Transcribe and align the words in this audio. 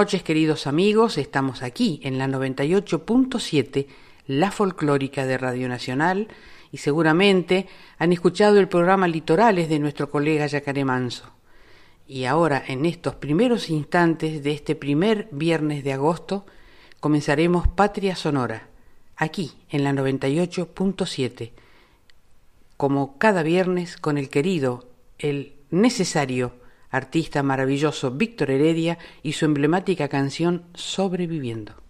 Noches 0.00 0.22
queridos 0.22 0.66
amigos, 0.66 1.18
estamos 1.18 1.62
aquí 1.62 2.00
en 2.04 2.16
la 2.16 2.26
98.7, 2.26 3.86
la 4.26 4.50
folclórica 4.50 5.26
de 5.26 5.36
Radio 5.36 5.68
Nacional, 5.68 6.28
y 6.72 6.78
seguramente 6.78 7.66
han 7.98 8.10
escuchado 8.10 8.58
el 8.58 8.66
programa 8.66 9.08
Litorales 9.08 9.68
de 9.68 9.78
nuestro 9.78 10.08
colega 10.08 10.46
Yacaré 10.46 10.86
Manso. 10.86 11.26
Y 12.08 12.24
ahora, 12.24 12.64
en 12.66 12.86
estos 12.86 13.16
primeros 13.16 13.68
instantes 13.68 14.42
de 14.42 14.52
este 14.52 14.74
primer 14.74 15.28
viernes 15.32 15.84
de 15.84 15.92
agosto, 15.92 16.46
comenzaremos 17.00 17.68
Patria 17.68 18.16
Sonora, 18.16 18.68
aquí 19.16 19.52
en 19.68 19.84
la 19.84 19.92
98.7, 19.92 21.50
como 22.78 23.18
cada 23.18 23.42
viernes 23.42 23.98
con 23.98 24.16
el 24.16 24.30
querido, 24.30 24.88
el 25.18 25.56
necesario, 25.70 26.54
artista 26.90 27.42
maravilloso 27.42 28.10
Víctor 28.10 28.50
Heredia 28.50 28.98
y 29.22 29.32
su 29.32 29.44
emblemática 29.44 30.08
canción 30.08 30.64
Sobreviviendo. 30.74 31.89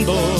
sobreviviendo. 0.00 0.39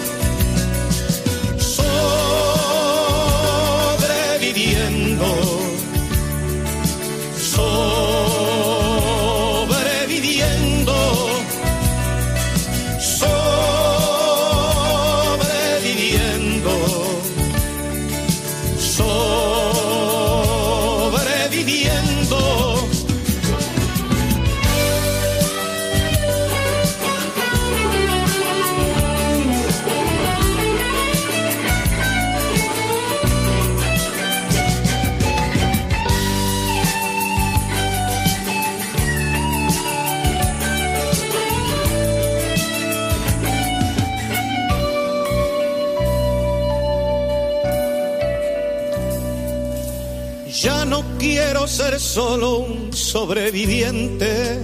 solo 52.13 52.57
un 52.57 52.91
sobreviviente. 52.91 54.59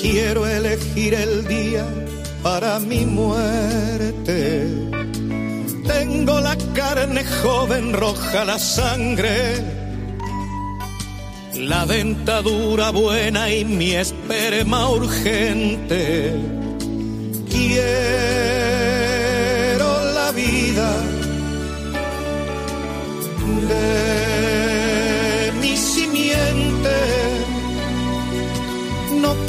Quiero 0.00 0.46
elegir 0.46 1.12
el 1.12 1.46
día 1.46 1.84
para 2.42 2.78
mi 2.78 3.04
muerte. 3.04 4.66
Tengo 5.86 6.40
la 6.40 6.56
carne 6.74 7.22
joven, 7.42 7.92
roja 7.92 8.46
la 8.46 8.58
sangre, 8.58 9.62
la 11.54 11.84
dentadura 11.84 12.90
buena 12.90 13.50
y 13.50 13.66
mi 13.66 13.92
esperma 13.92 14.88
urgente. 14.88 16.34
Quiero 17.50 18.62
la 20.14 20.32
vida 20.32 20.90
de 23.68 24.31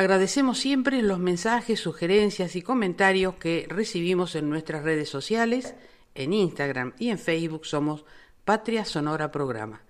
Agradecemos 0.00 0.58
siempre 0.58 1.02
los 1.02 1.18
mensajes, 1.18 1.78
sugerencias 1.78 2.56
y 2.56 2.62
comentarios 2.62 3.34
que 3.34 3.66
recibimos 3.68 4.34
en 4.34 4.48
nuestras 4.48 4.82
redes 4.82 5.10
sociales, 5.10 5.74
en 6.14 6.32
Instagram 6.32 6.94
y 6.98 7.10
en 7.10 7.18
Facebook 7.18 7.66
somos 7.66 8.06
Patria 8.46 8.86
Sonora 8.86 9.30
Programa. 9.30 9.82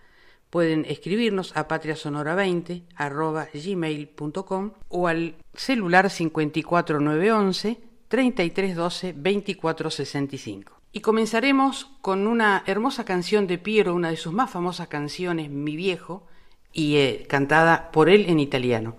Pueden 0.50 0.84
escribirnos 0.84 1.56
a 1.56 1.68
patriasonora20 1.68 2.82
arroba 2.96 3.46
gmail.com 3.54 4.72
o 4.88 5.06
al 5.06 5.36
celular 5.54 6.10
54911 6.10 7.80
3312 8.08 9.12
2465. 9.12 10.72
Y 10.90 11.02
comenzaremos 11.02 11.88
con 12.00 12.26
una 12.26 12.64
hermosa 12.66 13.04
canción 13.04 13.46
de 13.46 13.58
Piero, 13.58 13.94
una 13.94 14.10
de 14.10 14.16
sus 14.16 14.32
más 14.32 14.50
famosas 14.50 14.88
canciones, 14.88 15.50
Mi 15.50 15.76
Viejo, 15.76 16.26
y 16.72 16.96
eh, 16.96 17.26
cantada 17.28 17.92
por 17.92 18.08
él 18.08 18.24
en 18.28 18.40
italiano. 18.40 18.96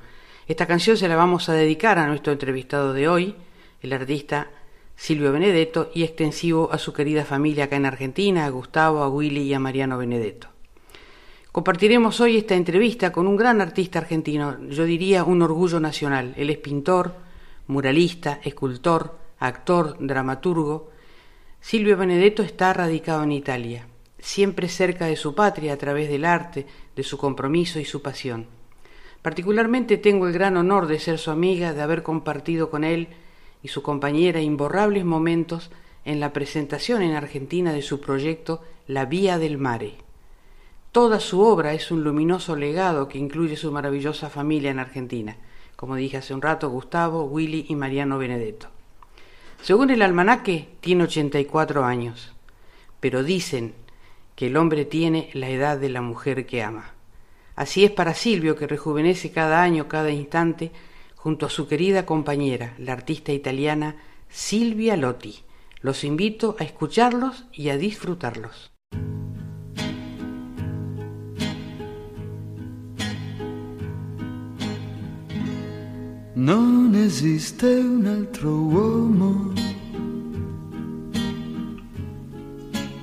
Esta 0.52 0.66
canción 0.66 0.98
se 0.98 1.08
la 1.08 1.16
vamos 1.16 1.48
a 1.48 1.54
dedicar 1.54 1.98
a 1.98 2.08
nuestro 2.08 2.34
entrevistado 2.34 2.92
de 2.92 3.08
hoy, 3.08 3.36
el 3.82 3.94
artista 3.94 4.50
Silvio 4.98 5.32
Benedetto, 5.32 5.92
y 5.94 6.04
extensivo 6.04 6.74
a 6.74 6.78
su 6.78 6.92
querida 6.92 7.24
familia 7.24 7.64
acá 7.64 7.78
en 7.78 7.86
Argentina, 7.86 8.44
a 8.44 8.50
Gustavo, 8.50 9.02
a 9.02 9.08
Willy 9.08 9.44
y 9.44 9.54
a 9.54 9.60
Mariano 9.60 9.98
Benedetto. 9.98 10.50
Compartiremos 11.54 12.20
hoy 12.20 12.36
esta 12.36 12.56
entrevista 12.56 13.14
con 13.14 13.28
un 13.28 13.38
gran 13.38 13.62
artista 13.62 14.00
argentino, 14.00 14.58
yo 14.68 14.84
diría 14.84 15.24
un 15.24 15.42
orgullo 15.42 15.80
nacional. 15.80 16.34
Él 16.36 16.50
es 16.50 16.58
pintor, 16.58 17.14
muralista, 17.68 18.42
escultor, 18.44 19.18
actor, 19.40 19.96
dramaturgo. 20.02 20.92
Silvio 21.62 21.96
Benedetto 21.96 22.44
está 22.44 22.74
radicado 22.74 23.24
en 23.24 23.32
Italia, 23.32 23.88
siempre 24.20 24.68
cerca 24.68 25.06
de 25.06 25.16
su 25.16 25.34
patria 25.34 25.72
a 25.72 25.78
través 25.78 26.10
del 26.10 26.26
arte, 26.26 26.68
de 26.94 27.04
su 27.04 27.18
compromiso 27.18 27.80
y 27.80 27.86
su 27.86 28.02
pasión. 28.02 28.60
Particularmente 29.22 29.98
tengo 29.98 30.28
el 30.28 30.34
gran 30.34 30.58
honor 30.58 30.88
de 30.88 31.00
ser 31.00 31.20
su 31.20 31.32
amiga, 31.32 31.74
de 31.74 31.82
haber 31.82 32.02
compartido 32.02 32.70
con 32.70 32.84
él 32.84 33.10
y 33.62 33.68
su 33.68 33.84
compañera 33.84 34.42
imborrables 34.42 35.06
momentos 35.06 35.70
en 36.06 36.20
la 36.20 36.34
presentación 36.34 37.02
en 37.04 37.14
Argentina 37.14 37.74
de 37.74 37.84
su 37.84 38.02
proyecto 38.02 38.62
La 38.88 39.06
Vía 39.06 39.38
del 39.38 39.58
Mare. 39.58 39.96
Toda 40.92 41.20
su 41.20 41.42
obra 41.42 41.74
es 41.74 41.92
un 41.92 42.04
luminoso 42.04 42.56
legado 42.56 43.08
que 43.08 43.20
incluye 43.20 43.56
su 43.56 43.72
maravillosa 43.72 44.30
familia 44.30 44.72
en 44.72 44.80
Argentina, 44.80 45.38
como 45.76 45.96
dije 45.96 46.18
hace 46.18 46.34
un 46.34 46.42
rato, 46.42 46.70
Gustavo, 46.70 47.24
Willy 47.24 47.66
y 47.70 47.76
Mariano 47.76 48.18
Benedetto. 48.18 48.68
Según 49.62 49.92
el 49.92 50.02
almanaque, 50.02 50.70
tiene 50.82 51.04
84 51.04 51.86
años, 51.86 52.34
pero 53.00 53.24
dicen 53.24 53.76
que 54.36 54.48
el 54.48 54.58
hombre 54.58 54.86
tiene 54.86 55.30
la 55.34 55.50
edad 55.50 55.78
de 55.78 55.90
la 55.90 56.02
mujer 56.02 56.48
que 56.48 56.64
ama. 56.64 56.94
Así 57.56 57.84
es 57.84 57.92
para 57.92 58.14
Silvio, 58.14 58.56
que 58.56 58.68
rejuvenece 58.68 59.32
cada 59.32 59.62
año, 59.62 59.88
cada 59.88 60.12
instante, 60.12 60.72
junto 61.16 61.46
a 61.46 61.50
su 61.50 61.68
querida 61.68 62.06
compañera, 62.06 62.74
la 62.78 62.94
artista 62.94 63.32
italiana 63.32 63.98
Silvia 64.30 64.96
Lotti. 64.98 65.44
Los 65.82 66.04
invito 66.04 66.56
a 66.60 66.64
escucharlos 66.64 67.46
y 67.52 67.70
a 67.70 67.78
disfrutarlos. 67.78 68.72
Non 76.34 76.96
esiste 76.96 77.68
un 77.68 78.08
altro 78.08 78.50
uomo 78.50 79.54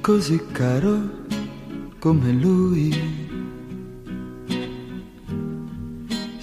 così 0.00 0.40
caro 0.50 0.98
come 2.00 2.32
lui. 2.32 3.27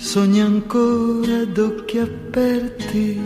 Sogna 0.06 0.46
ancora 0.46 1.46
d'occhi 1.46 1.98
aperti 1.98 3.20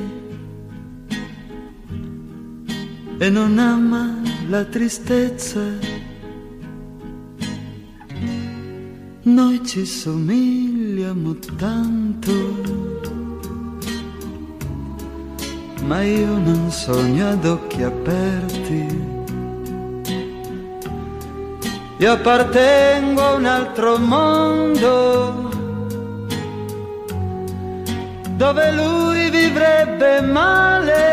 e 3.18 3.30
non 3.30 3.60
ama 3.60 4.22
la 4.48 4.64
tristezza. 4.64 5.60
Noi 9.24 9.62
ci 9.66 9.86
somigliamo 9.86 11.36
tanto 11.58 12.32
ma 15.84 16.02
io 16.02 16.38
non 16.38 16.72
sogno 16.72 17.30
ad 17.30 17.46
occhi 17.46 17.84
aperti. 17.84 18.86
Io 21.98 22.12
appartengo 22.12 23.22
a 23.22 23.34
un 23.34 23.46
altro 23.46 23.98
mondo 23.98 25.49
dove 28.40 28.72
lui 28.72 29.30
vivrebbe 29.30 30.22
male. 30.22 31.08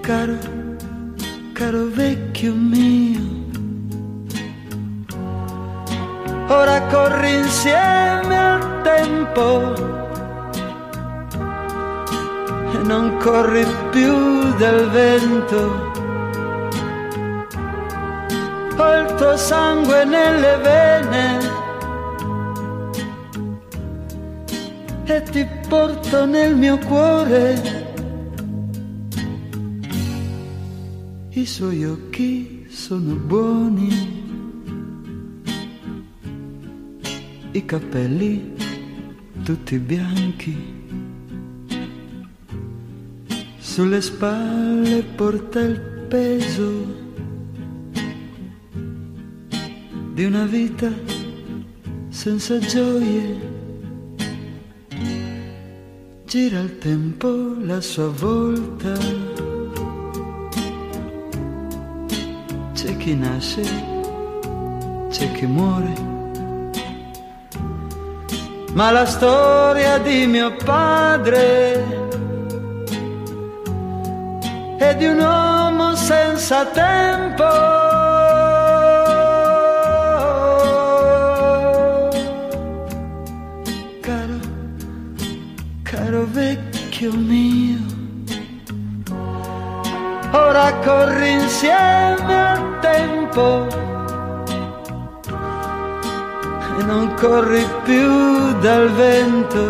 Caro, 0.00 0.38
caro 1.52 1.88
vecchio 1.92 2.54
mio 2.54 3.20
ora 6.48 6.80
corri 6.84 7.34
insieme 7.34 8.36
al 8.38 8.80
tempo 8.82 9.44
e 12.72 12.78
non 12.84 13.18
corri 13.18 13.66
più 13.90 14.54
del 14.56 14.88
vento. 14.88 15.87
Ho 18.80 19.14
tuo 19.16 19.36
sangue 19.36 20.04
nelle 20.04 20.56
vene 20.62 21.38
e 25.04 25.22
ti 25.22 25.46
porto 25.68 26.24
nel 26.26 26.56
mio 26.56 26.78
cuore. 26.78 27.86
I 31.30 31.46
suoi 31.46 31.84
occhi 31.84 32.66
sono 32.68 33.14
buoni 33.14 34.18
i 37.52 37.64
capelli 37.64 38.54
tutti 39.42 39.78
bianchi 39.78 40.54
sulle 43.58 44.00
spalle 44.00 45.02
porta 45.02 45.60
il 45.60 45.80
peso 46.08 47.07
di 50.18 50.24
una 50.24 50.46
vita 50.46 50.90
senza 52.08 52.58
gioie. 52.58 53.38
Gira 56.24 56.58
il 56.58 56.76
tempo 56.78 57.54
la 57.60 57.80
sua 57.80 58.08
volta. 58.08 58.94
C'è 62.72 62.96
chi 62.96 63.14
nasce, 63.14 63.62
c'è 65.08 65.30
chi 65.34 65.46
muore. 65.46 65.94
Ma 68.72 68.90
la 68.90 69.06
storia 69.06 69.98
di 69.98 70.26
mio 70.26 70.52
padre 70.64 71.84
e 74.78 74.96
di 74.96 75.06
un 75.06 75.20
uomo 75.20 75.94
senza 75.94 76.66
tempo. 76.66 77.97
Corri 97.20 97.66
più 97.82 98.58
dal 98.60 98.90
vento. 98.92 99.62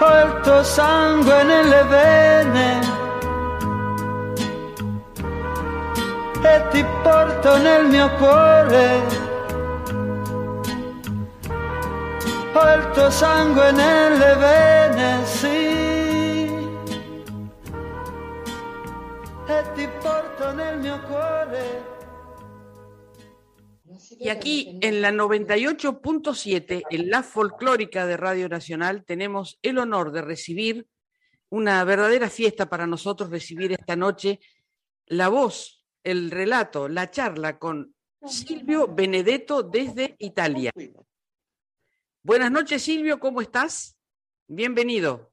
Ho 0.00 0.18
il 0.24 0.40
tuo 0.42 0.62
sangue 0.62 1.42
nelle 1.44 1.82
vene. 1.84 2.80
E 6.42 6.68
ti 6.70 6.84
porto 7.02 7.56
nel 7.58 7.86
mio 7.86 8.10
cuore. 8.18 9.18
Ho 12.52 12.74
il 12.74 12.90
tuo 12.92 13.10
sangue 13.10 13.70
nelle 13.72 14.34
vene, 14.36 15.24
sì, 15.24 15.59
Y 24.22 24.28
aquí 24.28 24.78
en 24.82 25.00
la 25.00 25.10
98.7, 25.12 26.82
en 26.90 27.08
la 27.08 27.22
folclórica 27.22 28.04
de 28.04 28.18
Radio 28.18 28.50
Nacional, 28.50 29.02
tenemos 29.06 29.58
el 29.62 29.78
honor 29.78 30.12
de 30.12 30.20
recibir 30.20 30.86
una 31.48 31.82
verdadera 31.84 32.28
fiesta 32.28 32.68
para 32.68 32.86
nosotros, 32.86 33.30
recibir 33.30 33.72
esta 33.72 33.96
noche 33.96 34.38
la 35.06 35.28
voz, 35.28 35.86
el 36.04 36.30
relato, 36.30 36.86
la 36.86 37.10
charla 37.10 37.58
con 37.58 37.94
Silvio 38.26 38.88
Benedetto 38.88 39.62
desde 39.62 40.16
Italia. 40.18 40.70
Buenas 42.22 42.50
noches, 42.50 42.82
Silvio, 42.82 43.18
¿cómo 43.18 43.40
estás? 43.40 43.96
Bienvenido. 44.46 45.32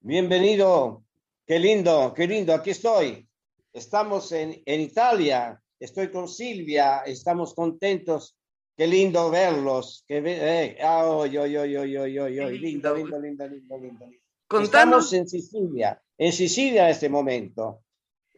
Bienvenido, 0.00 1.04
qué 1.44 1.58
lindo, 1.58 2.14
qué 2.16 2.26
lindo, 2.26 2.54
aquí 2.54 2.70
estoy. 2.70 3.28
Estamos 3.70 4.32
en, 4.32 4.62
Italia, 4.64 5.62
estoy 5.78 6.10
con 6.10 6.28
Silvia, 6.28 7.02
estamos 7.06 7.54
contentos. 7.54 8.36
Qué 8.76 8.86
lindo 8.86 9.30
verlos. 9.30 10.04
Qué 10.06 10.22
eh, 10.24 10.78
ah, 10.82 11.06
oy, 11.06 11.36
oy, 11.38 11.56
oy, 11.56 11.76
oy, 11.76 11.96
oy, 11.96 12.18
oy, 12.18 12.40
oy, 12.40 12.58
lindo, 12.58 12.94
lindo, 12.94 13.18
lindo, 13.18 13.48
lindo, 13.48 13.78
lindo. 13.78 14.06
Contanos, 14.48 15.06
Estamos 15.06 15.12
en 15.14 15.28
Sicilia, 15.28 16.02
en 16.16 16.32
Sicilia 16.32 16.84
en 16.84 16.90
este 16.90 17.08
momento, 17.08 17.82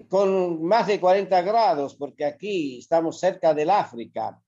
con 0.08 0.62
más 0.62 0.86
de 0.86 1.00
40 1.00 1.42
grados, 1.42 1.96
porque 1.96 2.24
aquí 2.24 2.78
estamos 2.78 3.18
cerca 3.18 3.52
del 3.52 3.70
África. 3.70 4.40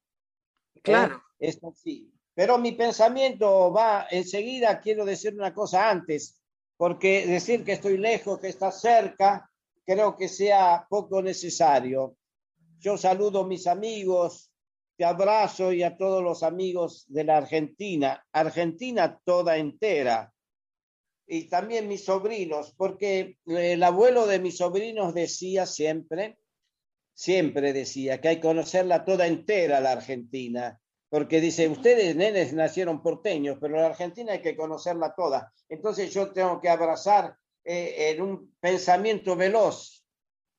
¿eh? 0.74 0.80
claro, 0.80 1.22
Es 1.38 1.62
así. 1.64 2.10
Pero 2.34 2.56
mi 2.56 2.72
pensamiento 2.72 3.72
va 3.72 4.06
enseguida, 4.10 4.80
quiero 4.80 5.04
decir 5.04 5.34
una 5.34 5.52
cosa 5.52 5.90
antes, 5.90 6.40
porque 6.76 7.26
decir 7.26 7.64
que 7.64 7.72
estoy 7.72 7.98
lejos, 7.98 8.38
que 8.38 8.48
está 8.48 8.72
cerca, 8.72 9.50
creo 9.84 10.16
que 10.16 10.28
sea 10.28 10.86
poco 10.88 11.20
necesario. 11.20 12.16
Yo 12.80 12.96
saludo 12.96 13.40
a 13.40 13.46
mis 13.46 13.66
amigos, 13.66 14.50
te 14.96 15.04
abrazo 15.04 15.70
y 15.70 15.82
a 15.82 15.98
todos 15.98 16.22
los 16.22 16.42
amigos 16.42 17.04
de 17.08 17.24
la 17.24 17.36
Argentina, 17.36 18.26
Argentina 18.32 19.20
toda 19.22 19.58
entera, 19.58 20.32
y 21.26 21.48
también 21.50 21.88
mis 21.88 22.06
sobrinos, 22.06 22.74
porque 22.74 23.36
el 23.44 23.82
abuelo 23.82 24.26
de 24.26 24.38
mis 24.38 24.56
sobrinos 24.56 25.12
decía 25.12 25.66
siempre, 25.66 26.38
siempre 27.12 27.74
decía 27.74 28.18
que 28.18 28.28
hay 28.28 28.36
que 28.36 28.48
conocerla 28.48 29.04
toda 29.04 29.26
entera 29.26 29.80
la 29.80 29.92
Argentina, 29.92 30.80
porque 31.10 31.42
dice, 31.42 31.68
ustedes 31.68 32.16
nenes 32.16 32.54
nacieron 32.54 33.02
porteños, 33.02 33.58
pero 33.60 33.76
la 33.76 33.86
Argentina 33.88 34.32
hay 34.32 34.40
que 34.40 34.56
conocerla 34.56 35.14
toda. 35.14 35.52
Entonces 35.68 36.14
yo 36.14 36.32
tengo 36.32 36.62
que 36.62 36.70
abrazar 36.70 37.36
eh, 37.62 38.10
en 38.10 38.22
un 38.22 38.54
pensamiento 38.58 39.36
veloz, 39.36 39.99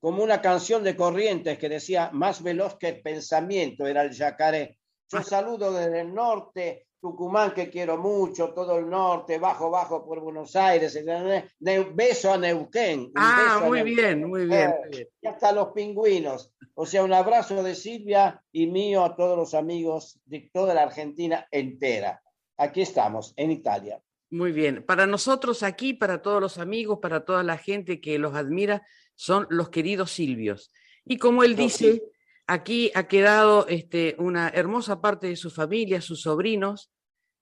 como 0.01 0.24
una 0.24 0.41
canción 0.41 0.84
de 0.84 0.96
Corrientes 0.98 1.58
que 1.58 1.70
decía, 1.70 2.10
más 2.12 2.43
veloz 2.43 2.75
que 2.77 2.89
el 2.89 3.01
pensamiento 3.01 3.86
era 3.88 4.01
el 4.01 4.12
yacaré. 4.12 4.77
Yo 5.10 5.22
saludo 5.24 5.72
desde 5.72 6.01
el 6.01 6.13
norte, 6.13 6.88
Tucumán 7.00 7.53
que 7.53 7.70
quiero 7.70 7.98
mucho, 7.98 8.53
todo 8.53 8.77
el 8.77 8.89
norte, 8.89 9.38
bajo, 9.39 9.70
bajo 9.70 10.05
por 10.05 10.20
Buenos 10.22 10.55
Aires, 10.55 10.98
beso 11.93 12.34
a 12.34 12.38
Neuquén. 12.38 13.00
un 13.01 13.12
Ah, 13.15 13.41
beso 13.43 13.65
a 13.65 13.67
muy 13.70 13.77
Neuquén. 13.84 13.96
bien, 13.96 14.29
muy 14.29 14.46
bien, 14.46 14.74
muy 14.81 14.89
bien. 14.89 15.08
y 15.22 15.27
hasta 15.27 15.51
los 15.51 15.70
pingüinos. 15.70 16.53
O 16.74 16.86
sea, 16.86 17.03
un 17.03 17.13
abrazo 17.13 17.62
de 17.63 17.75
Silvia 17.75 18.41
y 18.51 18.67
mío 18.67 19.03
a 19.03 19.15
todos 19.15 19.38
los 19.38 19.53
amigos 19.53 20.20
de 20.25 20.50
toda 20.53 20.74
la 20.74 20.84
Argentina 20.84 21.48
entera. 21.51 22.22
Aquí 22.58 22.81
estamos, 22.81 23.34
en 23.36 23.51
Italia. 23.51 24.01
Muy 24.29 24.51
bien. 24.53 24.84
Para 24.86 25.05
nosotros 25.08 25.62
aquí, 25.63 25.93
para 25.93 26.22
todos 26.22 26.39
los 26.39 26.58
amigos, 26.58 27.00
para 27.01 27.25
toda 27.25 27.43
la 27.43 27.58
gente 27.58 28.00
que 28.00 28.17
los 28.17 28.34
admira, 28.36 28.81
son 29.22 29.46
los 29.51 29.70
queridos 29.70 30.10
Silvios. 30.12 30.72
Y 31.06 31.18
como 31.18 31.44
él 31.44 31.51
No, 31.56 31.58
dice, 31.62 32.01
aquí 32.48 32.92
ha 32.96 33.08
quedado 33.08 33.68
este, 33.68 34.16
una 34.18 34.50
hermosa 34.50 35.00
parte 35.00 35.28
de 35.28 35.36
su 35.36 35.51
familia, 35.51 36.01
sus 36.01 36.22
sobrinos, 36.24 36.92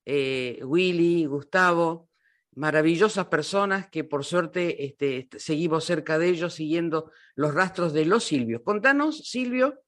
eh, 0.05 0.59
Willy, 0.65 1.23
Gustavo, 1.25 2.09
maravillosas 2.55 3.27
personas 3.27 3.89
que 3.89 4.03
por 4.03 4.25
suerte 4.25 4.83
este, 4.83 5.19
est- 5.19 5.35
seguimos 5.37 5.85
cerca 5.85 6.19
de 6.19 6.27
ellos, 6.27 6.53
siguiendo 6.55 7.11
los 7.35 7.53
rastros 7.53 7.93
de 7.93 8.03
los 8.05 8.25
Silvios. 8.25 8.61
Contanos, 8.65 9.19
Silvio, 9.29 9.79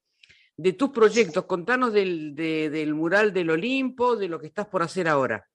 de 0.55 0.71
tus 0.71 0.91
proyectos, 0.91 1.43
contanos 1.45 1.91
del, 1.91 2.33
de- 2.35 2.69
del 2.69 2.93
mural 2.93 3.33
del 3.33 3.49
Olimpo, 3.49 4.15
de 4.15 4.29
lo 4.29 4.39
que 4.39 4.47
estás 4.47 4.67
por 4.67 4.81
hacer 4.81 5.09
ahora. 5.09 5.45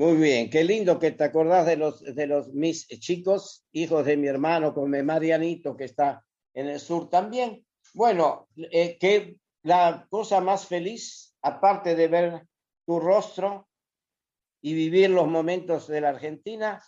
Muy 0.00 0.16
bien, 0.16 0.48
qué 0.48 0.64
lindo 0.64 0.98
que 0.98 1.10
te 1.10 1.24
acordás 1.24 1.66
de 1.66 1.76
los, 1.76 2.02
de 2.02 2.26
los 2.26 2.54
mis 2.54 2.88
chicos, 2.88 3.66
hijos 3.70 4.06
de 4.06 4.16
mi 4.16 4.28
hermano, 4.28 4.72
como 4.72 4.86
Marianito, 4.86 5.76
que 5.76 5.84
está 5.84 6.24
en 6.54 6.68
el 6.68 6.80
sur 6.80 7.10
también. 7.10 7.66
Bueno, 7.92 8.48
eh, 8.56 8.96
que 8.98 9.36
la 9.62 10.06
cosa 10.08 10.40
más 10.40 10.64
feliz, 10.64 11.36
aparte 11.42 11.94
de 11.96 12.08
ver 12.08 12.46
tu 12.86 12.98
rostro 12.98 13.68
y 14.62 14.72
vivir 14.72 15.10
los 15.10 15.28
momentos 15.28 15.86
de 15.86 16.00
la 16.00 16.08
Argentina, 16.08 16.82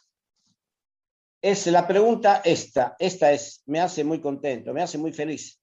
es 1.42 1.66
la 1.66 1.86
pregunta 1.86 2.40
esta. 2.42 2.96
Esta 2.98 3.30
es, 3.30 3.62
me 3.66 3.80
hace 3.80 4.04
muy 4.04 4.22
contento, 4.22 4.72
me 4.72 4.80
hace 4.80 4.96
muy 4.96 5.12
feliz. 5.12 5.60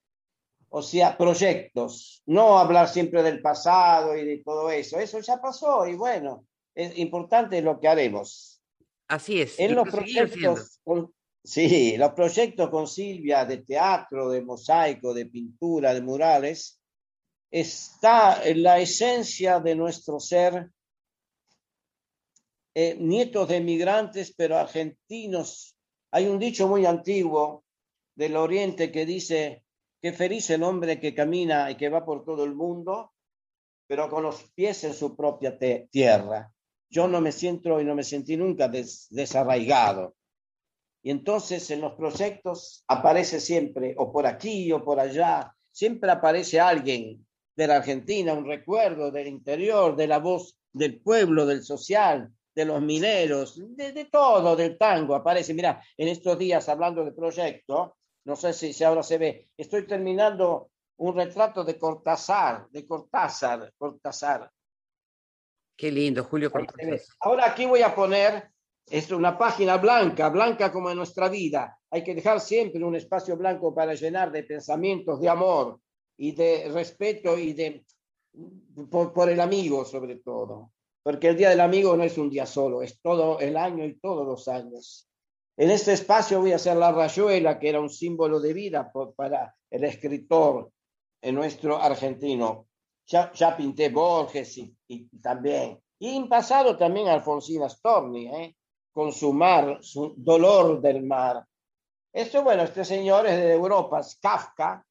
O 0.69 0.83
sea, 0.83 1.17
proyectos, 1.17 2.21
no 2.27 2.59
hablar 2.59 2.89
siempre 2.89 3.23
del 3.23 3.41
pasado 3.41 4.15
y 4.15 4.23
de 4.23 4.43
todo 4.45 4.69
eso. 4.69 4.99
Eso 4.99 5.19
ya 5.19 5.41
pasó 5.41 5.87
y 5.87 5.95
bueno, 5.95 6.45
es 6.79 6.98
importante 6.98 7.62
lo 7.62 7.77
que 7.79 7.89
haremos. 7.89 8.62
Así 9.09 9.41
es. 9.41 9.59
En 9.59 9.75
los 9.75 9.89
proyectos, 9.89 10.79
con- 10.83 11.13
sí, 11.43 11.98
los 11.98 12.13
proyectos 12.13 12.69
con 12.69 12.88
Silvia 12.88 13.43
de 13.43 13.57
teatro, 13.57 14.29
de 14.29 14.41
mosaico, 14.41 15.13
de 15.13 15.25
pintura, 15.25 15.93
de 15.93 16.01
murales, 16.01 16.79
está 17.51 18.41
en 18.48 18.63
la 18.63 18.79
esencia 18.79 19.59
de 19.59 19.75
nuestro 19.75 20.19
ser, 20.21 20.69
eh, 22.75 22.95
nietos 22.98 23.50
de 23.50 23.59
migrantes, 23.59 24.33
pero 24.38 24.57
argentinos. 24.57 25.75
Hay 26.12 26.27
un 26.27 26.39
dicho 26.39 26.67
muy 26.67 26.86
antiguo 26.86 27.65
del 28.15 28.38
Oriente 28.38 28.89
que 28.91 29.05
dice 29.05 29.63
que 30.01 30.13
feliz 30.13 30.50
el 30.51 30.63
hombre 30.63 30.98
que 31.00 31.13
camina 31.13 31.69
y 31.71 31.75
que 31.75 31.89
va 31.89 32.05
por 32.05 32.24
todo 32.24 32.45
el 32.45 32.55
mundo, 32.55 33.12
pero 33.88 34.09
con 34.09 34.24
los 34.24 34.43
pies 34.53 34.83
en 34.86 34.93
su 34.93 35.15
propia 35.17 35.57
tierra. 35.89 36.53
Yo 36.89 37.08
no 37.08 37.22
me 37.22 37.31
siento 37.31 37.79
y 37.79 37.86
no 37.86 37.96
me 37.96 38.03
sentí 38.03 38.36
nunca 38.38 38.67
des- 38.67 39.08
desarraigado. 39.10 40.15
Y 41.01 41.12
entonces 41.12 41.69
en 41.72 41.81
los 41.81 41.93
proyectos 41.93 42.84
aparece 42.88 43.39
siempre, 43.39 43.96
o 43.98 44.12
por 44.12 44.25
aquí 44.25 44.72
o 44.72 44.84
por 44.84 45.00
allá, 45.00 45.55
siempre 45.72 46.12
aparece 46.12 46.60
alguien 46.60 47.25
de 47.55 47.67
la 47.67 47.77
Argentina, 47.77 48.34
un 48.34 48.46
recuerdo 48.46 49.12
del 49.12 49.27
interior, 49.27 49.96
de 49.96 50.08
la 50.08 50.19
voz 50.19 50.58
del 50.74 51.00
pueblo, 51.01 51.46
del 51.46 51.63
social, 51.63 52.31
de 52.55 52.65
los 52.65 52.81
mineros, 52.81 53.62
de, 53.75 54.05
todo, 54.12 54.55
del 54.55 54.77
tango 54.77 55.15
aparece. 55.15 55.53
Mira, 55.53 55.81
en 55.96 56.08
estos 56.10 56.38
días 56.38 56.67
hablando 56.67 57.03
del 57.05 57.13
proyecto, 57.13 57.98
no 58.25 58.36
sé 58.36 58.53
si, 58.53 58.74
si 58.74 58.84
ahora 58.84 59.03
se 59.03 59.17
ve, 59.17 59.50
estoy 59.58 59.88
terminando 59.88 60.72
un 60.98 61.15
retrato 61.15 61.63
de 61.63 61.77
Cortázar, 61.77 62.67
de 62.69 62.86
Cortázar, 62.86 63.72
Cortázar. 63.77 64.51
Qué 65.79 65.89
lindo, 65.89 66.25
Julio. 66.25 66.51
Ahora 67.21 67.51
aquí 67.51 67.65
voy 67.65 67.81
a 67.83 67.95
poner 67.95 68.51
es 68.86 69.09
una 69.12 69.38
página 69.38 69.77
blanca, 69.77 70.27
blanca 70.27 70.74
como 70.74 70.89
en 70.89 70.98
nuestra 70.98 71.29
vida. 71.29 71.79
Hay 71.89 72.03
que 72.03 72.13
dejar 72.13 72.41
siempre 72.41 72.83
un 72.83 72.98
espacio 72.98 73.38
blanco 73.38 73.74
para 73.74 73.93
llenar 73.93 74.29
de 74.29 74.43
pensamientos 74.43 75.21
de 75.21 75.29
amor 75.29 75.79
y 76.17 76.33
de 76.33 76.69
respeto 76.74 77.38
y 77.38 77.53
de 77.53 77.86
por, 78.91 79.29
el 79.29 79.39
amigo 79.39 79.86
sobre 79.86 80.17
todo. 80.17 80.74
Porque 81.01 81.29
el 81.29 81.38
Día 81.38 81.50
del 81.50 81.62
Amigo 81.62 81.95
no 81.95 82.03
es 82.03 82.17
un 82.17 82.29
día 82.29 82.45
solo, 82.45 82.81
es 82.81 83.00
todo 83.00 83.39
el 83.39 83.55
año 83.55 83.86
y 83.86 83.98
todos 84.00 84.27
los 84.27 84.50
años. 84.50 85.07
En 85.55 85.71
este 85.71 85.93
espacio 85.93 86.41
voy 86.41 86.51
a 86.51 86.57
hacer 86.57 86.75
la 86.75 86.91
rayuela, 86.91 87.57
que 87.57 87.69
era 87.69 87.79
un 87.79 87.89
símbolo 87.89 88.41
de 88.41 88.53
vida 88.53 88.91
para 89.15 89.55
el 89.71 89.86
escritor 89.86 90.71
en 91.21 91.36
nuestro 91.36 91.77
argentino. 91.77 92.68
Ya, 93.09 93.57
pinté 93.57 93.89
Borges 93.89 94.55
y, 94.57 95.09
también. 95.19 95.81
Y 95.97 96.15
en 96.15 96.29
pasado 96.29 96.77
también 96.77 97.07
Alfonsina 97.07 97.67
Storni, 97.67 98.27
¿eh? 98.27 98.55
con 98.93 99.11
su 99.11 99.33
mar, 99.33 99.79
su 99.81 100.13
dolor 100.15 100.79
del 100.79 101.03
mar. 101.03 101.43
Esto, 102.13 102.43
bueno, 102.43 102.63
este 102.63 102.85
señor 102.85 103.25
es 103.25 103.37
de 103.37 103.53
Europa, 103.53 104.01
es 104.01 104.15
Kafka. 104.21 104.85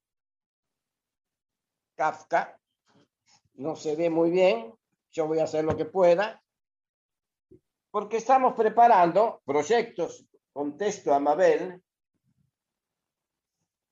Kafka, 1.94 2.58
no 3.54 3.76
se 3.76 3.94
ve 3.94 4.10
muy 4.10 4.30
bien, 4.30 4.74
yo 5.12 5.28
voy 5.28 5.38
a 5.38 5.44
hacer 5.44 5.64
lo 5.64 5.76
que 5.76 5.84
pueda, 5.84 6.42
porque 7.90 8.16
estamos 8.16 8.54
preparando 8.54 9.42
proyectos, 9.44 10.26
contesto 10.52 11.14
a 11.14 11.20
Mabel, 11.20 11.80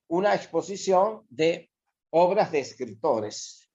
una 0.09 0.35
exposición 0.35 1.25
de 1.29 1.71
obras 2.11 2.51
de 2.51 2.61
escritores 2.61 3.66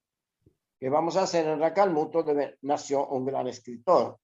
que 0.81 0.89
vamos 0.89 1.15
a 1.15 1.23
hacer 1.23 1.45
en 1.45 1.59
Racalmuto, 1.59 2.23
donde 2.23 2.57
nació 2.63 3.07
un 3.09 3.23
gran 3.23 3.47
escritor. 3.47 4.17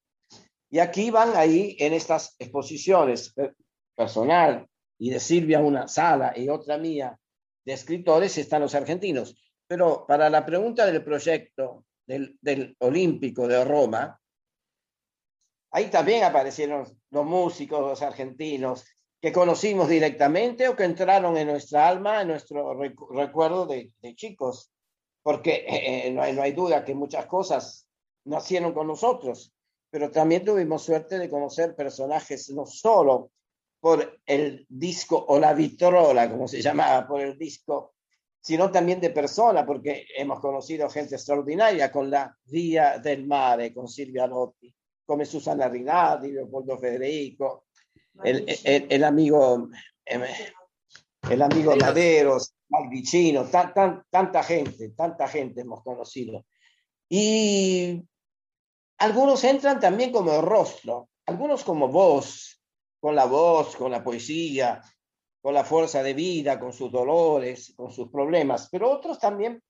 Y 0.72 0.80
aquí 0.80 1.12
van 1.12 1.36
ahí 1.36 1.78
en 1.80 1.94
estas 1.94 2.36
exposiciones 2.40 3.32
eh, 3.38 3.54
personal 3.96 4.68
y 4.98 5.12
de 5.12 5.20
Silvia 5.20 5.60
una 5.60 5.88
sala 5.88 6.34
y 6.36 6.50
otra 6.50 6.80
mía 6.80 7.16
de 7.64 7.74
escritores 7.74 8.36
están 8.40 8.64
los 8.64 8.74
argentinos. 8.74 9.36
Pero 9.68 10.08
para 10.08 10.32
la 10.32 10.44
pregunta 10.44 10.88
del 10.88 11.04
proyecto 11.04 11.86
del, 12.08 12.36
del 12.42 12.76
Olímpico 12.80 13.48
de 13.48 13.64
Roma, 13.64 14.20
ahí 15.70 15.92
también 15.92 16.24
aparecieron 16.24 16.88
los 17.12 17.26
músicos, 17.26 17.82
los 17.82 18.02
argentinos, 18.02 18.84
que 19.22 19.32
conocimos 19.32 19.90
directamente 19.90 20.68
o 20.68 20.76
que 20.76 20.86
entraron 20.86 21.38
en 21.38 21.50
nuestra 21.50 21.88
alma, 21.88 22.24
en 22.24 22.30
nuestro 22.30 22.74
recuerdo 23.12 23.68
de, 23.68 23.94
chicos, 24.16 24.72
porque 25.28 25.66
eh, 25.68 26.08
eh, 26.08 26.12
no, 26.12 26.22
hay, 26.22 26.32
no 26.32 26.42
hay 26.42 26.54
duda 26.54 26.86
que 26.86 26.96
muchas 26.96 27.26
cosas 27.26 27.90
nacieron 28.24 28.72
con 28.72 28.88
nosotros 28.88 29.52
pero 29.90 30.12
también 30.12 30.44
tuvimos 30.44 30.84
suerte 30.84 31.18
de 31.18 31.30
conocer 31.30 31.76
personajes 31.76 32.50
no 32.50 32.66
solo 32.66 33.32
por 33.80 34.20
el 34.26 34.66
disco 34.68 35.24
o 35.28 35.40
la 35.40 35.54
vitrola, 35.54 36.30
como 36.30 36.48
se 36.48 36.62
llamaba, 36.62 37.08
por 37.08 37.22
el 37.22 37.38
disco, 37.38 37.94
sino 38.40 38.72
también 38.72 39.00
de 39.00 39.12
persona, 39.12 39.66
porque 39.66 40.06
hemos 40.16 40.40
conocido 40.40 40.90
gente 40.90 41.16
extraordinaria 41.16 41.92
con 41.92 42.10
la 42.10 42.36
Vía 42.46 42.98
del 42.98 43.26
Mare, 43.26 43.74
con 43.74 43.88
Silvia 43.88 44.28
Lotti, 44.28 44.74
como 45.06 45.24
Susana 45.26 45.70
Rinaldi, 45.70 46.32
Leopoldo 46.32 46.78
Federico, 46.78 47.66
el, 48.24 48.46
el, 48.64 49.04
amigo, 49.04 49.70
em, 50.06 50.22
el 51.30 51.42
amigo 51.42 51.76
Maderos, 51.76 52.54
Tan, 53.50 54.04
tanta 54.10 54.44
gente, 54.44 54.90
tanta 54.90 55.28
gente 55.28 55.62
hemos 55.62 55.84
conocido. 55.84 56.46
Y 57.10 58.04
algunos 58.98 59.44
entran 59.44 59.80
también 59.80 60.12
como 60.12 60.42
rostro, 60.42 61.10
algunos 61.26 61.64
como 61.64 61.88
voz, 61.88 62.62
con 63.00 63.16
la 63.16 63.26
voz, 63.26 63.76
con 63.76 63.92
la 63.92 64.04
poesía, 64.04 64.82
con 65.42 65.54
la 65.54 65.64
fuerza 65.64 66.04
de 66.04 66.14
vida, 66.14 66.60
con 66.60 66.74
sus 66.74 66.92
dolores, 66.92 67.74
con 67.76 67.92
sus 67.92 68.10
problemas, 68.10 68.68
pero 68.72 68.92
otros 68.92 69.20
también, 69.20 69.62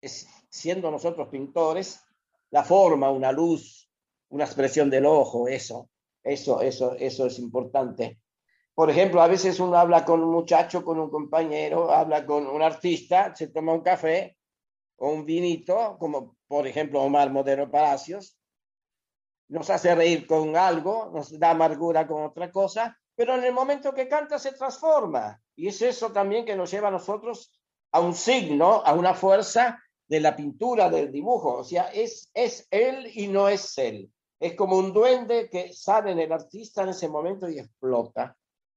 siendo 0.00 0.90
nosotros 0.90 1.28
pintores, 1.28 2.00
la 2.50 2.62
forma, 2.62 3.10
una 3.10 3.32
luz, 3.32 3.90
una 4.28 4.44
expresión 4.44 4.88
del 4.90 5.06
ojo, 5.06 5.48
eso, 5.48 5.90
eso, 6.22 6.60
eso, 6.60 6.94
eso 6.94 7.26
es 7.26 7.38
importante. 7.38 8.20
Por 8.76 8.90
ejemplo, 8.90 9.22
a 9.22 9.26
veces 9.26 9.58
uno 9.58 9.78
habla 9.78 10.04
con 10.04 10.22
un 10.22 10.30
muchacho, 10.30 10.84
con 10.84 11.00
un 11.00 11.08
compañero, 11.08 11.90
habla 11.90 12.26
con 12.26 12.46
un 12.46 12.60
artista, 12.60 13.34
se 13.34 13.48
toma 13.48 13.72
un 13.72 13.80
café 13.80 14.36
o 14.98 15.08
un 15.08 15.24
vinito, 15.24 15.96
como 15.98 16.36
por 16.46 16.66
ejemplo 16.66 17.00
Omar 17.00 17.30
Modero 17.30 17.70
Palacios, 17.70 18.38
nos 19.48 19.70
hace 19.70 19.94
reír 19.94 20.26
con 20.26 20.58
algo, 20.58 21.10
nos 21.14 21.38
da 21.38 21.52
amargura 21.52 22.06
con 22.06 22.22
otra 22.22 22.52
cosa, 22.52 23.00
pero 23.14 23.34
en 23.34 23.44
el 23.44 23.54
momento 23.54 23.94
que 23.94 24.08
canta 24.08 24.38
se 24.38 24.52
transforma. 24.52 25.40
Y 25.56 25.68
es 25.68 25.80
eso 25.80 26.12
también 26.12 26.44
que 26.44 26.54
nos 26.54 26.70
lleva 26.70 26.88
a 26.88 26.90
nosotros 26.90 27.58
a 27.92 28.00
un 28.00 28.12
signo, 28.12 28.82
a 28.84 28.92
una 28.92 29.14
fuerza 29.14 29.82
de 30.06 30.20
la 30.20 30.36
pintura, 30.36 30.90
del 30.90 31.10
dibujo. 31.10 31.54
O 31.54 31.64
sea, 31.64 31.84
es, 31.94 32.30
es 32.34 32.68
él 32.70 33.10
y 33.14 33.28
no 33.28 33.48
es 33.48 33.78
él. 33.78 34.12
Es 34.38 34.54
como 34.54 34.76
un 34.76 34.92
duende 34.92 35.48
que 35.48 35.72
sale 35.72 36.10
en 36.10 36.18
el 36.18 36.30
artista 36.30 36.82
en 36.82 36.90
ese 36.90 37.08
momento 37.08 37.48
y 37.48 37.58
explota. 37.58 38.36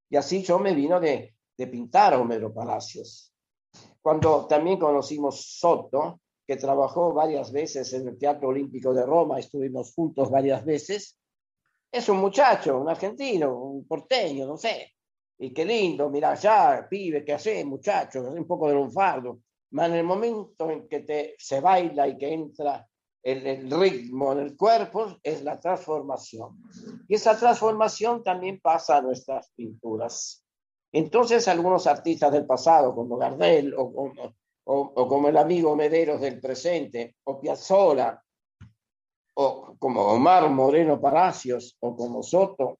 Y 0.10 0.18
así 0.18 0.44
yo 0.44 0.60
me 0.60 0.74
vino 0.74 1.00
de, 1.00 1.36
de 1.58 1.68
pintar 1.68 2.14
a 2.14 2.20
Homero 2.20 2.54
Palacios. 2.54 3.34
Cuando 4.02 4.48
también 4.48 4.80
conocimos 4.80 5.60
Soto, 5.60 6.22
que 6.48 6.58
trabajó 6.58 7.14
varias 7.14 7.52
veces 7.52 7.94
en 7.94 8.08
el 8.08 8.18
Teatro 8.18 8.50
Olímpico 8.50 8.94
de 8.94 9.06
Roma, 9.06 9.38
estuvimos 9.38 9.94
juntos 9.94 10.32
varias 10.32 10.66
veces, 10.66 11.16
es 11.92 12.10
un 12.10 12.18
muchacho, 12.18 12.80
un 12.80 12.90
argentino, 12.90 13.56
un 13.56 13.86
porteño, 13.88 14.48
no 14.48 14.58
sé. 14.58 14.94
Y 15.38 15.54
qué 15.54 15.66
lindo, 15.66 16.10
mira, 16.10 16.36
ya, 16.36 16.88
pibe, 16.90 17.24
¿qué 17.24 17.34
hace, 17.34 17.64
muchacho? 17.66 18.22
un 18.22 18.48
poco 18.48 18.68
de 18.68 18.74
lunfardo. 18.74 19.40
Pero 19.70 19.86
en 19.86 19.94
el 19.94 20.04
momento 20.04 20.70
en 20.70 20.88
que 20.88 21.02
te, 21.02 21.36
se 21.38 21.62
baila 21.62 22.08
y 22.08 22.18
que 22.18 22.34
entra 22.34 22.88
el, 23.24 23.70
ritmo 23.70 24.32
en 24.34 24.40
el 24.40 24.56
cuerpo, 24.56 25.18
es 25.24 25.44
la 25.44 25.60
transformación. 25.60 26.62
Y 27.08 27.16
esa 27.16 27.38
transformación 27.38 28.24
también 28.24 28.60
pasa 28.60 28.98
a 28.98 29.02
nuestras 29.02 29.52
pinturas. 29.56 30.44
Entonces, 30.92 31.48
algunos 31.48 31.88
artistas 31.88 32.32
del 32.32 32.46
pasado, 32.46 32.96
como 32.96 33.18
Gardel 33.18 33.74
o, 33.76 33.84
o, 33.84 34.14
o, 34.66 35.08
como 35.08 35.30
el 35.30 35.38
amigo 35.38 35.76
Mederos 35.76 36.22
del 36.22 36.40
presente, 36.40 37.16
o 37.26 37.40
Piazzola, 37.40 38.24
o 39.36 39.76
como 39.78 40.02
Omar 40.02 40.50
Moreno 40.50 41.00
Palacios, 41.00 41.78
o 41.80 41.96
como 41.96 42.24
Soto, 42.24 42.80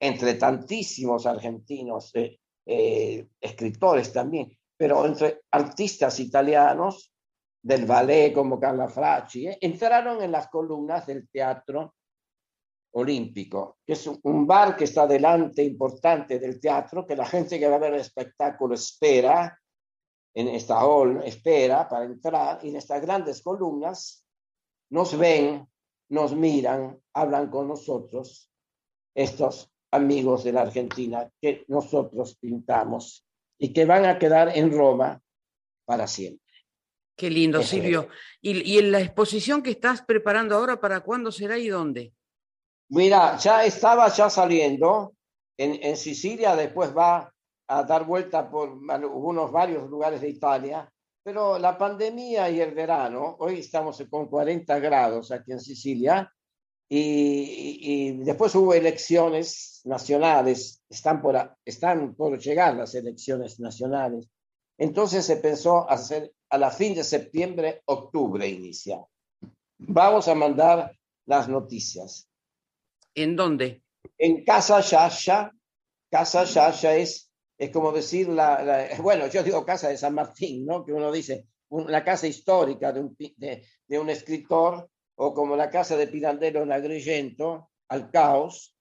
entre 0.00 0.34
tantísimos 0.34 1.26
argentinos, 1.26 2.14
eh, 2.14 2.38
eh, 2.66 3.26
escritores 3.40 4.12
también, 4.12 4.56
pero 4.76 5.04
entre 5.06 5.40
artistas 5.50 6.20
italianos 6.20 7.12
del 7.68 7.84
ballet 7.84 8.32
como 8.32 8.58
Carla 8.58 8.88
Fracci, 8.88 9.46
eh, 9.46 9.58
entraron 9.60 10.22
en 10.22 10.32
las 10.32 10.48
columnas 10.48 11.06
del 11.06 11.28
teatro 11.28 11.94
olímpico, 12.92 13.76
que 13.84 13.92
es 13.92 14.06
un 14.06 14.46
bar 14.46 14.74
que 14.74 14.84
está 14.84 15.06
delante 15.06 15.62
importante 15.62 16.38
del 16.38 16.58
teatro, 16.58 17.06
que 17.06 17.14
la 17.14 17.26
gente 17.26 17.58
que 17.58 17.68
va 17.68 17.76
a 17.76 17.80
ver 17.80 17.92
el 17.92 18.00
espectáculo 18.00 18.74
espera 18.74 19.60
en 20.34 20.48
esta 20.48 20.82
hall 20.82 21.22
espera 21.24 21.86
para 21.86 22.06
entrar 22.06 22.64
y 22.64 22.70
en 22.70 22.76
estas 22.76 23.02
grandes 23.02 23.42
columnas 23.42 24.24
nos 24.90 25.18
ven, 25.18 25.68
nos 26.08 26.34
miran, 26.34 26.98
hablan 27.12 27.50
con 27.50 27.68
nosotros, 27.68 28.50
estos 29.14 29.70
amigos 29.90 30.44
de 30.44 30.52
la 30.52 30.62
Argentina 30.62 31.30
que 31.38 31.64
nosotros 31.68 32.34
pintamos 32.40 33.26
y 33.58 33.74
que 33.74 33.84
van 33.84 34.06
a 34.06 34.18
quedar 34.18 34.56
en 34.56 34.72
Roma 34.72 35.20
para 35.84 36.06
siempre. 36.06 36.47
Qué 37.18 37.28
lindo, 37.30 37.64
Silvio. 37.64 38.08
¿Y, 38.40 38.74
¿Y 38.74 38.78
en 38.78 38.92
la 38.92 39.00
exposición 39.00 39.60
que 39.60 39.70
estás 39.70 40.02
preparando 40.02 40.54
ahora, 40.54 40.80
para 40.80 41.00
cuándo 41.00 41.32
será 41.32 41.58
y 41.58 41.66
dónde? 41.66 42.12
Mira, 42.90 43.36
ya 43.36 43.64
estaba 43.64 44.08
ya 44.08 44.30
saliendo 44.30 45.14
en, 45.56 45.80
en 45.82 45.96
Sicilia, 45.96 46.54
después 46.54 46.96
va 46.96 47.34
a 47.66 47.82
dar 47.82 48.06
vuelta 48.06 48.48
por 48.48 48.78
algunos 48.88 49.50
varios 49.50 49.90
lugares 49.90 50.20
de 50.20 50.28
Italia, 50.28 50.88
pero 51.24 51.58
la 51.58 51.76
pandemia 51.76 52.48
y 52.50 52.60
el 52.60 52.72
verano, 52.72 53.34
hoy 53.40 53.58
estamos 53.58 54.00
con 54.08 54.28
40 54.28 54.78
grados 54.78 55.32
aquí 55.32 55.50
en 55.50 55.60
Sicilia, 55.60 56.32
y, 56.88 57.80
y, 57.80 58.12
después 58.18 58.54
hubo 58.54 58.72
elecciones 58.74 59.82
nacionales, 59.84 60.84
están 60.88 61.20
por, 61.20 61.56
están 61.64 62.14
por 62.14 62.38
llegar 62.38 62.76
las 62.76 62.94
elecciones 62.94 63.58
nacionales. 63.58 64.30
Entonces 64.78 65.26
se 65.26 65.36
pensó 65.36 65.88
hacer 65.90 66.32
a 66.48 66.56
la 66.56 66.70
fin 66.70 66.94
de 66.94 67.04
septiembre, 67.04 67.82
octubre 67.86 68.48
inicial. 68.48 69.04
Vamos 69.78 70.28
a 70.28 70.34
mandar 70.34 70.96
las 71.26 71.48
noticias. 71.48 72.28
¿En 73.14 73.36
dónde? 73.36 73.82
En 74.16 74.44
Casa 74.44 74.80
Yaya. 74.80 75.52
Casa 76.10 76.44
Yaya 76.44 76.96
es, 76.96 77.30
es 77.58 77.70
como 77.70 77.92
decir, 77.92 78.28
la, 78.28 78.88
bueno, 79.02 79.26
yo 79.26 79.42
digo 79.42 79.66
Casa 79.66 79.88
de 79.88 79.98
San 79.98 80.14
Martín, 80.14 80.64
¿no? 80.64 80.84
Que 80.84 80.92
uno 80.92 81.12
dice, 81.12 81.48
la 81.70 82.04
casa 82.04 82.26
histórica 82.26 82.92
de 82.92 83.00
un, 83.00 83.16
de, 83.36 83.98
un 83.98 84.08
escritor, 84.08 84.88
o 85.16 85.34
como 85.34 85.56
la 85.56 85.68
casa 85.68 85.96
de 85.96 86.06
Pirandello 86.06 86.62
en 86.62 86.72
Agrigento, 86.72 87.70
al 87.88 88.10
caos, 88.10 88.76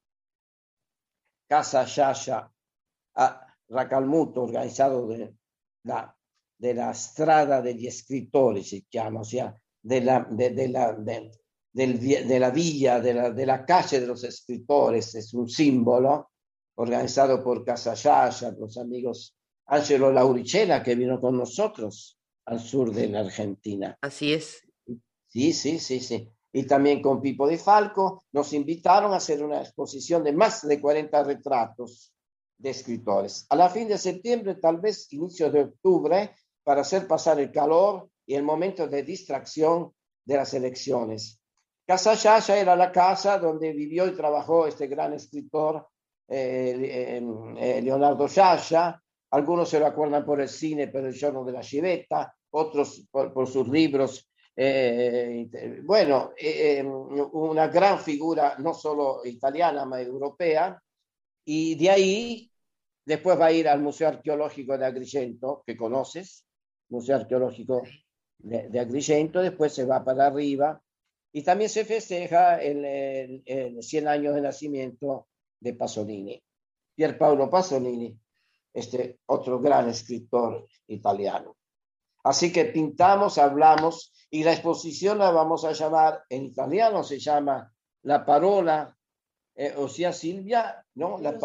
Casa 1.49 1.85
Yaya, 1.85 2.51
a 3.15 3.55
Racalmuto, 3.69 4.43
organizado 4.43 5.07
de 5.07 5.35
la, 5.87 6.15
de 6.57 6.73
la 6.73 6.93
strada 6.93 7.61
degli 7.61 7.89
scrittori, 7.89 8.63
se 8.63 8.85
llama, 8.89 9.21
o 9.21 9.23
sea, 9.23 9.55
de 9.81 10.01
la, 10.01 10.27
de, 10.29 10.49
del, 10.51 12.27
de 12.27 12.39
la 12.39 12.51
villa, 12.51 12.99
de 12.99 13.13
la, 13.13 13.31
de 13.31 13.45
la 13.45 13.65
calle 13.65 13.99
de 13.99 14.07
los 14.07 14.23
escritores, 14.23 15.15
es 15.15 15.33
un 15.33 15.47
símbolo 15.47 16.31
organizado 16.75 17.43
por 17.43 17.63
Casa 17.63 17.93
Yaya, 17.93 18.51
los 18.59 18.77
amigos 18.77 19.35
Ángelo 19.67 20.11
Lauricela, 20.11 20.83
que 20.83 20.95
vino 20.95 21.19
con 21.19 21.37
nosotros 21.37 22.17
al 22.45 22.59
sur 22.59 22.91
de 22.93 23.07
la 23.09 23.19
Argentina. 23.21 23.97
Así 24.01 24.33
es. 24.33 24.63
Sí, 25.27 25.53
sí, 25.53 25.79
sí, 25.79 25.99
sí. 25.99 26.29
Y 26.53 26.63
también 26.63 27.01
con 27.01 27.21
Pipo 27.21 27.47
de 27.47 27.57
Falco 27.57 28.23
nos 28.31 28.53
invitaron 28.53 29.13
a 29.13 29.17
hacer 29.17 29.43
una 29.43 29.61
exposición 29.61 30.23
de 30.23 30.31
más 30.31 30.65
de 30.65 30.79
40 30.79 31.23
retratos 31.23 32.13
de 32.57 32.69
escritores. 32.71 33.45
A 33.49 33.55
la 33.55 33.69
fin 33.69 33.87
de 33.87 33.97
septiembre, 33.97 34.55
tal 34.55 34.77
vez 34.77 35.11
inicio 35.13 35.51
de 35.51 35.61
octubre, 35.61 36.35
para 36.63 36.81
hacer 36.81 37.07
pasar 37.07 37.39
el 37.39 37.51
calor 37.51 38.09
y 38.25 38.35
el 38.35 38.43
momento 38.43 38.87
de 38.87 39.03
distracción 39.03 39.93
de 40.25 40.35
las 40.35 40.53
elecciones. 40.53 41.41
Casa 41.85 42.15
Yaya 42.15 42.57
era 42.57 42.75
la 42.75 42.91
casa 42.91 43.39
donde 43.39 43.71
vivió 43.71 44.07
y 44.07 44.15
trabajó 44.15 44.67
este 44.67 44.87
gran 44.87 45.13
escritor 45.13 45.87
eh, 46.27 47.21
eh, 47.57 47.81
Leonardo 47.81 48.27
Yaya. 48.27 49.01
Algunos 49.31 49.69
se 49.69 49.79
lo 49.79 49.85
acuerdan 49.85 50.25
por 50.25 50.41
el 50.41 50.49
cine, 50.49 50.89
por 50.89 51.05
el 51.05 51.13
giorno 51.13 51.45
de 51.45 51.53
la 51.53 51.61
chiveta, 51.61 52.35
otros 52.51 53.07
por, 53.09 53.47
sus 53.47 53.69
libros. 53.69 54.29
Eh, 54.53 55.47
bueno, 55.85 56.31
una 57.31 57.67
gran 57.67 57.99
figura, 57.99 58.55
no 58.59 58.73
solo 58.73 59.21
italiana, 59.23 59.83
sino 59.83 59.97
europea. 59.97 60.81
Y 61.49 61.75
de 61.75 61.89
ahí, 61.89 62.51
después 63.05 63.39
va 63.39 63.45
a 63.45 63.51
ir 63.53 63.69
al 63.69 63.79
Museo 63.79 64.09
Arqueológico 64.09 64.77
de 64.77 64.85
Agrigento, 64.85 65.63
que 65.65 65.77
conoces, 65.77 66.45
Museo 66.89 67.15
Arqueológico 67.15 67.83
de, 68.39 68.77
Agrigento, 68.77 69.39
después 69.39 69.71
se 69.73 69.85
va 69.85 70.03
para 70.03 70.27
arriba 70.27 70.81
y 71.31 71.43
también 71.43 71.69
se 71.69 71.85
festeja 71.85 72.61
el, 72.61 73.81
100 73.81 74.07
años 74.09 74.35
de 74.35 74.41
nacimiento 74.41 75.29
de 75.57 75.73
Pasolini, 75.73 76.43
Pierpaolo 76.93 77.49
Pasolini, 77.49 78.19
este 78.73 79.19
otro 79.27 79.61
gran 79.61 79.87
escritor 79.87 80.67
italiano. 80.87 81.55
Así 82.25 82.51
que 82.51 82.65
pintamos, 82.65 83.37
hablamos 83.37 84.11
y 84.29 84.43
la 84.43 84.51
exposición 84.51 85.19
la 85.19 85.31
vamos 85.31 85.63
a 85.63 85.71
llamar, 85.71 86.23
en 86.27 86.43
italiano 86.43 87.05
se 87.05 87.19
llama 87.19 87.73
La 88.01 88.25
Parola, 88.25 88.96
eh, 89.57 89.73
o 89.75 89.89
sea, 89.89 90.13
Silvia, 90.13 90.85
¿no? 90.95 91.17
La 91.19 91.37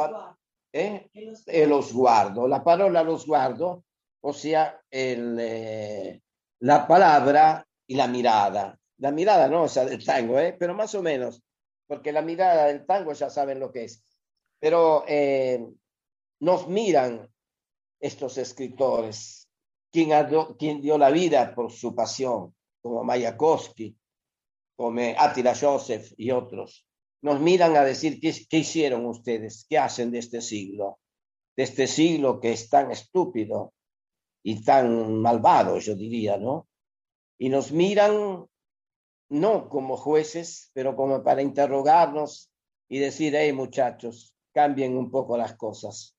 eh, 0.72 1.10
el 1.12 1.82
sguardo, 1.82 2.46
la 2.46 2.62
parola 2.62 3.02
lo 3.02 3.18
sguardo, 3.18 3.84
o 4.20 4.32
sea, 4.32 4.80
el, 4.90 5.36
eh, 5.40 6.22
la 6.60 6.86
palabra 6.86 7.66
y 7.86 7.94
la 7.94 8.06
mirada. 8.06 8.78
La 8.98 9.10
mirada 9.10 9.48
no, 9.48 9.64
o 9.64 9.68
sea, 9.68 9.84
del 9.84 10.04
tango, 10.04 10.38
¿eh? 10.38 10.54
pero 10.58 10.74
más 10.74 10.94
o 10.94 11.02
menos, 11.02 11.42
porque 11.86 12.12
la 12.12 12.22
mirada 12.22 12.66
del 12.66 12.86
tango 12.86 13.12
ya 13.12 13.28
saben 13.28 13.58
lo 13.58 13.72
que 13.72 13.84
es. 13.84 14.04
Pero 14.60 15.04
eh, 15.08 15.66
nos 16.40 16.68
miran 16.68 17.28
estos 17.98 18.38
escritores, 18.38 19.48
quien, 19.90 20.10
quien, 20.58 20.80
dio 20.80 20.96
la 20.98 21.10
vida 21.10 21.54
por 21.54 21.72
su 21.72 21.94
pasión, 21.94 22.54
como 22.80 23.02
Mayakovsky, 23.02 23.96
como 24.76 25.00
Attila 25.18 25.54
Joseph 25.54 26.12
y 26.16 26.30
otros. 26.30 26.86
Nos 27.22 27.40
miran 27.40 27.76
a 27.76 27.84
decir, 27.84 28.20
¿qué, 28.20 28.34
¿qué 28.48 28.58
hicieron 28.58 29.06
ustedes? 29.06 29.66
¿Qué 29.68 29.78
hacen 29.78 30.10
de 30.10 30.18
este 30.18 30.40
siglo? 30.40 30.98
De 31.56 31.62
este 31.62 31.86
siglo 31.86 32.40
que 32.40 32.52
es 32.52 32.68
tan 32.68 32.90
estúpido, 32.90 33.72
y 34.42 34.64
tan 34.64 35.20
malvados, 35.20 35.84
yo 35.84 35.94
diría, 35.94 36.36
¿no? 36.36 36.68
Y 37.38 37.48
nos 37.48 37.72
miran 37.72 38.46
no 39.28 39.68
como 39.68 39.96
jueces, 39.96 40.70
pero 40.74 40.96
como 40.96 41.22
para 41.22 41.42
interrogarnos 41.42 42.50
y 42.88 42.98
decir, 42.98 43.34
hey 43.36 43.52
muchachos, 43.52 44.34
cambien 44.52 44.96
un 44.96 45.10
poco 45.10 45.36
las 45.36 45.54
cosas. 45.56 46.16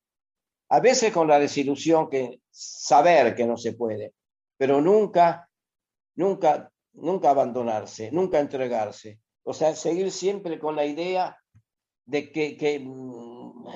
A 0.70 0.80
veces 0.80 1.12
con 1.12 1.28
la 1.28 1.38
desilusión 1.38 2.08
que 2.08 2.40
saber 2.50 3.34
que 3.34 3.46
no 3.46 3.56
se 3.56 3.74
puede, 3.74 4.14
pero 4.56 4.80
nunca, 4.80 5.48
nunca, 6.16 6.72
nunca 6.94 7.30
abandonarse, 7.30 8.10
nunca 8.10 8.40
entregarse. 8.40 9.20
O 9.44 9.52
sea, 9.52 9.76
seguir 9.76 10.10
siempre 10.10 10.58
con 10.58 10.74
la 10.74 10.86
idea 10.86 11.38
de 12.06 12.32
que, 12.32 12.56
que, 12.56 12.80
mm, 12.80 13.66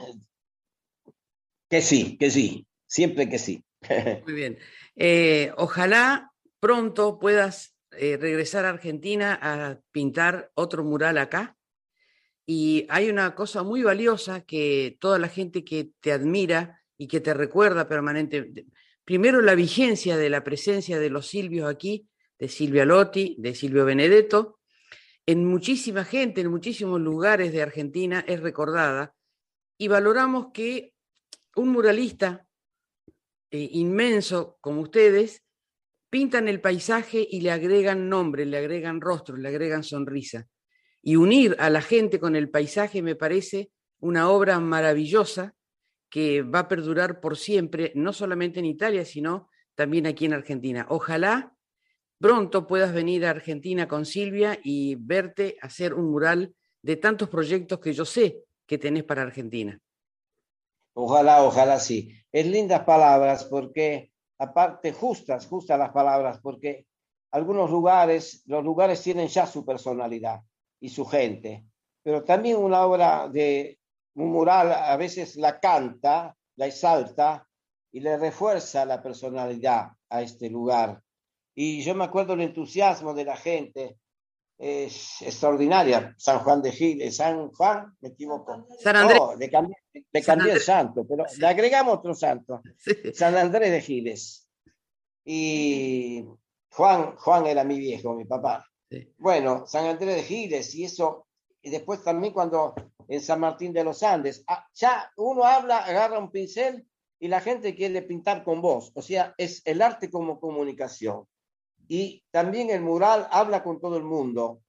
que 1.68 1.82
sí, 1.82 2.16
que 2.16 2.30
sí, 2.30 2.66
siempre 2.86 3.28
que 3.28 3.38
sí. 3.38 3.62
Muy 4.24 4.32
bien. 4.32 4.58
Eh, 4.96 5.52
ojalá 5.56 6.32
pronto 6.58 7.18
puedas 7.18 7.76
eh, 7.92 8.16
regresar 8.16 8.64
a 8.64 8.70
Argentina 8.70 9.38
a 9.40 9.80
pintar 9.92 10.50
otro 10.54 10.84
mural 10.84 11.18
acá. 11.18 11.56
Y 12.46 12.86
hay 12.88 13.10
una 13.10 13.34
cosa 13.34 13.62
muy 13.62 13.82
valiosa 13.82 14.40
que 14.40 14.96
toda 15.00 15.18
la 15.18 15.28
gente 15.28 15.64
que 15.64 15.90
te 16.00 16.12
admira 16.12 16.82
y 16.96 17.06
que 17.06 17.20
te 17.20 17.34
recuerda 17.34 17.88
permanentemente, 17.88 18.66
primero 19.04 19.42
la 19.42 19.54
vigencia 19.54 20.16
de 20.16 20.30
la 20.30 20.44
presencia 20.44 20.98
de 20.98 21.10
los 21.10 21.26
Silvios 21.26 21.68
aquí, 21.68 22.08
de 22.38 22.48
Silvia 22.48 22.86
Lotti, 22.86 23.36
de 23.38 23.54
Silvio 23.54 23.84
Benedetto, 23.84 24.57
en 25.28 25.44
muchísima 25.44 26.04
gente, 26.04 26.40
en 26.40 26.48
muchísimos 26.48 26.98
lugares 26.98 27.52
de 27.52 27.60
Argentina 27.60 28.24
es 28.26 28.40
recordada 28.40 29.14
y 29.76 29.86
valoramos 29.86 30.46
que 30.54 30.94
un 31.54 31.68
muralista 31.68 32.46
eh, 33.50 33.68
inmenso 33.72 34.56
como 34.62 34.80
ustedes, 34.80 35.44
pintan 36.08 36.48
el 36.48 36.62
paisaje 36.62 37.28
y 37.30 37.42
le 37.42 37.50
agregan 37.50 38.08
nombre, 38.08 38.46
le 38.46 38.56
agregan 38.56 39.02
rostro, 39.02 39.36
le 39.36 39.48
agregan 39.48 39.84
sonrisa. 39.84 40.48
Y 41.02 41.16
unir 41.16 41.56
a 41.58 41.68
la 41.68 41.82
gente 41.82 42.18
con 42.18 42.34
el 42.34 42.48
paisaje 42.48 43.02
me 43.02 43.14
parece 43.14 43.70
una 44.00 44.30
obra 44.30 44.58
maravillosa 44.60 45.54
que 46.08 46.40
va 46.40 46.60
a 46.60 46.68
perdurar 46.68 47.20
por 47.20 47.36
siempre, 47.36 47.92
no 47.94 48.14
solamente 48.14 48.60
en 48.60 48.64
Italia, 48.64 49.04
sino 49.04 49.50
también 49.74 50.06
aquí 50.06 50.24
en 50.24 50.32
Argentina. 50.32 50.86
Ojalá 50.88 51.54
pronto 52.18 52.66
puedas 52.66 52.92
venir 52.92 53.24
a 53.24 53.30
Argentina 53.30 53.86
con 53.88 54.04
Silvia 54.04 54.58
y 54.62 54.96
verte 54.96 55.56
hacer 55.62 55.94
un 55.94 56.10
mural 56.10 56.54
de 56.82 56.96
tantos 56.96 57.28
proyectos 57.28 57.78
que 57.78 57.92
yo 57.92 58.04
sé 58.04 58.44
que 58.66 58.78
tenés 58.78 59.04
para 59.04 59.22
Argentina. 59.22 59.78
Ojalá, 60.94 61.42
ojalá 61.44 61.78
sí. 61.78 62.12
Es 62.32 62.46
lindas 62.46 62.84
palabras 62.84 63.44
porque, 63.44 64.12
aparte, 64.38 64.92
justas, 64.92 65.46
justas 65.46 65.78
las 65.78 65.90
palabras, 65.90 66.40
porque 66.42 66.86
algunos 67.30 67.70
lugares, 67.70 68.42
los 68.46 68.64
lugares 68.64 69.02
tienen 69.02 69.28
ya 69.28 69.46
su 69.46 69.64
personalidad 69.64 70.40
y 70.80 70.88
su 70.88 71.04
gente, 71.04 71.64
pero 72.02 72.24
también 72.24 72.56
una 72.56 72.84
obra 72.84 73.28
de 73.28 73.78
un 74.14 74.32
mural 74.32 74.72
a 74.72 74.96
veces 74.96 75.36
la 75.36 75.60
canta, 75.60 76.36
la 76.56 76.66
exalta 76.66 77.46
y 77.92 78.00
le 78.00 78.16
refuerza 78.16 78.84
la 78.84 79.02
personalidad 79.02 79.90
a 80.08 80.22
este 80.22 80.50
lugar. 80.50 81.02
Y 81.60 81.82
yo 81.82 81.92
me 81.96 82.04
acuerdo 82.04 82.34
el 82.34 82.42
entusiasmo 82.42 83.14
de 83.14 83.24
la 83.24 83.36
gente 83.36 83.98
es 84.58 85.20
extraordinaria. 85.22 86.14
San 86.16 86.38
Juan 86.38 86.62
de 86.62 86.70
Giles, 86.70 87.16
San 87.16 87.50
Juan, 87.50 87.96
me 88.00 88.10
equivoco. 88.10 88.64
San 88.78 88.94
Andrés. 88.94 89.20
le 89.36 89.50
cambié, 90.22 90.52
el 90.52 90.60
santo, 90.60 91.04
pero 91.04 91.24
le 91.36 91.46
agregamos 91.48 91.98
otro 91.98 92.14
santo. 92.14 92.62
San 93.12 93.36
Andrés 93.36 93.72
de 93.72 93.80
Giles. 93.80 94.48
Y 95.24 96.24
Juan, 96.70 97.16
Juan 97.16 97.46
era 97.48 97.64
mi 97.64 97.80
viejo, 97.80 98.14
mi 98.14 98.24
papá. 98.24 98.64
Bueno, 99.16 99.66
San 99.66 99.84
Andrés 99.86 100.14
de 100.14 100.22
Giles 100.22 100.72
y 100.76 100.84
eso. 100.84 101.26
Y 101.60 101.70
después 101.70 102.04
también 102.04 102.32
cuando 102.32 102.72
en 103.08 103.20
San 103.20 103.40
Martín 103.40 103.72
de 103.72 103.82
los 103.82 104.04
Andes, 104.04 104.44
ah, 104.46 104.64
ya 104.74 105.10
uno 105.16 105.42
habla, 105.42 105.78
agarra 105.78 106.20
un 106.20 106.30
pincel 106.30 106.86
y 107.18 107.26
la 107.26 107.40
gente 107.40 107.74
quiere 107.74 108.02
pintar 108.02 108.44
con 108.44 108.62
voz. 108.62 108.92
O 108.94 109.02
sea, 109.02 109.34
es 109.36 109.60
el 109.64 109.82
arte 109.82 110.08
como 110.08 110.38
comunicación 110.38 111.26
y 111.88 112.22
también 112.30 112.70
el 112.70 112.82
mural 112.82 113.26
habla 113.30 113.62
con 113.62 113.80
todo 113.80 113.96
el 113.96 114.04
mundo. 114.04 114.60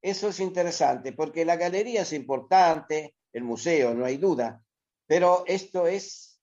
Eso 0.00 0.28
es 0.28 0.38
interesante 0.40 1.12
porque 1.12 1.44
la 1.44 1.56
galería 1.56 2.02
es 2.02 2.12
importante, 2.12 3.14
el 3.32 3.44
museo, 3.44 3.94
no 3.94 4.04
hay 4.04 4.18
duda, 4.18 4.62
pero 5.06 5.44
esto 5.46 5.86
es 5.86 6.40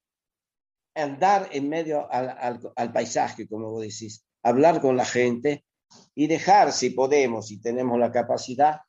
andar 0.96 1.50
en 1.52 1.70
medio 1.70 2.08
al, 2.12 2.92
paisaje, 2.92 3.48
como 3.48 3.70
vos 3.70 3.82
decís, 3.82 4.26
hablar 4.44 4.82
con 4.82 4.98
la 4.98 5.06
gente 5.06 5.66
y 6.16 6.28
dejar, 6.28 6.72
si 6.72 6.90
podemos, 6.90 7.48
si 7.48 7.62
tenemos 7.62 8.00
la 8.00 8.12
capacidad, 8.12 8.82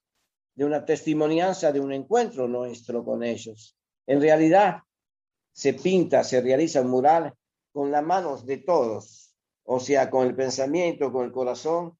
de 0.55 0.65
una 0.65 0.85
testimonianza 0.85 1.73
de 1.73 1.81
un 1.81 1.93
encuentro 1.93 2.49
nuestro 2.49 3.05
con 3.05 3.23
ellos. 3.23 3.77
En 4.07 4.21
realidad, 4.21 4.81
se 5.53 5.75
pinta, 5.75 6.25
se 6.25 6.41
realiza 6.41 6.81
un 6.81 6.91
mural 6.91 7.35
con 7.73 7.91
las 7.91 8.03
manos 8.03 8.47
de 8.47 8.59
todos, 8.59 9.30
o 9.73 9.79
sea, 9.79 10.11
con 10.11 10.27
el 10.27 10.35
pensamiento, 10.35 11.13
con 11.13 11.25
el 11.25 11.31
corazón, 11.31 11.97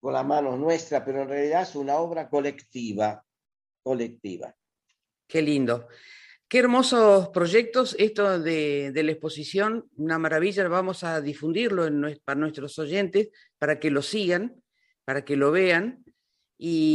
con 0.00 0.12
las 0.12 0.24
manos 0.24 0.56
nuestras, 0.56 1.02
pero 1.04 1.22
en 1.22 1.28
realidad 1.28 1.62
es 1.62 1.74
una 1.74 1.96
obra 1.96 2.28
colectiva, 2.28 3.24
colectiva. 3.82 4.54
Qué 5.26 5.42
lindo. 5.42 5.88
Qué 6.46 6.60
hermosos 6.60 7.30
proyectos 7.30 7.96
esto 7.98 8.38
de, 8.38 8.92
la 8.94 9.10
exposición, 9.10 9.88
una 9.96 10.16
maravilla, 10.20 10.68
vamos 10.68 11.02
a 11.02 11.20
difundirlo 11.20 11.88
para 12.24 12.38
nuestros 12.38 12.78
oyentes, 12.78 13.30
para 13.58 13.80
que 13.80 13.90
lo 13.90 14.02
sigan, 14.02 14.62
para 15.04 15.24
que 15.24 15.34
lo 15.34 15.50
vean 15.50 16.04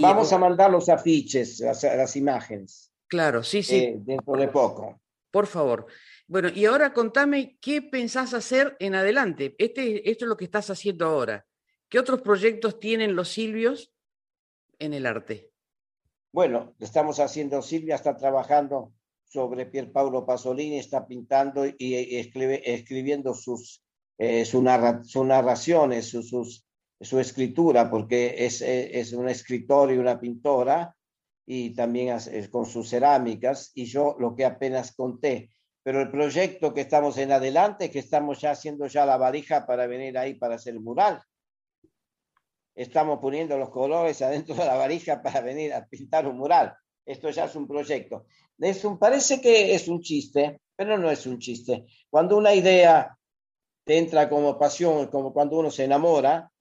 Vamos 0.01 0.31
a 0.31 0.37
mandar 0.37 0.71
los 0.71 0.87
afiches, 0.87 1.59
las, 1.59 2.15
imágenes. 2.15 2.89
Claro, 3.07 3.43
sí, 3.43 3.61
sí. 3.61 3.75
Eh, 3.75 3.95
dentro 3.99 4.37
de 4.37 4.47
poco. 4.47 5.01
Por 5.29 5.45
favor. 5.45 5.87
Bueno, 6.27 6.49
y 6.53 6.65
ahora 6.65 6.93
contame 6.93 7.57
qué 7.61 7.81
pensás 7.81 8.33
hacer 8.33 8.75
en 8.79 8.95
adelante. 8.95 9.55
Este, 9.57 10.09
esto 10.11 10.25
es 10.25 10.29
lo 10.29 10.35
que 10.35 10.43
estás 10.43 10.69
haciendo 10.69 11.05
ahora. 11.05 11.45
¿Qué 11.87 11.99
otros 11.99 12.21
proyectos 12.21 12.81
tienen 12.81 13.15
los 13.15 13.29
Silvios 13.29 13.93
en 14.77 14.93
el 14.93 15.05
arte? 15.05 15.51
Bueno, 16.33 16.75
estamos 16.79 17.21
haciendo, 17.21 17.61
Silvia 17.61 17.95
está 17.95 18.17
trabajando 18.17 18.91
sobre 19.23 19.65
Pierpaolo 19.65 20.25
Pasolini, 20.25 20.77
está 20.77 21.07
pintando 21.07 21.65
y, 21.65 21.95
escribiendo 22.15 23.33
sus, 23.33 23.81
eh, 24.17 24.43
sus 24.43 24.61
narraciones, 24.61 26.09
sus, 26.09 26.65
su 26.99 27.19
escritura, 27.19 27.89
porque 27.89 28.35
es, 28.45 28.61
es 28.61 29.13
una 29.13 29.31
escritora 29.31 29.93
y 29.93 29.97
una 29.97 30.19
pintora, 30.19 30.93
y 31.45 31.73
también 31.73 32.17
con 32.51 32.65
sus 32.65 32.89
cerámicas, 32.89 33.71
y 33.73 33.85
yo 33.85 34.17
lo 34.19 34.35
que 34.35 34.43
apenas 34.43 34.93
conté. 34.93 35.49
Pero 35.87 36.01
el 36.01 36.11
proyecto 36.11 36.73
que 36.73 36.81
estamos 36.81 37.17
en 37.17 37.31
adelante, 37.31 37.89
que 37.89 37.99
estamos 37.99 38.41
ya 38.41 38.51
haciendo 38.51 38.87
ya 38.87 39.05
la 39.05 39.15
varija 39.15 39.65
para 39.65 39.87
venir 39.87 40.17
ahí 40.17 40.33
para 40.33 40.55
hacer 40.55 40.73
el 40.73 40.81
mural. 40.81 41.23
Estamos 42.75 43.19
poniendo 43.19 43.57
los 43.57 43.69
colores 43.69 44.21
adentro 44.21 44.53
de 44.53 44.65
la 44.65 44.75
varija 44.75 45.21
para 45.21 45.39
venir 45.39 45.73
a 45.73 45.87
pintar 45.87 46.27
un 46.27 46.39
mural. 46.39 46.75
Esto 47.05 47.29
ya 47.29 47.45
es 47.45 47.55
un 47.55 47.65
proyecto. 47.65 48.25
Es 48.59 48.83
un, 48.83 48.99
parece 48.99 49.39
que 49.39 49.73
es 49.73 49.87
un 49.87 50.01
chiste, 50.01 50.59
pero 50.75 50.97
no 50.97 51.09
es 51.09 51.25
un 51.25 51.39
chiste. 51.39 51.85
Cuando 52.09 52.35
una 52.35 52.53
idea 52.53 53.17
te 53.85 53.97
entra 53.97 54.27
como 54.27 54.59
pasión, 54.59 55.07
como 55.07 55.31
cuando 55.31 55.57
uno 55.57 55.71
se 55.71 55.85
enamora, 55.85 56.51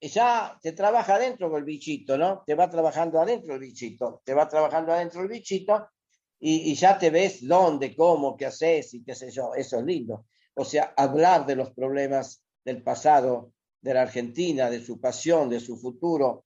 ya 0.00 0.58
te 0.62 0.72
trabaja 0.72 1.16
adentro 1.16 1.54
el 1.54 1.64
bichito, 1.64 2.16
¿no? 2.16 2.42
Te 2.46 2.54
va 2.54 2.70
trabajando 2.70 3.20
adentro 3.20 3.52
el 3.52 3.60
bichito, 3.60 4.22
te 4.24 4.32
va 4.32 4.48
trabajando 4.48 4.94
adentro 4.94 5.20
el 5.20 5.28
bichito 5.28 5.90
y, 6.38 6.74
ya 6.74 6.98
te 6.98 7.10
ves 7.10 7.46
dónde, 7.46 7.94
cómo, 7.96 8.36
qué 8.36 8.46
haces 8.46 8.94
y 8.94 9.02
qué 9.02 9.14
sé 9.14 9.30
yo. 9.30 9.54
Eso 9.54 9.78
es 9.78 9.84
lindo. 9.84 10.26
O 10.54 10.64
sea, 10.64 10.94
hablar 10.96 11.46
de 11.46 11.56
los 11.56 11.72
problemas 11.72 12.42
del 12.64 12.82
pasado 12.82 13.52
de 13.80 13.94
la 13.94 14.02
Argentina, 14.02 14.68
de 14.70 14.84
su 14.84 15.00
pasión, 15.00 15.48
de 15.48 15.60
su 15.60 15.76
futuro 15.76 16.44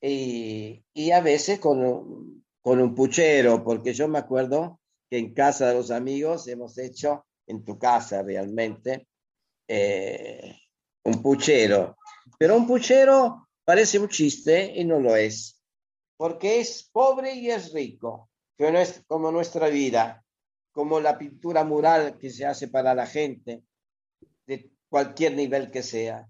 y, 0.00 0.82
a 1.12 1.20
veces 1.20 1.58
con 1.58 1.84
un, 1.84 2.44
con 2.60 2.80
un 2.80 2.94
puchero, 2.94 3.64
porque 3.64 3.92
yo 3.92 4.08
me 4.08 4.18
acuerdo 4.18 4.80
que 5.10 5.18
en 5.18 5.34
casa 5.34 5.68
de 5.68 5.74
los 5.74 5.90
amigos 5.90 6.46
hemos 6.48 6.78
hecho, 6.78 7.26
en 7.46 7.64
tu 7.64 7.78
casa 7.78 8.22
realmente, 8.22 9.08
eh, 9.66 10.54
un 11.04 11.22
puchero 11.22 11.96
pero 12.36 12.56
un 12.56 12.66
puchero 12.66 13.48
parece 13.64 13.98
un 13.98 14.08
chiste 14.08 14.72
y 14.74 14.84
no 14.84 15.00
lo 15.00 15.16
es, 15.16 15.60
porque 16.16 16.60
es 16.60 16.88
pobre 16.92 17.34
y 17.34 17.50
es 17.50 17.72
rico, 17.72 18.27
como 19.06 19.30
nuestra 19.30 19.68
vida, 19.68 20.24
como 20.72 21.00
la 21.00 21.16
pintura 21.16 21.64
mural 21.64 22.18
que 22.18 22.30
se 22.30 22.44
hace 22.44 22.68
para 22.68 22.94
la 22.94 23.06
gente, 23.06 23.62
de 24.46 24.70
cualquier 24.88 25.34
nivel 25.34 25.70
que 25.70 25.82
sea. 25.82 26.28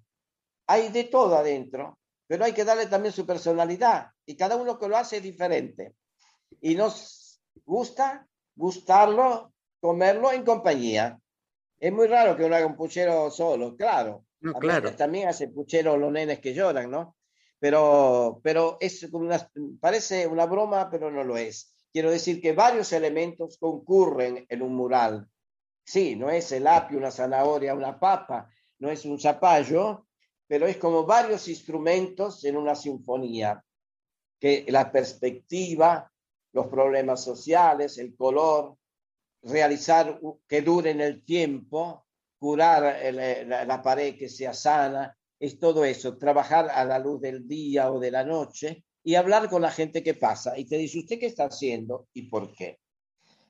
Hay 0.66 0.90
de 0.90 1.04
todo 1.04 1.36
adentro, 1.36 1.98
pero 2.26 2.44
hay 2.44 2.52
que 2.52 2.64
darle 2.64 2.86
también 2.86 3.14
su 3.14 3.26
personalidad 3.26 4.10
y 4.26 4.36
cada 4.36 4.56
uno 4.56 4.78
que 4.78 4.88
lo 4.88 4.96
hace 4.96 5.18
es 5.18 5.22
diferente. 5.22 5.94
Y 6.60 6.74
nos 6.74 7.40
gusta 7.64 8.26
gustarlo, 8.54 9.52
comerlo 9.80 10.32
en 10.32 10.44
compañía. 10.44 11.18
Es 11.78 11.92
muy 11.92 12.08
raro 12.08 12.36
que 12.36 12.44
uno 12.44 12.56
haga 12.56 12.66
un 12.66 12.76
puchero 12.76 13.30
solo, 13.30 13.76
claro, 13.76 14.26
no, 14.40 14.52
claro. 14.54 14.94
También 14.94 15.28
hace 15.28 15.48
puchero 15.48 15.96
los 15.96 16.12
nenes 16.12 16.40
que 16.40 16.54
lloran, 16.54 16.90
¿no? 16.90 17.16
Pero, 17.58 18.40
pero 18.42 18.76
es 18.80 19.02
una, 19.12 19.50
parece 19.80 20.26
una 20.26 20.46
broma, 20.46 20.88
pero 20.90 21.10
no 21.10 21.24
lo 21.24 21.36
es. 21.36 21.74
Quiero 21.92 22.10
decir 22.10 22.40
que 22.40 22.52
varios 22.52 22.92
elementos 22.92 23.58
concurren 23.58 24.46
en 24.48 24.62
un 24.62 24.74
mural. 24.74 25.28
Sí, 25.84 26.16
no 26.16 26.30
es 26.30 26.52
el 26.52 26.66
apio, 26.66 26.98
una 26.98 27.10
zanahoria, 27.10 27.74
una 27.74 27.98
papa, 27.98 28.50
no 28.78 28.90
es 28.90 29.04
un 29.04 29.18
zapallo, 29.18 30.06
pero 30.46 30.66
es 30.66 30.76
como 30.76 31.04
varios 31.04 31.48
instrumentos 31.48 32.44
en 32.44 32.56
una 32.56 32.74
sinfonía, 32.74 33.64
que 34.38 34.66
la 34.68 34.92
perspectiva, 34.92 36.10
los 36.52 36.66
problemas 36.68 37.22
sociales, 37.22 37.98
el 37.98 38.14
color, 38.16 38.76
realizar 39.42 40.20
que 40.46 40.62
dure 40.62 40.90
en 40.90 41.00
el 41.00 41.24
tiempo, 41.24 42.06
curar 42.38 42.98
eh, 43.00 43.44
la, 43.46 43.82
pared 43.82 44.16
que 44.16 44.28
sea 44.28 44.54
sana, 44.54 45.16
es 45.38 45.58
todo 45.58 45.84
eso, 45.84 46.16
trabajar 46.16 46.68
a 46.70 46.84
la 46.84 46.98
luz 46.98 47.20
del 47.20 47.46
día 47.46 47.90
o 47.92 47.98
de 47.98 48.10
la 48.10 48.24
noche 48.24 48.84
y 49.08 49.14
hablar 49.14 49.48
con 49.48 49.62
la 49.62 49.70
gente 49.70 50.02
que 50.02 50.12
pasa 50.12 50.58
y 50.58 50.66
te 50.66 50.76
dice 50.76 50.98
usted 50.98 51.18
qué 51.18 51.24
está 51.24 51.44
haciendo 51.44 52.08
y 52.12 52.28
por 52.28 52.52
qué. 52.52 52.78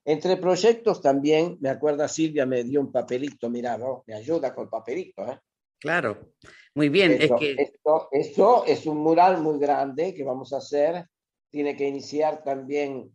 Entre 0.04 0.36
proyectos 0.36 1.02
también, 1.02 1.58
me 1.60 1.68
acuerda 1.68 2.06
Silvia, 2.06 2.46
me 2.46 2.62
dio 2.62 2.80
un 2.80 2.92
papelito, 2.92 3.50
mira, 3.50 3.76
me 4.06 4.14
ayuda 4.14 4.54
con 4.54 4.66
el 4.66 4.70
papelito. 4.70 5.26
¿eh? 5.26 5.36
Claro, 5.80 6.32
muy 6.76 6.90
bien. 6.90 7.10
es 7.20 7.32
que... 7.40 7.56
esto, 7.58 8.08
esto 8.12 8.64
es 8.66 8.86
un 8.86 8.98
mural 8.98 9.40
muy 9.40 9.58
grande 9.58 10.14
que 10.14 10.22
vamos 10.22 10.52
a 10.52 10.58
hacer, 10.58 11.04
tiene 11.50 11.74
que 11.74 11.88
iniciar 11.88 12.44
también 12.44 13.10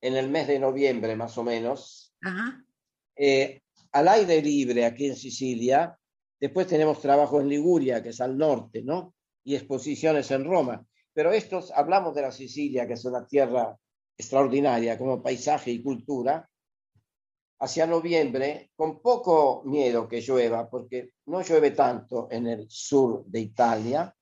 en 0.00 0.16
el 0.16 0.28
mes 0.30 0.48
de 0.48 0.58
noviembre 0.58 1.14
más 1.14 1.38
o 1.38 1.44
menos. 1.44 2.12
Ajá. 2.22 2.60
Eh, 3.14 3.62
al 3.92 4.08
aire 4.08 4.42
libre 4.42 4.84
aquí 4.84 5.06
en 5.06 5.14
Sicilia. 5.14 5.96
Después 6.40 6.66
tenemos 6.66 7.00
trabajo 7.00 7.40
en 7.40 7.48
Liguria, 7.48 8.02
que 8.02 8.08
es 8.08 8.20
al 8.20 8.36
norte, 8.36 8.82
¿no? 8.82 9.14
Y 9.44 9.54
exposiciones 9.54 10.30
en 10.30 10.44
Roma. 10.44 10.86
Pero 11.12 11.32
estos, 11.32 11.70
hablamos 11.72 12.14
de 12.14 12.22
la 12.22 12.32
Sicilia, 12.32 12.86
que 12.86 12.94
es 12.94 13.04
una 13.04 13.26
tierra 13.26 13.76
extraordinaria 14.16 14.98
como 14.98 15.22
paisaje 15.22 15.70
y 15.70 15.82
cultura, 15.82 16.48
hacia 17.60 17.86
noviembre, 17.86 18.70
con 18.74 19.00
poco 19.00 19.62
miedo 19.64 20.08
que 20.08 20.20
llueva, 20.20 20.68
porque 20.68 21.10
no 21.26 21.42
llueve 21.42 21.70
tanto 21.72 22.28
en 22.30 22.46
el 22.46 22.66
sur 22.68 23.24
de 23.26 23.40
Italia, 23.40 24.14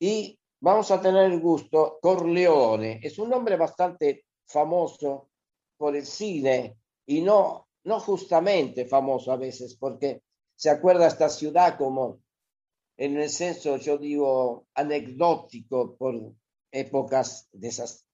y 0.00 0.38
vamos 0.60 0.90
a 0.90 1.00
tener 1.00 1.30
el 1.30 1.40
gusto, 1.40 1.98
Corleone, 2.00 3.00
es 3.02 3.18
un 3.18 3.30
nombre 3.30 3.56
bastante 3.56 4.24
famoso 4.46 5.30
por 5.76 5.94
el 5.94 6.06
cine 6.06 6.78
y 7.06 7.20
no 7.20 7.68
no 7.88 8.00
justamente 8.00 8.84
famoso 8.84 9.32
a 9.32 9.36
veces, 9.36 9.74
porque 9.74 10.22
se 10.54 10.70
acuerda 10.70 11.06
esta 11.06 11.28
ciudad 11.28 11.76
como, 11.78 12.20
en 12.98 13.16
el 13.16 13.30
senso, 13.30 13.76
yo 13.76 13.96
digo, 13.96 14.66
anecdótico 14.74 15.96
por 15.96 16.32
épocas 16.72 17.48
de 17.52 17.68
esas 17.68 18.04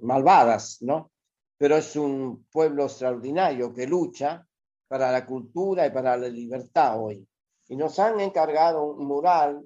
malvadas, 0.00 0.78
¿no? 0.80 1.12
Pero 1.58 1.76
es 1.76 1.94
un 1.96 2.46
pueblo 2.50 2.84
extraordinario 2.84 3.74
que 3.74 3.86
lucha 3.86 4.46
para 4.88 5.12
la 5.12 5.26
cultura 5.26 5.86
y 5.86 5.90
para 5.90 6.16
la 6.16 6.28
libertad 6.28 6.98
hoy. 6.98 7.28
Y 7.68 7.76
nos 7.76 7.98
han 7.98 8.18
encargado 8.20 8.84
un 8.84 9.06
mural, 9.06 9.62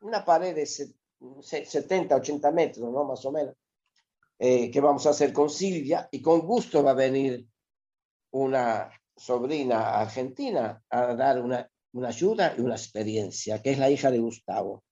una 0.00 0.24
pared 0.24 0.54
de 0.54 0.66
70, 0.66 2.14
80 2.14 2.50
metros, 2.52 2.92
¿no? 2.92 3.04
Más 3.04 3.24
o 3.24 3.32
menos, 3.32 3.56
eh, 4.38 4.70
que 4.70 4.80
vamos 4.80 5.04
a 5.06 5.10
hacer 5.10 5.32
con 5.32 5.50
Silvia 5.50 6.08
y 6.12 6.22
con 6.22 6.40
gusto 6.46 6.84
va 6.84 6.92
a 6.92 6.94
venir 6.94 7.44
una 8.30 8.90
sobrina 9.16 9.98
argentina 9.98 10.84
a 10.88 11.14
dar 11.14 11.40
una, 11.40 11.68
una 11.96 12.08
ayuda 12.08 12.54
y 12.56 12.60
una 12.60 12.74
experiencia, 12.74 13.62
que 13.62 13.70
es 13.70 13.78
la 13.78 13.90
hija 13.90 14.10
de 14.10 14.18
Gustavo, 14.18 14.84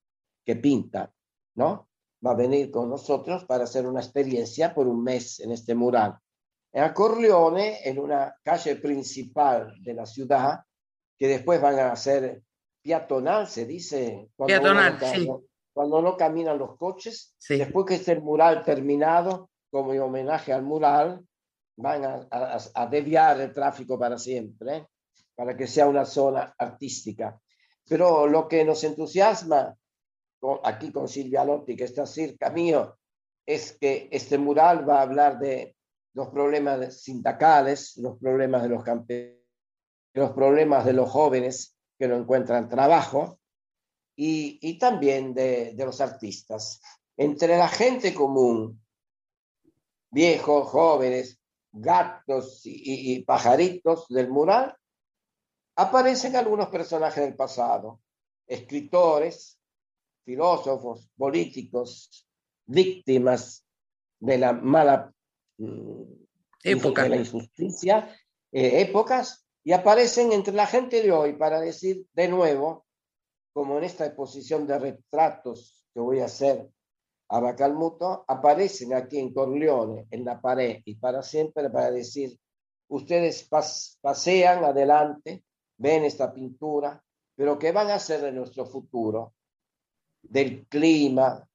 que 0.43 0.55
pinta, 0.55 1.13
¿no? 1.55 1.89
Va 2.25 2.31
a 2.31 2.35
venir 2.35 2.71
con 2.71 2.89
nosotros 2.89 3.45
para 3.45 3.65
hacer 3.65 3.85
una 3.85 4.01
experiencia 4.01 4.73
por 4.73 4.87
un 4.87 5.03
mes 5.03 5.39
en 5.39 5.51
este 5.51 5.75
mural. 5.75 6.17
En 6.73 6.91
Corleone, 6.93 7.87
en 7.87 7.99
una 7.99 8.35
calle 8.43 8.77
principal 8.77 9.73
de 9.81 9.93
la 9.93 10.05
ciudad, 10.05 10.59
que 11.17 11.27
después 11.27 11.61
van 11.61 11.79
a 11.79 11.95
ser 11.95 12.41
peatonal, 12.83 13.47
se 13.47 13.65
dice. 13.65 14.29
Cuando 14.35 14.51
peatonal, 14.51 14.99
sí. 14.99 15.29
Cuando 15.71 16.01
no 16.01 16.17
caminan 16.17 16.57
los 16.57 16.77
coches, 16.77 17.35
después 17.49 17.85
que 17.85 17.95
esté 17.95 18.13
el 18.13 18.21
mural 18.21 18.63
terminado, 18.63 19.49
como 19.69 19.91
homenaje 19.91 20.53
al 20.53 20.63
mural, 20.63 21.23
van 21.77 22.05
a, 22.05 22.27
a, 22.73 22.87
desviar 22.87 23.41
el 23.41 23.51
tráfico 23.51 23.99
para 23.99 24.17
siempre, 24.17 24.87
para 25.35 25.55
que 25.55 25.67
sea 25.67 25.87
una 25.87 26.05
zona 26.05 26.55
artística. 26.57 27.39
Pero 27.87 28.27
lo 28.27 28.47
que 28.47 28.63
nos 28.65 28.83
entusiasma 28.83 29.75
aquí 30.63 30.91
con 30.91 31.07
Silvia 31.07 31.43
Lotti, 31.43 31.75
que 31.75 31.85
está 31.85 32.05
cerca 32.05 32.49
mío, 32.49 32.97
es 33.45 33.77
que 33.77 34.09
este 34.11 34.37
mural 34.37 34.87
va 34.87 34.99
a 34.99 35.03
hablar 35.03 35.39
de 35.39 35.75
los 36.13 36.29
problemas 36.29 37.01
sindicales, 37.01 37.97
los 37.97 38.17
problemas 38.17 38.63
de 38.63 38.69
los 38.69 38.83
campesinos, 38.83 39.43
los 40.13 40.31
problemas 40.31 40.85
de 40.85 40.93
los 40.93 41.09
jóvenes 41.09 41.75
que 41.99 42.07
no 42.07 42.15
encuentran 42.15 42.69
trabajo 42.69 43.39
y, 44.15 44.79
también 44.79 45.33
de, 45.33 45.75
los 45.77 45.99
artistas. 45.99 46.81
Entre 47.17 47.57
la 47.57 47.67
gente 47.67 48.13
común, 48.13 48.81
viejos, 50.09 50.69
jóvenes, 50.69 51.39
gatos 51.71 52.61
y 52.63 53.21
pajaritos 53.23 54.07
del 54.07 54.29
mural, 54.29 54.75
aparecen 55.75 56.35
algunos 56.35 56.69
personajes 56.69 57.23
del 57.23 57.35
pasado, 57.35 58.01
escritores, 58.47 59.59
filósofos, 60.23 61.09
políticos, 61.17 62.27
víctimas 62.65 63.65
de 64.19 64.37
la 64.37 64.53
mala 64.53 65.13
mm, 65.57 66.03
época, 66.63 67.03
de 67.03 67.09
la 67.09 67.17
injusticia, 67.17 68.15
eh, 68.51 68.81
épocas, 68.81 69.45
y 69.63 69.73
aparecen 69.73 70.31
entre 70.31 70.53
la 70.53 70.67
gente 70.67 71.01
de 71.01 71.11
hoy 71.11 71.33
para 71.33 71.59
decir 71.59 72.05
de 72.13 72.27
nuevo, 72.27 72.85
como 73.53 73.77
en 73.77 73.83
esta 73.83 74.05
exposición 74.05 74.67
de 74.67 74.77
retratos 74.77 75.85
que 75.93 75.99
voy 75.99 76.19
a 76.19 76.25
hacer 76.25 76.69
a 77.29 77.39
Bacalmuto, 77.39 78.23
aparecen 78.27 78.93
aquí 78.93 79.17
en 79.17 79.33
Corleone, 79.33 80.05
en 80.11 80.23
la 80.23 80.39
pared, 80.39 80.81
y 80.85 80.95
para 80.95 81.23
siempre 81.23 81.69
para 81.69 81.89
decir, 81.89 82.37
ustedes 82.87 83.49
pasean 84.01 84.63
adelante, 84.63 85.43
ven 85.77 86.05
esta 86.05 86.33
pintura, 86.33 87.01
pero 87.35 87.59
¿qué 87.59 87.71
van 87.71 87.89
a 87.89 87.95
hacer 87.95 88.21
de 88.21 88.31
nuestro 88.31 88.65
futuro? 88.65 89.33
Del 90.21 90.65
clima, 90.67 91.47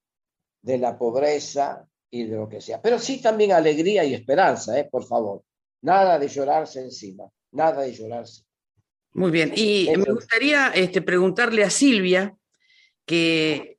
de 0.63 0.79
la 0.79 0.99
pobreza 0.99 1.87
y 2.11 2.25
de 2.25 2.37
lo 2.37 2.49
que 2.49 2.61
sea. 2.61 2.81
Pero 2.83 2.99
sí 2.99 3.21
también 3.21 3.53
alegría 3.53 4.05
y 4.05 4.15
esperanza, 4.15 4.79
¿eh? 4.79 4.89
por 4.91 5.05
favor. 5.05 5.43
Nada 5.83 6.19
de 6.19 6.29
llorarse 6.29 6.81
encima, 6.81 7.25
nada 7.53 7.83
de 7.83 7.93
llorarse. 7.93 8.45
Muy 9.13 9.31
bien, 9.31 9.53
y 9.57 9.89
me 9.97 10.13
gustaría 10.13 10.69
este, 10.69 11.03
preguntarle 11.03 11.65
a 11.65 11.71
Silvia, 11.71 12.37
que 13.05 13.77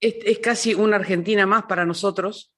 es, 0.00 0.38
casi 0.40 0.74
una 0.74 0.96
Argentina 0.96 1.46
más 1.46 1.64
para 1.64 1.86
nosotros, 1.86 2.52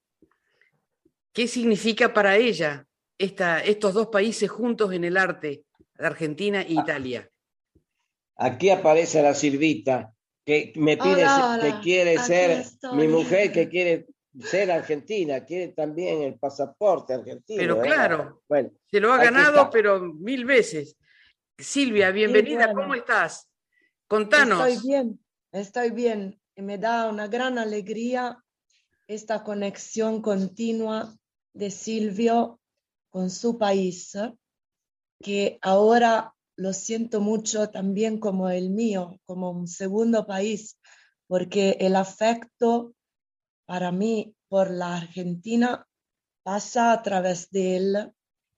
¿qué 1.32 1.46
significa 1.46 2.12
para 2.12 2.36
ella 2.36 2.86
esta, 3.16 3.60
estos 3.60 3.94
dos 3.94 4.08
países 4.08 4.50
juntos 4.50 4.92
en 4.92 5.04
el 5.04 5.16
arte, 5.16 5.64
Argentina 6.00 6.62
e 6.62 6.72
Italia? 6.72 7.30
Aquí 8.36 8.70
aparece 8.70 9.22
la 9.22 9.34
Silvita, 9.34 10.14
que 10.44 10.72
me 10.76 10.96
pide 10.96 11.24
que 11.60 11.80
quiere 11.82 12.18
ser 12.18 12.64
mi 12.94 13.06
mujer, 13.06 13.52
que 13.52 13.68
quiere 13.68 14.06
ser 14.42 14.70
argentina, 14.70 15.44
quiere 15.44 15.68
también 15.68 16.22
el 16.22 16.38
pasaporte 16.38 17.14
argentino. 17.14 17.58
Pero 17.58 17.80
claro, 17.80 18.42
bueno, 18.48 18.70
se 18.90 19.00
lo 19.00 19.12
ha 19.12 19.18
ganado, 19.18 19.68
pero 19.70 20.00
mil 20.00 20.44
veces. 20.44 20.96
Silvia, 21.58 22.10
bienvenida, 22.10 22.72
¿cómo 22.72 22.94
estás? 22.94 23.50
Contanos. 24.06 24.66
Estoy 24.66 24.88
bien, 24.88 25.20
estoy 25.52 25.90
bien. 25.90 26.40
Me 26.56 26.78
da 26.78 27.08
una 27.08 27.28
gran 27.28 27.58
alegría 27.58 28.42
esta 29.06 29.42
conexión 29.42 30.22
continua 30.22 31.14
de 31.52 31.70
Silvio 31.70 32.60
con 33.10 33.28
su 33.28 33.58
país, 33.58 34.16
que 35.22 35.58
ahora 35.62 36.34
lo 36.56 36.72
siento 36.72 37.20
mucho 37.20 37.70
también 37.70 38.18
como 38.18 38.50
el 38.50 38.70
mío, 38.70 39.18
como 39.24 39.50
un 39.50 39.68
segundo 39.68 40.26
país, 40.26 40.78
porque 41.26 41.76
el 41.80 41.96
afecto 41.96 42.94
para 43.66 43.92
mí 43.92 44.34
por 44.48 44.70
la 44.70 44.96
Argentina 44.96 45.86
pasa 46.42 46.92
a 46.92 47.02
través 47.02 47.50
de 47.50 47.76
él 47.76 48.12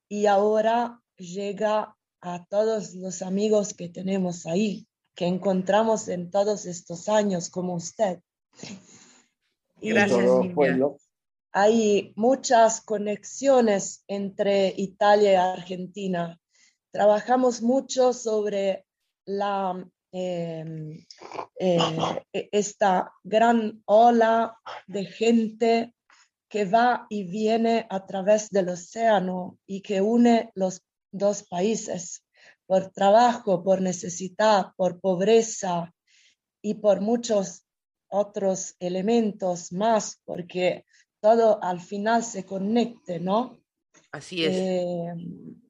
y 0.08 0.26
ahora 0.26 1.00
llega 1.16 1.96
a 2.20 2.44
todos 2.46 2.94
los 2.94 3.22
amigos 3.22 3.74
que 3.74 3.88
tenemos 3.88 4.46
ahí, 4.46 4.86
que 5.14 5.26
encontramos 5.26 6.08
en 6.08 6.30
todos 6.30 6.66
estos 6.66 7.08
años 7.08 7.50
como 7.50 7.74
usted. 7.74 8.20
Gracias. 9.80 10.22
hay 11.52 12.12
muchas 12.16 12.80
conexiones 12.80 14.04
entre 14.06 14.72
Italia 14.76 15.32
y 15.32 15.36
Argentina 15.36 16.40
trabajamos 16.92 17.62
mucho 17.62 18.12
sobre 18.12 18.84
la, 19.26 19.84
em, 20.12 21.04
eh, 21.58 21.78
e, 22.32 22.48
esta 22.52 23.12
gran 23.24 23.82
ola 23.86 24.56
de 24.86 25.04
gente 25.06 25.94
que 26.48 26.66
va 26.66 27.06
y 27.08 27.24
viene 27.24 27.86
a 27.88 28.06
través 28.06 28.50
del 28.50 28.68
océano 28.68 29.58
y 29.66 29.80
que 29.80 30.02
une 30.02 30.50
los 30.54 30.82
dos 31.10 31.44
países 31.44 32.24
por 32.66 32.90
trabajo, 32.90 33.62
por 33.64 33.80
necesidad, 33.80 34.72
por 34.76 35.00
pobreza 35.00 35.92
y 36.62 36.74
por 36.74 37.00
muchos 37.00 37.64
otros 38.08 38.76
elementos 38.78 39.72
más, 39.72 40.20
porque 40.24 40.84
todo 41.20 41.62
al 41.62 41.80
final 41.80 42.22
se 42.22 42.44
conecte, 42.44 43.18
¿no? 43.18 43.58
Así 44.10 44.44
es. 44.44 44.56
Em, 44.56 45.18
eh, 45.18 45.62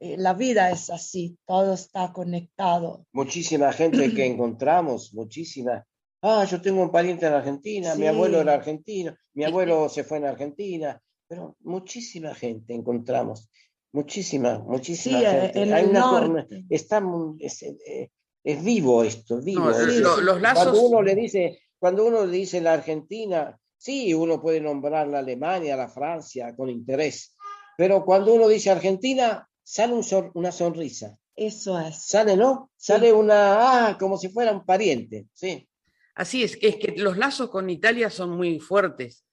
la 0.00 0.32
vida 0.32 0.70
es 0.70 0.88
así, 0.88 1.36
todo 1.46 1.74
está 1.74 2.12
conectado. 2.12 3.06
Muchísima 3.12 3.72
gente 3.72 4.12
que 4.14 4.24
encontramos, 4.26 5.12
muchísima. 5.12 5.84
Ah, 6.22 6.44
yo 6.44 6.60
tengo 6.60 6.82
un 6.82 6.90
pariente 6.90 7.26
en 7.26 7.34
Argentina, 7.34 7.94
mi 7.94 8.06
abuelo 8.06 8.40
era 8.40 8.54
argentino, 8.54 9.14
mi 9.34 9.44
abuelo 9.44 9.88
se 9.88 10.04
fue 10.04 10.18
en 10.18 10.26
Argentina, 10.26 11.00
pero 11.28 11.56
muchísima 11.60 12.34
gente 12.34 12.74
encontramos, 12.74 13.50
muchísima, 13.92 14.58
muchísima 14.58 15.18
sí, 15.18 15.26
gente. 15.26 15.62
En 15.62 15.72
el 15.74 15.92
norte. 15.92 16.64
está, 16.70 17.02
es, 17.38 17.62
eh, 17.62 18.10
es, 18.42 18.64
vivo 18.64 19.04
esto, 19.04 19.40
vivo. 19.40 19.70
los 19.70 20.40
lazos... 20.40 20.64
Cuando 20.64 20.82
uno 20.82 21.02
le 21.02 21.14
dice, 21.14 21.58
cuando 21.78 22.06
uno 22.06 22.24
le 22.24 22.38
dice 22.38 22.60
la 22.60 22.72
Argentina, 22.72 23.58
sí, 23.76 24.14
uno 24.14 24.40
puede 24.40 24.60
nombrar 24.60 25.08
la 25.08 25.18
Alemania, 25.18 25.76
la 25.76 25.88
Francia 25.88 26.54
con 26.56 26.70
interés, 26.70 27.36
pero 27.76 28.04
cuando 28.04 28.34
uno 28.34 28.48
dice 28.48 28.70
Argentina, 28.70 29.46
sale 29.70 29.94
una 30.34 30.50
sonrisa. 30.50 31.16
Eso 31.36 31.78
es. 31.78 32.02
Sale, 32.02 32.36
¿no? 32.36 32.72
Sale 32.76 33.12
una, 33.12 33.90
ah, 33.90 33.98
como 33.98 34.18
si 34.18 34.28
fuera 34.28 34.50
un 34.50 34.64
pariente, 34.66 35.28
sí. 35.32 35.68
Así 36.16 36.42
es, 36.42 36.58
es 36.60 36.76
que 36.76 36.94
los 36.96 37.16
lazos 37.16 37.50
con 37.50 37.70
Italia 37.70 38.10
son 38.10 38.30
muy 38.30 38.58
fuertes. 38.58 39.24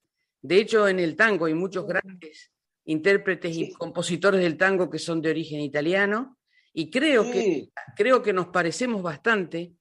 De 0.41 0.57
hecho, 0.57 0.87
en 0.87 0.99
el 0.99 1.15
tango 1.15 1.45
hay 1.45 1.55
muchos 1.55 1.87
grandes 1.87 2.51
intérpretes 2.85 3.57
y 3.57 3.73
compositores 3.73 4.39
del 4.39 4.57
tango 4.57 4.89
que 4.89 4.99
son 4.99 5.21
de 5.21 5.31
origen 5.31 5.59
italiano 5.59 6.37
y 6.71 6.91
creo, 6.91 7.23
que, 7.23 7.69
creo 7.95 8.21
que 8.21 8.31
nos 8.31 8.47
parecemos 8.49 9.01
bastante 9.01 9.73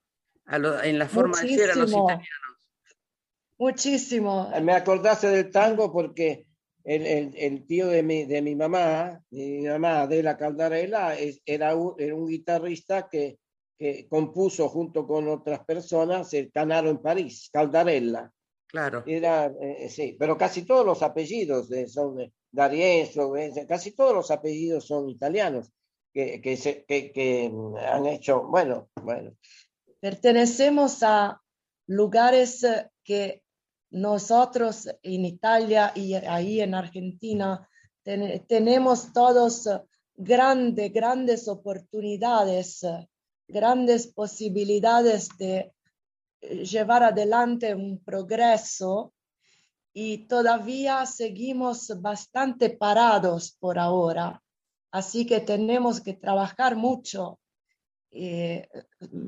en 0.48 0.98
la 0.98 1.08
forma 1.08 1.40
de 1.42 1.48
ser 1.48 1.70
a 1.70 1.74
los 1.74 1.90
italianos. 1.90 2.26
Muchísimo. 3.58 4.50
Me 4.62 4.72
acordaste 4.72 5.28
del 5.28 5.50
tango 5.50 5.92
porque 5.92 6.45
el, 6.86 7.66
tío 7.66 7.88
de 7.88 8.02
mi, 8.02 8.24
de 8.24 8.40
mi 8.42 8.54
mamá, 8.54 9.20
mi 9.30 9.62
mamá 9.62 10.06
de 10.06 10.22
la 10.22 10.36
Caldarella, 10.36 11.16
era, 11.44 11.74
un, 11.74 11.94
era 11.98 12.14
un 12.14 12.28
guitarrista 12.28 13.08
que, 13.08 13.38
que, 13.76 14.06
compuso 14.08 14.68
junto 14.68 15.06
con 15.06 15.28
otras 15.28 15.64
personas 15.64 16.32
el 16.34 16.52
Canaro 16.52 16.88
en 16.88 16.98
París, 16.98 17.50
Caldarella. 17.52 18.30
Claro. 18.68 19.02
Era, 19.06 19.52
eh, 19.60 19.88
sí, 19.88 20.16
pero 20.18 20.38
casi 20.38 20.62
todos 20.62 20.86
los 20.86 21.02
apellidos 21.02 21.68
de, 21.68 21.88
son 21.88 22.32
D'Arienzo, 22.52 23.32
casi 23.68 23.92
todos 23.92 24.14
los 24.14 24.30
apellidos 24.30 24.86
son 24.86 25.08
italianos 25.08 25.72
que, 26.12 26.40
que, 26.40 26.56
se, 26.56 26.84
que, 26.84 27.12
que 27.12 27.52
han 27.86 28.06
hecho, 28.06 28.44
bueno, 28.44 28.90
bueno. 29.02 29.36
Pertenecemos 30.00 31.02
a 31.02 31.42
lugares 31.86 32.66
que 33.02 33.42
nosotros 33.90 34.88
en 35.02 35.24
Italia 35.24 35.92
y 35.94 36.14
ahí 36.14 36.60
en 36.60 36.74
Argentina 36.74 37.68
tenemos 38.02 39.12
todos 39.12 39.68
grandes, 40.14 40.92
grandes 40.92 41.48
oportunidades, 41.48 42.86
grandes 43.48 44.06
posibilidades 44.08 45.28
de 45.38 45.72
llevar 46.40 47.02
adelante 47.02 47.74
un 47.74 47.98
progreso 47.98 49.12
y 49.92 50.26
todavía 50.28 51.06
seguimos 51.06 52.00
bastante 52.00 52.70
parados 52.70 53.56
por 53.58 53.78
ahora. 53.78 54.42
Así 54.90 55.26
que 55.26 55.40
tenemos 55.40 56.00
que 56.00 56.14
trabajar 56.14 56.76
mucho 56.76 57.38
eh, 58.10 58.68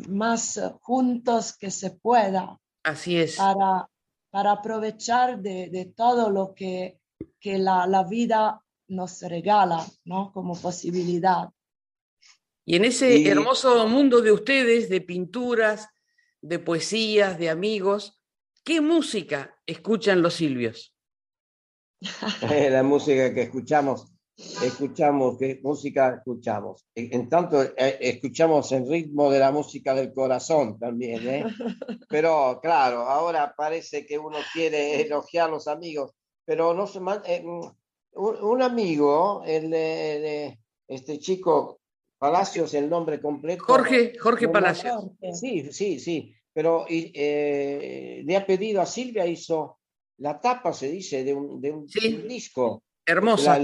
más 0.09 0.61
juntos 0.83 1.57
que 1.57 1.71
se 1.71 1.91
pueda. 1.91 2.59
Así 2.85 3.19
es. 3.19 3.37
Para 3.37 3.89
para 4.31 4.53
aprovechar 4.53 5.41
de, 5.41 5.93
todo 5.97 6.31
lo 6.31 6.55
que, 6.55 7.01
que 7.41 7.59
la, 7.59 7.87
la, 7.87 8.05
vida 8.05 8.62
nos 8.89 9.22
regala, 9.22 9.87
¿no? 10.05 10.33
Como 10.33 10.59
posibilidad. 10.61 11.51
Y 12.64 12.76
en 12.76 12.85
ese 12.85 13.29
hermoso 13.29 13.87
mundo 13.89 14.20
de 14.20 14.33
ustedes, 14.33 14.89
de 14.89 15.01
pinturas, 15.01 15.89
de 16.41 16.59
poesías, 16.59 17.39
de 17.39 17.49
amigos, 17.49 18.18
¿Qué 18.68 18.83
música 18.83 19.57
escuchan 19.64 20.20
los 20.20 20.35
silvios? 20.35 20.95
la 22.70 22.83
música 22.83 23.33
que 23.33 23.41
escuchamos, 23.41 24.12
escuchamos, 24.39 25.36
¿qué 25.36 25.61
música 25.62 26.14
escuchamos? 26.16 26.86
En 26.95 27.28
tanto, 27.28 27.62
eh, 27.62 27.99
escuchamos 28.01 28.70
el 28.72 28.89
ritmo 28.89 29.30
de 29.30 29.41
la 29.41 29.51
música 29.51 29.95
del 29.95 30.12
corazón 30.12 30.78
también, 30.78 31.28
¿eh? 31.28 31.45
Pero 32.09 32.61
claro, 32.62 33.01
ahora 33.01 33.55
parece 33.57 34.07
que 34.07 34.18
uno 34.18 34.39
quiere 34.53 35.03
elogiar 35.03 35.49
a 35.49 35.53
los 35.53 35.66
amigos, 35.66 36.12
pero 36.45 36.72
no 36.72 36.86
se 36.86 37.01
eh, 37.26 37.45
un, 38.12 38.62
amigo, 38.62 39.43
el, 39.45 39.74
este 40.86 41.18
chico 41.18 41.80
Palacios, 42.18 42.74
el 42.74 42.89
nombre 42.89 43.20
completo. 43.20 43.62
Jorge, 43.64 44.18
Jorge 44.18 44.49
Palacios. 44.49 45.05
Sí, 45.34 45.70
sí, 45.70 46.01
sí, 46.01 46.34
pero 46.53 46.84
eh, 46.89 48.22
le 48.24 48.36
ha 48.36 48.45
pedido 48.45 48.80
a 48.80 48.86
Silvia, 48.86 49.26
hizo 49.26 49.78
la 50.18 50.41
tapa, 50.41 50.72
se 50.72 50.89
dice, 50.89 51.22
de 51.22 51.32
un, 51.32 51.61
de 51.61 51.70
un, 51.70 51.86
disco. 52.26 52.82
Hermosa. 53.09 53.59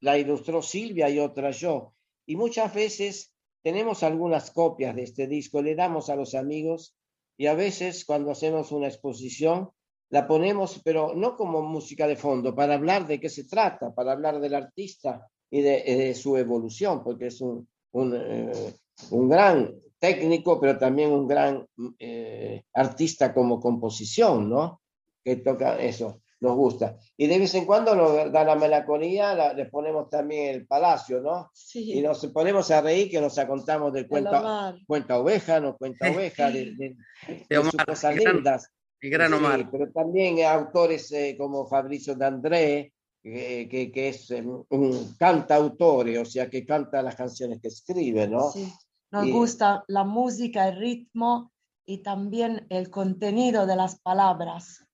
La, 0.00 0.18
ilustró 0.18 0.62
Silvia 0.62 1.10
y 1.10 1.18
otra 1.18 1.50
yo. 1.50 1.92
Y 2.24 2.36
muchas 2.36 2.72
veces 2.72 3.34
tenemos 3.62 4.02
algunas 4.02 4.50
copias 4.50 4.96
de 4.96 5.02
este 5.02 5.26
disco, 5.26 5.60
le 5.60 5.74
damos 5.74 6.08
a 6.08 6.16
los 6.16 6.34
amigos 6.34 6.96
y 7.36 7.46
a 7.46 7.54
veces 7.54 8.06
cuando 8.06 8.30
hacemos 8.30 8.72
una 8.72 8.88
exposición 8.88 9.70
la 10.08 10.26
ponemos, 10.26 10.80
pero 10.82 11.14
no 11.14 11.36
como 11.36 11.60
música 11.60 12.06
de 12.06 12.16
fondo, 12.16 12.54
para 12.54 12.74
hablar 12.74 13.06
de 13.06 13.20
qué 13.20 13.28
se 13.28 13.44
trata, 13.44 13.94
para 13.94 14.12
hablar 14.12 14.40
del 14.40 14.54
artista 14.54 15.28
y 15.50 15.60
de, 15.60 16.14
su 16.14 16.38
evolución, 16.38 17.04
porque 17.04 17.26
es 17.26 17.40
un, 17.42 17.68
un, 17.92 18.16
eh, 18.16 18.74
un 19.10 19.28
gran 19.28 19.74
técnico, 19.98 20.58
pero 20.58 20.78
también 20.78 21.12
un 21.12 21.28
gran 21.28 21.66
eh, 21.98 22.64
artista 22.72 23.34
como 23.34 23.60
composición, 23.60 24.48
¿no? 24.48 24.80
Que 25.22 25.36
toca 25.36 25.78
eso, 25.78 26.22
nos 26.40 26.56
gusta. 26.56 26.96
Y 27.16 27.26
de 27.26 27.38
vez 27.38 27.54
en 27.54 27.66
cuando 27.66 27.94
nos 27.94 28.32
da 28.32 28.44
la 28.44 28.56
melancolía, 28.56 29.52
le 29.52 29.66
ponemos 29.66 30.08
también 30.08 30.54
el 30.54 30.66
palacio, 30.66 31.20
¿no? 31.20 31.50
Sí. 31.52 31.92
Y 31.92 32.02
nos 32.02 32.24
ponemos 32.28 32.70
a 32.70 32.80
reír 32.80 33.10
que 33.10 33.20
nos 33.20 33.38
contamos 33.40 33.92
del 33.92 34.08
cuenta, 34.08 34.74
cuenta 34.86 35.18
oveja, 35.18 35.60
nos 35.60 35.76
cuenta 35.76 36.10
oveja, 36.10 36.50
de, 36.50 36.72
de, 36.76 37.62
sus 37.62 37.84
cosas 37.84 38.16
lindas. 38.16 38.70
El 39.00 39.10
gran 39.10 39.32
Omar. 39.32 39.70
pero 39.70 39.90
también 39.90 40.44
autores 40.44 41.10
eh, 41.12 41.34
como 41.38 41.66
Fabrizio 41.66 42.14
D'André, 42.14 42.92
que, 43.22 43.90
que, 43.92 44.08
es 44.08 44.30
un 44.30 45.14
cantautor, 45.18 46.08
o 46.08 46.24
sea, 46.24 46.48
que 46.48 46.64
canta 46.64 47.02
las 47.02 47.16
canciones 47.16 47.60
que 47.60 47.68
escribe, 47.68 48.26
¿no? 48.28 48.50
Sí. 48.50 48.72
Nos 49.10 49.30
gusta 49.30 49.84
la 49.88 50.04
música, 50.04 50.68
el 50.68 50.78
ritmo 50.78 51.52
y 51.84 51.98
también 51.98 52.66
el 52.70 52.90
contenido 52.90 53.66
de 53.66 53.76
las 53.76 53.98
palabras, 54.00 54.86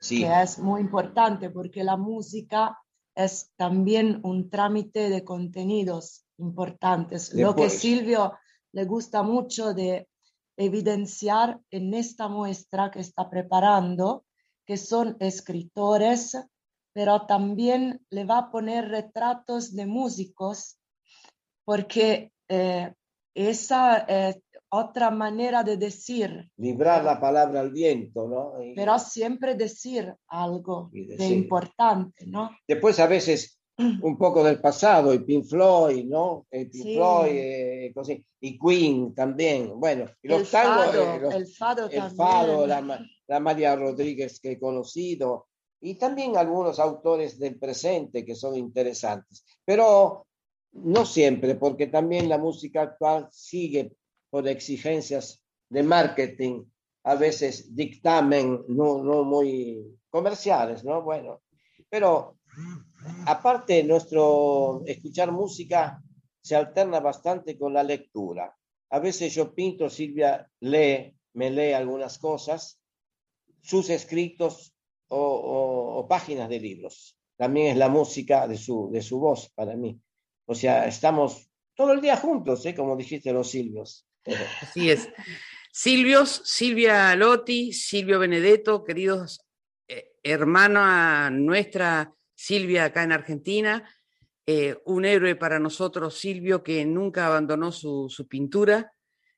sí. 0.00 0.20
que 0.20 0.42
es 0.42 0.58
muy 0.58 0.80
importante 0.80 1.50
porque 1.50 1.84
la 1.84 1.96
música 1.96 2.78
es 3.14 3.50
también 3.56 4.20
un 4.22 4.48
trámite 4.48 5.10
de 5.10 5.24
contenidos 5.24 6.24
importantes. 6.38 7.34
Lo 7.34 7.54
que 7.54 7.68
Silvio 7.68 8.34
le 8.72 8.84
gusta 8.84 9.22
mucho 9.22 9.74
de 9.74 10.08
evidenciar 10.56 11.60
en 11.70 11.94
esta 11.94 12.28
muestra 12.28 12.90
que 12.90 13.00
está 13.00 13.28
preparando, 13.28 14.24
que 14.66 14.76
son 14.76 15.16
escritores, 15.20 16.36
pero 16.92 17.26
también 17.26 18.04
le 18.10 18.24
va 18.24 18.38
a 18.38 18.50
poner 18.50 18.88
retratos 18.88 19.74
de 19.74 19.86
músicos, 19.86 20.78
porque 21.64 22.32
eh, 22.48 22.92
esa 23.34 23.98
es 23.98 24.40
otra 24.70 25.10
manera 25.10 25.62
de 25.62 25.76
decir. 25.76 26.50
Librar 26.56 27.04
la 27.04 27.20
palabra 27.20 27.60
al 27.60 27.70
viento, 27.70 28.28
¿no? 28.28 28.52
pero 28.74 28.98
siempre 28.98 29.54
decir 29.54 30.14
algo 30.28 30.90
de 30.92 31.26
importante, 31.26 32.26
¿no? 32.26 32.50
Después 32.66 32.98
a 33.00 33.06
veces 33.06 33.58
un 34.02 34.18
poco 34.18 34.42
del 34.42 34.60
pasado, 34.60 35.14
y 35.14 35.20
Pink 35.20 35.44
Floyd, 35.44 36.04
¿no? 36.04 36.46
Pink 36.50 36.72
Floyd, 36.72 37.30
eh, 37.32 37.94
y 38.40 38.58
Queen 38.58 39.14
también. 39.14 39.78
Bueno, 39.78 40.06
y 40.22 40.28
los 40.28 40.40
el 40.40 40.46
fado, 40.46 41.30
el 41.30 41.46
fado 41.46 41.88
el 41.88 42.10
Fado, 42.10 42.66
la, 42.66 43.06
la, 43.26 43.40
María 43.40 43.76
Rodríguez 43.76 44.40
que 44.40 44.52
he 44.52 44.58
conocido, 44.58 45.46
y 45.80 45.94
también 45.94 46.36
algunos 46.36 46.80
autores 46.80 47.38
del 47.38 47.56
presente 47.56 48.24
que 48.24 48.34
son 48.34 48.56
interesantes. 48.56 49.44
Pero 49.64 50.26
no 50.72 51.06
siempre, 51.06 51.54
porque 51.54 51.86
también 51.86 52.28
la 52.28 52.38
música 52.38 52.82
actual 52.82 53.28
sigue 53.30 53.92
por 54.30 54.46
exigencias 54.48 55.42
de 55.68 55.82
marketing, 55.82 56.64
a 57.04 57.14
veces 57.14 57.74
dictamen 57.74 58.64
no, 58.68 59.02
no 59.02 59.24
muy 59.24 59.98
comerciales, 60.10 60.84
¿no? 60.84 61.02
Bueno, 61.02 61.42
pero 61.88 62.38
aparte 63.26 63.82
nuestro 63.84 64.82
escuchar 64.86 65.32
música 65.32 66.02
se 66.40 66.56
alterna 66.56 67.00
bastante 67.00 67.58
con 67.58 67.72
la 67.72 67.82
lectura. 67.82 68.54
A 68.90 68.98
veces 68.98 69.34
yo 69.34 69.54
pinto, 69.54 69.90
Silvia 69.90 70.50
lee, 70.60 71.14
me 71.34 71.50
lee 71.50 71.72
algunas 71.72 72.18
cosas, 72.18 72.80
sus 73.60 73.90
escritos 73.90 74.74
o, 75.08 75.98
o 75.98 76.08
páginas 76.08 76.48
de 76.48 76.60
libros. 76.60 77.18
También 77.36 77.68
es 77.68 77.76
la 77.76 77.88
música 77.88 78.48
de 78.48 78.56
su, 78.56 78.90
de 78.90 79.00
su 79.02 79.20
voz 79.20 79.50
para 79.54 79.76
mí. 79.76 80.00
O 80.46 80.54
sea, 80.54 80.86
estamos 80.86 81.48
todo 81.74 81.92
el 81.92 82.00
día 82.00 82.16
juntos, 82.16 82.66
¿eh? 82.66 82.74
como 82.74 82.96
dijiste 82.96 83.32
los 83.32 83.50
Silvios. 83.50 84.07
Así 84.62 84.90
es. 84.90 85.08
Silvios, 85.72 86.42
Silvia 86.44 87.14
Lotti, 87.14 87.72
Silvio 87.72 88.18
Benedetto, 88.18 88.84
queridos 88.84 89.40
eh, 89.86 90.12
hermanos 90.22 91.32
nuestra 91.32 92.12
Silvia 92.34 92.86
acá 92.86 93.02
en 93.02 93.12
Argentina, 93.12 93.88
eh, 94.46 94.76
un 94.86 95.04
héroe 95.04 95.36
para 95.36 95.58
nosotros, 95.58 96.18
Silvio, 96.18 96.62
que 96.62 96.84
nunca 96.84 97.26
abandonó 97.26 97.70
su, 97.70 98.08
su, 98.08 98.26
pintura, 98.26 98.92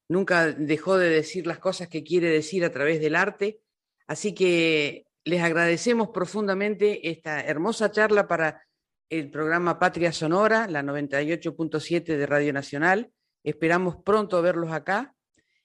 nunca 0.09 0.53
dejó 0.53 0.99
de 0.99 1.09
decir 1.09 1.47
las 1.47 1.59
cosas 1.59 1.89
que 1.89 2.05
quiere 2.05 2.29
decir 2.29 2.65
a 2.65 2.73
través 2.73 3.01
del 3.01 3.17
arte. 3.17 3.61
Así 4.07 4.35
que 4.35 5.07
les 5.25 5.43
agradecemos 5.43 6.09
profundamente 6.09 7.11
esta 7.11 7.41
hermosa 7.41 7.91
charla 7.91 8.27
para 8.27 8.63
el 9.09 9.31
programa 9.31 9.79
Patria 9.79 10.13
Sonora, 10.13 10.67
la 10.69 10.83
98.7 10.83 12.17
de 12.17 12.27
Radio 12.27 12.53
Nacional. 12.53 13.11
Esperamos 13.43 13.97
pronto 13.97 14.41
verlos 14.43 14.73
acá 14.73 15.15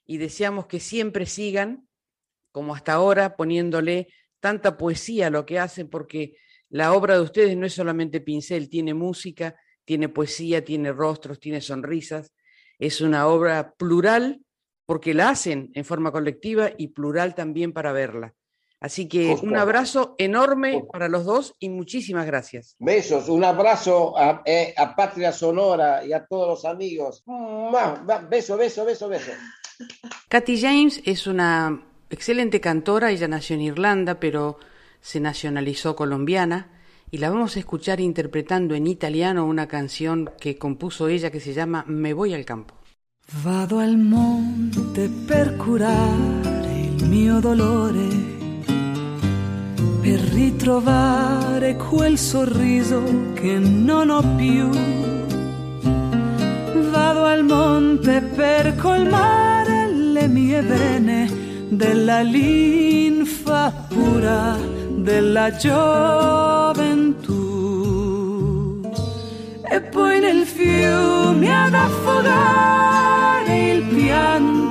y 0.05 0.17
deseamos 0.17 0.67
que 0.67 0.79
siempre 0.79 1.25
sigan, 1.25 1.87
como 2.51 2.75
hasta 2.75 2.93
ahora, 2.93 3.35
poniéndole 3.35 4.07
tanta 4.39 4.77
poesía 4.77 5.27
a 5.27 5.29
lo 5.29 5.45
que 5.45 5.59
hacen, 5.59 5.89
porque 5.89 6.37
la 6.69 6.93
obra 6.93 7.15
de 7.15 7.21
ustedes 7.21 7.57
no 7.57 7.65
es 7.65 7.73
solamente 7.73 8.21
pincel, 8.21 8.69
tiene 8.69 8.93
música, 8.93 9.55
tiene 9.85 10.09
poesía, 10.09 10.63
tiene 10.63 10.91
rostros, 10.91 11.39
tiene 11.39 11.61
sonrisas. 11.61 12.33
Es 12.79 13.01
una 13.01 13.27
obra 13.27 13.73
plural 13.77 14.41
porque 14.85 15.13
la 15.13 15.29
hacen 15.29 15.71
en 15.73 15.85
forma 15.85 16.11
colectiva 16.11 16.71
y 16.77 16.89
plural 16.89 17.35
también 17.35 17.73
para 17.73 17.91
verla. 17.91 18.33
Así 18.85 19.07
que 19.07 19.35
un 19.41 19.57
abrazo 19.57 20.13
enorme 20.19 20.85
para 20.91 21.09
los 21.09 21.25
dos 21.25 21.55
y 21.57 21.69
muchísimas 21.69 22.27
gracias. 22.27 22.75
Besos, 22.77 23.29
un 23.29 23.43
abrazo 23.43 24.13
eh, 24.45 24.75
a, 24.77 24.95
Patria 24.95 25.31
Sonora 25.31 26.05
y 26.05 26.13
a 26.13 26.23
todos 26.27 26.47
los 26.47 26.65
amigos. 26.65 27.23
Beso, 28.29 28.55
beso, 28.57 28.85
beso, 28.85 29.09
beso. 29.09 29.31
Katy 30.29 30.61
James 30.61 31.01
es 31.03 31.25
una 31.25 31.83
excelente 32.11 32.61
cantora, 32.61 33.09
ella 33.09 33.27
nació 33.27 33.55
en 33.55 33.63
Irlanda, 33.63 34.19
pero 34.19 34.59
se 35.01 35.19
nacionalizó 35.19 35.95
colombiana 35.95 36.69
y 37.09 37.17
la 37.17 37.31
vamos 37.31 37.55
a 37.55 37.59
escuchar 37.61 37.99
interpretando 37.99 38.75
en 38.75 38.85
italiano 38.85 39.47
una 39.47 39.67
canción 39.67 40.29
que 40.39 40.59
compuso 40.59 41.07
ella 41.07 41.31
que 41.31 41.39
se 41.39 41.53
llama 41.53 41.85
Me 41.87 42.13
voy 42.13 42.35
al 42.35 42.45
campo. 42.45 42.75
Vado 43.43 43.79
al 43.79 43.97
monte 43.97 45.09
per 45.27 45.57
curare 45.57 46.83
il 46.95 47.09
mio 47.09 47.39
dolore 47.39 48.35
per 50.01 50.19
ritrovare 50.19 51.75
quel 51.75 52.17
sorriso 52.17 53.31
che 53.33 53.57
non 53.59 54.09
ho 54.09 54.23
più. 54.35 54.69
Vado 56.89 57.23
al 57.25 57.43
monte 57.43 58.21
per 58.21 58.75
colmare 58.75 59.91
le 59.91 60.27
mie 60.27 60.61
vene 60.61 61.29
della 61.69 62.21
linfa 62.21 63.71
pura 63.87 64.57
della 64.95 65.55
gioventù. 65.55 67.33
E 69.69 69.81
poi 69.81 70.19
nel 70.19 70.45
fiume 70.45 71.65
ad 71.65 71.73
affogare 71.73 73.71
il 73.71 73.83
pianto 73.83 74.64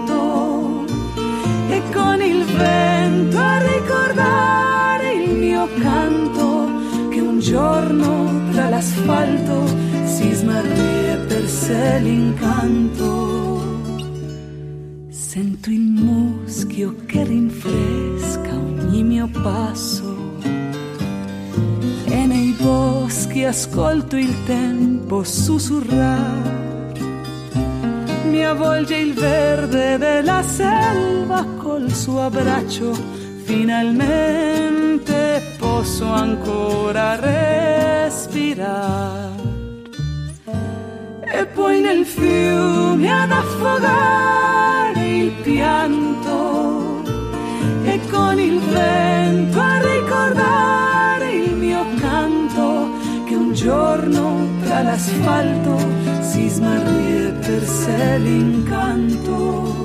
giorno 8.74 8.80
tra 8.80 8.80
l'asfalto 8.80 9.66
si 10.04 10.32
smarrì 10.32 11.08
e 11.08 11.16
per 11.28 11.48
sé 11.48 11.98
l'incanto. 12.00 13.62
Sento 15.10 15.70
il 15.70 15.80
muschio 15.80 16.94
che 17.06 17.24
rinfresca 17.24 18.54
ogni 18.54 19.02
mio 19.02 19.28
passo 19.42 20.16
e 22.04 22.26
nei 22.26 22.54
boschi 22.58 23.44
ascolto 23.44 24.16
il 24.16 24.34
tempo 24.44 25.22
sussurrare. 25.22 26.62
Mi 28.28 28.44
avvolge 28.44 28.96
il 28.96 29.12
verde 29.14 29.98
della 29.98 30.42
selva 30.42 31.44
col 31.58 31.92
suo 31.92 32.22
abbraccio, 32.22 32.92
finalmente 33.44 35.13
posso 35.84 36.06
ancora 36.06 37.16
respirare. 38.00 38.62
E 41.20 41.46
poi 41.52 41.82
nel 41.82 42.06
fiume 42.06 43.12
ad 43.12 43.30
affogare 43.30 45.06
il 45.06 45.30
pianto 45.42 47.02
e 47.82 48.00
con 48.10 48.38
il 48.38 48.60
vento 48.60 49.60
a 49.60 49.78
ricordare 49.92 51.32
il 51.32 51.54
mio 51.54 51.84
canto 52.00 52.88
che 53.26 53.34
un 53.34 53.52
giorno 53.52 54.48
tra 54.64 54.80
l'asfalto 54.82 55.76
si 56.22 56.48
smarrì 56.48 57.30
per 57.40 57.62
sé 57.62 58.18
l'incanto. 58.18 59.84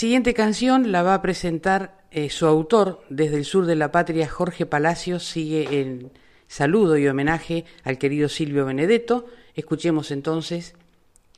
Siguiente 0.00 0.32
canción 0.32 0.92
la 0.92 1.02
va 1.02 1.12
a 1.12 1.20
presentar 1.20 2.06
eh, 2.10 2.30
su 2.30 2.46
autor 2.46 3.04
desde 3.10 3.36
el 3.36 3.44
sur 3.44 3.66
de 3.66 3.76
la 3.76 3.92
patria, 3.92 4.26
Jorge 4.26 4.64
Palacios, 4.64 5.26
sigue 5.26 5.78
en 5.78 6.10
saludo 6.48 6.96
y 6.96 7.06
homenaje 7.06 7.66
al 7.84 7.98
querido 7.98 8.30
Silvio 8.30 8.64
Benedetto. 8.64 9.26
Escuchemos 9.54 10.10
entonces 10.10 10.74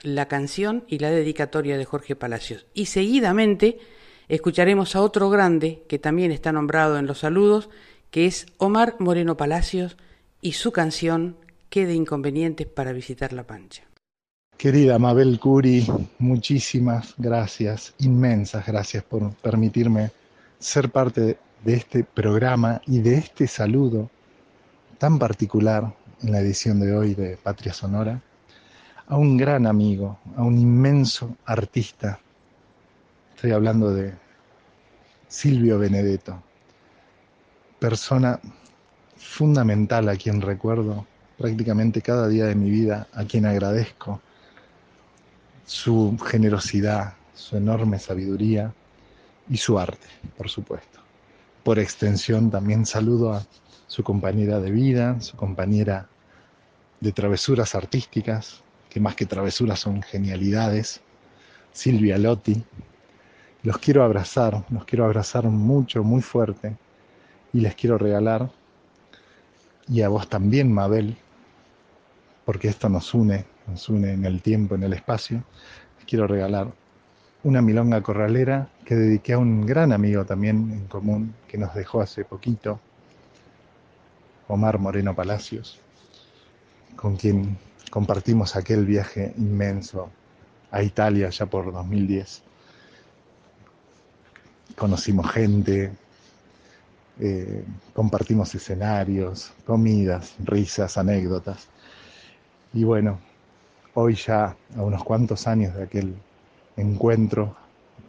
la 0.03 0.29
canción 0.29 0.85
y 0.87 1.01
la 1.01 1.11
dedicatoria 1.11 1.77
de 1.77 1.85
Jorge 1.85 2.15
Palacios. 2.15 2.67
Y 2.73 2.87
seguidamente 2.87 3.81
escucharemos 4.29 4.95
a 4.95 5.03
otro 5.03 5.29
grande 5.29 5.83
que 5.89 5.99
también 5.99 6.31
está 6.31 6.53
nombrado 6.53 6.99
en 6.99 7.09
los 7.09 7.19
saludos, 7.19 7.69
que 8.13 8.27
es 8.27 8.47
Omar 8.59 8.95
Moreno 9.01 9.37
Palacios 9.37 9.97
y 10.41 10.53
su 10.53 10.71
canción 10.71 11.37
¿Qué 11.69 11.85
de 11.85 11.95
inconvenientes 11.95 12.69
para 12.69 12.93
visitar 12.93 13.33
La 13.33 13.45
Pancha? 13.45 13.83
Querida 14.57 14.99
Mabel 14.99 15.41
Curi, 15.41 15.85
muchísimas 16.19 17.15
gracias, 17.19 17.95
inmensas 17.99 18.65
gracias 18.65 19.03
por 19.03 19.35
permitirme 19.35 20.13
ser 20.61 20.91
parte 20.91 21.39
de 21.65 21.75
este 21.75 22.05
programa 22.05 22.81
y 22.87 23.01
de 23.01 23.17
este 23.17 23.49
saludo 23.49 24.09
tan 24.99 25.19
particular 25.19 25.93
en 26.23 26.31
la 26.31 26.41
edición 26.41 26.79
de 26.79 26.95
hoy 26.95 27.15
de 27.15 27.37
Patria 27.37 27.73
Sonora 27.73 28.23
a 29.09 29.17
un 29.17 29.37
gran 29.37 29.67
amigo, 29.67 30.19
a 30.37 30.43
un 30.43 30.59
inmenso 30.59 31.37
artista. 31.45 32.21
Estoy 33.35 33.51
hablando 33.51 33.93
de 33.93 34.15
Silvio 35.27 35.79
Benedetto, 35.79 36.41
persona 37.81 38.39
fundamental 39.17 40.09
a 40.09 40.17
quien 40.17 40.41
recuerdo 40.41 41.05
prácticamente 41.37 42.01
cada 42.01 42.29
día 42.29 42.47
de 42.47 42.55
mi 42.55 42.71
vida, 42.71 43.09
a 43.13 43.25
quien 43.25 43.47
agradezco 43.47 44.21
su 45.73 46.19
generosidad, 46.19 47.15
su 47.35 47.57
enorme 47.57 47.99
sabiduría 47.99 48.75
y 49.49 49.57
su 49.57 49.79
arte, 49.79 50.07
por 50.37 50.51
supuesto. 50.51 51.01
Por 51.65 51.79
extensión 51.79 52.51
también 52.51 52.85
saludo 52.85 53.33
a 53.33 53.47
su 53.87 54.05
compañera 54.05 54.61
de 54.61 54.71
vida, 54.71 55.19
su 55.23 55.35
compañera 55.35 56.09
de 57.01 57.13
travesuras 57.13 57.75
artísticas, 57.75 58.63
que 58.91 59.01
más 59.01 59.17
que 59.17 59.25
travesuras 59.25 59.81
son 59.81 60.03
genialidades, 60.03 61.01
Silvia 61.73 62.19
Lotti. 62.19 62.63
Los 63.63 63.79
quiero 63.79 64.05
abrazar, 64.05 64.67
los 64.69 64.85
quiero 64.85 65.07
abrazar 65.07 65.45
mucho, 65.47 66.05
muy 66.05 66.21
fuerte, 66.21 66.77
y 67.55 67.61
les 67.61 67.75
quiero 67.75 67.97
regalar, 67.97 68.51
y 69.89 70.03
a 70.03 70.11
vos 70.11 70.29
también, 70.29 70.71
Mabel, 70.71 71.17
porque 72.45 72.69
esto 72.69 72.91
nos 72.91 73.15
une, 73.15 73.47
nos 73.73 73.89
une 73.89 74.13
en 74.13 74.25
el 74.27 74.43
tiempo, 74.43 74.75
en 74.75 74.83
el 74.83 74.93
espacio, 74.93 75.43
quiero 76.07 76.27
regalar 76.27 76.69
una 77.43 77.63
milonga 77.63 78.03
corralera 78.03 78.69
que 78.85 78.95
dediqué 78.95 79.33
a 79.33 79.39
un 79.39 79.67
gran 79.67 79.93
amigo 79.93 80.25
también 80.25 80.71
en 80.73 80.87
común 80.87 81.35
que 81.49 81.59
nos 81.59 81.75
dejó 81.75 82.03
hace 82.03 82.25
poquito, 82.25 82.79
Omar 84.47 84.79
Moreno 84.79 85.15
Palacios, 85.15 85.81
con 86.97 87.17
quien 87.17 87.57
compartimos 87.91 88.57
aquel 88.57 88.85
viaje 88.85 89.33
inmenso 89.39 90.11
a 90.71 90.83
Italia 90.83 91.31
ya 91.31 91.47
por 91.47 91.73
2010. 91.73 92.43
Conocimos 94.77 95.31
gente, 95.33 95.93
eh, 97.21 97.65
compartimos 97.95 98.55
escenarios, 98.55 99.53
comidas, 99.65 100.35
risas, 100.45 100.99
anécdotas. 100.99 101.69
Y 102.75 102.85
bueno, 102.85 103.19
hoy 103.95 104.15
ya 104.15 104.57
a 104.77 104.83
unos 104.83 105.05
cuantos 105.05 105.47
años 105.47 105.75
de 105.75 105.85
aquel 105.85 106.15
encuentro 106.77 107.57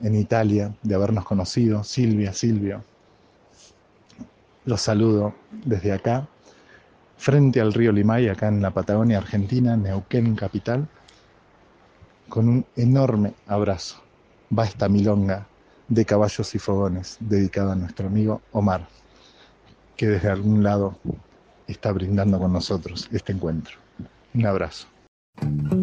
en 0.02 0.16
Italia, 0.16 0.74
de 0.82 0.96
habernos 0.96 1.26
conocido, 1.26 1.84
Silvia, 1.84 2.34
Silvio, 2.34 2.84
los 4.66 4.82
saludo 4.82 5.34
desde 5.66 5.92
acá, 5.92 6.28
frente 7.18 7.60
al 7.62 7.74
río 7.74 7.92
Limay, 7.92 8.30
acá 8.30 8.48
en 8.48 8.62
la 8.62 8.72
Patagonia 8.72 9.18
Argentina, 9.18 9.76
Neuquén 9.76 10.36
capital, 10.36 10.88
con 12.30 12.50
un 12.50 12.66
enorme 12.76 13.34
abrazo. 13.48 14.02
Va 14.58 14.66
esta 14.66 14.88
milonga 14.90 15.48
de 15.88 16.06
caballos 16.06 16.56
y 16.56 16.60
fogones 16.60 17.18
dedicada 17.20 17.74
a 17.74 17.76
nuestro 17.76 18.08
amigo 18.08 18.42
Omar, 18.52 18.88
que 19.96 20.08
desde 20.08 20.30
algún 20.30 20.64
lado 20.64 20.98
está 21.68 21.92
brindando 21.92 22.40
con 22.40 22.54
nosotros 22.54 23.10
este 23.12 23.34
encuentro. 23.34 23.78
Un 24.34 24.46
abrazo. 24.46 24.93
Qué 25.40 25.83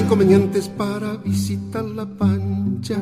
inconvenientes 0.00 0.68
para 0.68 1.16
visitar 1.16 1.84
la 1.84 2.06
pancha, 2.06 2.96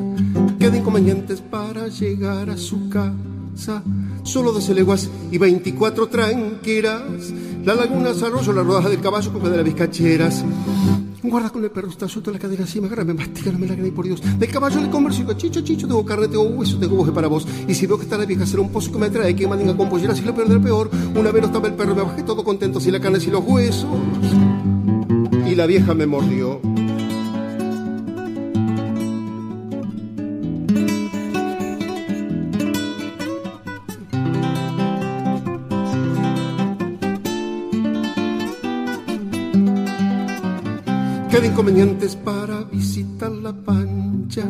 qué 0.59 0.67
inconvenientes 0.67 1.41
para 1.41 1.87
llegar 1.87 2.49
a 2.49 2.57
su 2.57 2.89
casa. 2.89 3.81
Solo 4.23 4.51
12 4.51 4.73
leguas 4.73 5.09
y 5.31 5.37
24 5.37 6.07
tranqueras. 6.07 7.33
La 7.63 7.75
laguna 7.75 8.09
arroyo, 8.09 8.53
la 8.53 8.63
rodaja 8.63 8.89
del 8.89 9.01
caballo, 9.01 9.33
como 9.33 9.49
de 9.49 9.57
las 9.57 9.65
bizcacheras. 9.65 10.43
Guarda 11.21 11.49
con 11.49 11.63
el 11.63 11.71
perro, 11.71 11.89
está 11.89 12.07
suelto 12.07 12.31
la 12.31 12.39
cadera 12.39 12.63
así, 12.63 12.79
me 12.79 12.87
agarra, 12.87 13.03
me 13.03 13.13
mastiga, 13.13 13.51
no 13.51 13.59
me 13.59 13.67
la 13.67 13.75
gané 13.75 13.91
por 13.91 14.05
Dios. 14.05 14.21
Del 14.39 14.49
caballo 14.49 14.81
le 14.81 14.89
converso 14.89 15.21
y 15.21 15.35
chicho, 15.35 15.61
chicho, 15.61 15.87
tengo 15.87 16.05
carne, 16.05 16.27
tengo 16.27 16.43
hueso, 16.43 16.77
tengo 16.77 16.95
boje 16.95 17.11
para 17.11 17.27
vos. 17.27 17.45
Y 17.67 17.73
si 17.73 17.85
veo 17.87 17.97
que 17.97 18.03
está 18.03 18.17
la 18.17 18.25
vieja, 18.25 18.45
será 18.45 18.61
un 18.61 18.69
pozo 18.69 18.91
que 18.91 18.97
me 18.97 19.09
trae, 19.09 19.35
que 19.35 19.47
mandinga 19.47 19.75
con 19.75 19.89
pollera, 19.89 20.15
si 20.15 20.23
lo 20.23 20.33
peor 20.33 20.47
del 20.47 20.61
peor. 20.61 20.89
Una 21.15 21.31
vez 21.31 21.41
no 21.41 21.47
estaba 21.47 21.67
el 21.67 21.73
perro, 21.73 21.95
me 21.95 22.03
bajé 22.03 22.23
todo 22.23 22.43
contento, 22.43 22.79
si 22.79 22.91
la 22.91 22.99
carne, 22.99 23.19
si 23.19 23.29
los 23.29 23.43
huesos. 23.45 23.89
Y 25.45 25.55
la 25.55 25.65
vieja 25.65 25.93
me 25.93 26.05
mordió. 26.05 26.68
Inconvenientes 41.59 42.15
para 42.15 42.63
visitar 42.71 43.29
la 43.29 43.51
pancha, 43.51 44.45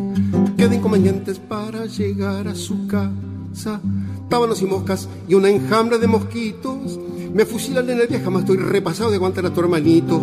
qué 0.55 0.68
de 0.68 0.76
inconvenientes 0.76 1.39
para 1.39 1.88
llegar 1.88 2.47
a 2.47 2.53
su 2.53 2.86
casa. 2.86 3.82
Tábanos 4.30 4.62
y 4.62 4.66
moscas 4.66 5.10
y 5.28 5.34
una 5.34 5.49
enjambre 5.49 5.97
de 5.97 6.05
mosquitos. 6.05 6.99
Me 7.34 7.45
fusilan 7.45 7.89
en 7.89 8.01
el 8.01 8.07
viaje, 8.07 8.24
jamás 8.24 8.41
estoy 8.41 8.57
repasado 8.57 9.10
de 9.10 9.16
aguantar 9.16 9.43
a 9.47 9.51
tu 9.51 9.60
hermanito. 9.60 10.22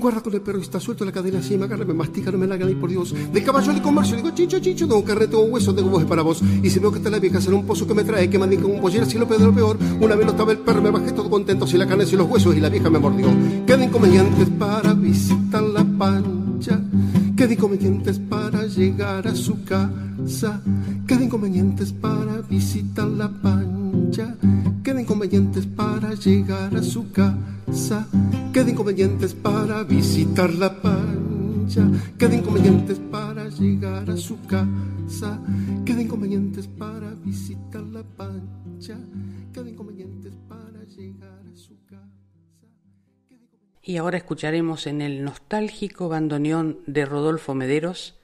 Guarda 0.00 0.20
con 0.20 0.34
el 0.34 0.40
perro, 0.40 0.58
está 0.58 0.80
suelto 0.80 1.04
la 1.04 1.12
cadena 1.12 1.38
así, 1.38 1.56
me 1.56 1.66
agarra, 1.66 1.84
me 1.84 1.94
mastica, 1.94 2.32
no 2.32 2.38
me 2.38 2.46
la 2.46 2.56
y 2.68 2.74
por 2.74 2.90
Dios. 2.90 3.14
Del 3.32 3.44
caballo 3.44 3.72
de 3.72 3.80
comercio, 3.80 4.16
digo, 4.16 4.30
chicho, 4.30 4.58
chicho, 4.58 4.88
tengo 4.88 5.04
carne, 5.04 5.28
tengo 5.28 5.44
hueso, 5.44 5.74
tengo 5.74 5.90
voz 5.90 6.04
para 6.04 6.22
vos. 6.22 6.42
Y 6.62 6.70
si 6.70 6.80
veo 6.80 6.90
que 6.90 6.98
está 6.98 7.10
la 7.10 7.20
vieja, 7.20 7.40
será 7.40 7.54
un 7.54 7.64
pozo 7.64 7.86
que 7.86 7.94
me 7.94 8.02
trae, 8.02 8.28
que 8.28 8.38
me 8.38 8.56
con 8.56 8.72
un 8.72 8.80
pollera, 8.80 9.06
si 9.06 9.18
lo 9.18 9.28
peor 9.28 9.40
de 9.40 9.46
lo 9.46 9.54
peor. 9.54 9.78
Una 10.00 10.16
vez 10.16 10.26
no 10.26 10.32
estaba 10.32 10.52
el 10.52 10.58
perro, 10.58 10.82
me 10.82 10.90
bajé 10.90 11.12
todo 11.12 11.30
contento, 11.30 11.66
si 11.66 11.78
la 11.78 11.86
carne, 11.86 12.06
si 12.06 12.16
los 12.16 12.28
huesos, 12.28 12.56
y 12.56 12.60
la 12.60 12.70
vieja 12.70 12.90
me 12.90 12.98
mordió. 12.98 13.28
Qué 13.66 13.76
de 13.76 13.84
inconvenientes 13.84 14.48
para 14.58 14.94
visitar 14.94 15.62
pancha, 15.98 16.80
qué 17.36 17.46
de 17.46 17.54
inconvenientes 17.54 18.18
para 18.18 18.66
llegar 18.66 19.26
a 19.26 19.34
su 19.34 19.64
casa, 19.64 20.60
qué 21.06 21.16
de 21.16 21.24
inconvenientes 21.24 21.92
para 21.92 22.40
visitar 22.42 23.06
la 23.06 23.28
pancha, 23.28 24.34
qué 24.82 24.94
de 24.94 25.02
inconvenientes 25.02 25.66
para 25.66 26.14
llegar 26.14 26.76
a 26.76 26.82
su 26.82 27.10
casa, 27.12 28.06
qué 28.52 28.64
de 28.64 28.72
inconvenientes 28.72 29.34
para 29.34 29.82
visitar 29.84 30.52
la 30.54 30.80
pancha, 30.80 31.88
qué 32.18 32.28
de 32.28 32.36
inconvenientes 32.36 32.98
para 33.10 33.48
llegar 33.48 34.10
a 34.10 34.16
su 34.16 34.40
casa, 34.46 35.38
qué 35.84 35.94
de 35.94 36.02
inconvenientes 36.02 36.68
para 36.68 37.03
Y 43.86 43.98
ahora 43.98 44.16
escucharemos 44.16 44.86
en 44.86 45.02
el 45.02 45.22
nostálgico 45.22 46.08
bandoneón 46.08 46.78
de 46.86 47.04
Rodolfo 47.04 47.54
Mederos, 47.54 48.18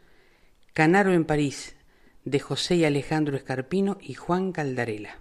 Canaro 0.72 1.12
en 1.12 1.26
París, 1.26 1.76
de 2.24 2.40
José 2.40 2.76
y 2.76 2.86
Alejandro 2.86 3.36
Escarpino 3.36 3.98
y 4.00 4.14
Juan 4.14 4.52
Caldarela. 4.52 5.18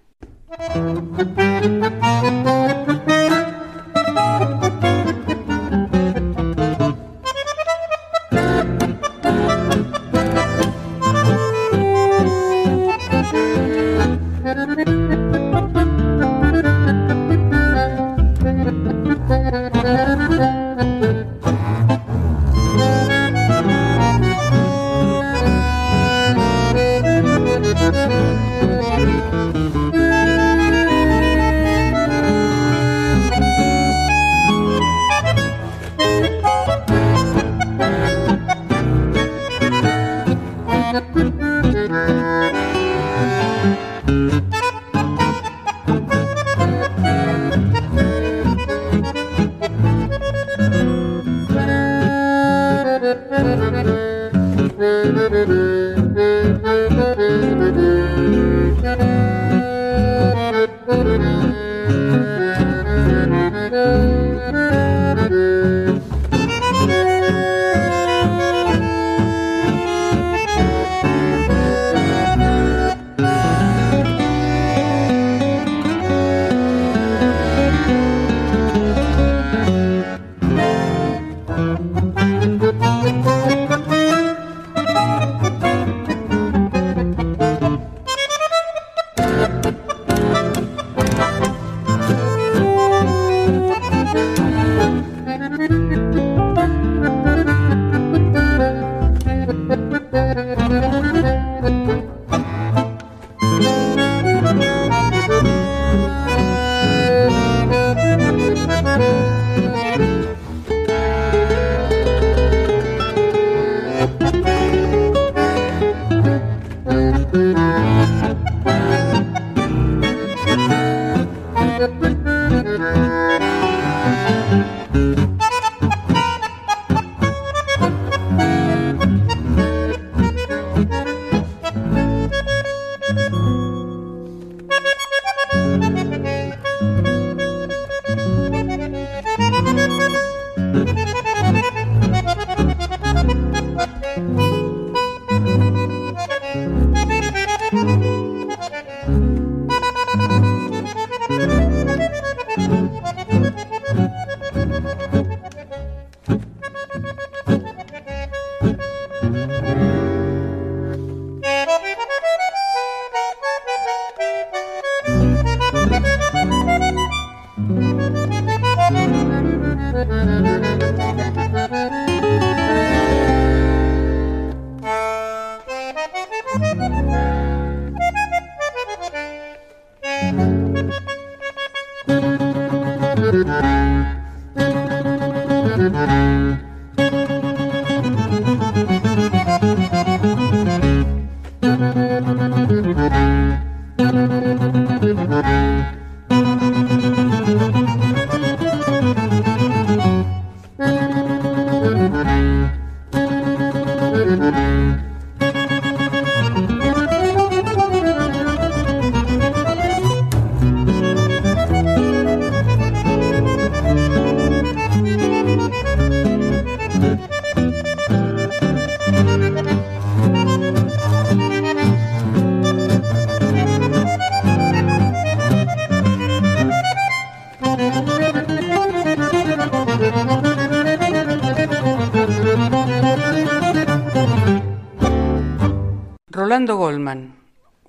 Goldman, 236.89 237.35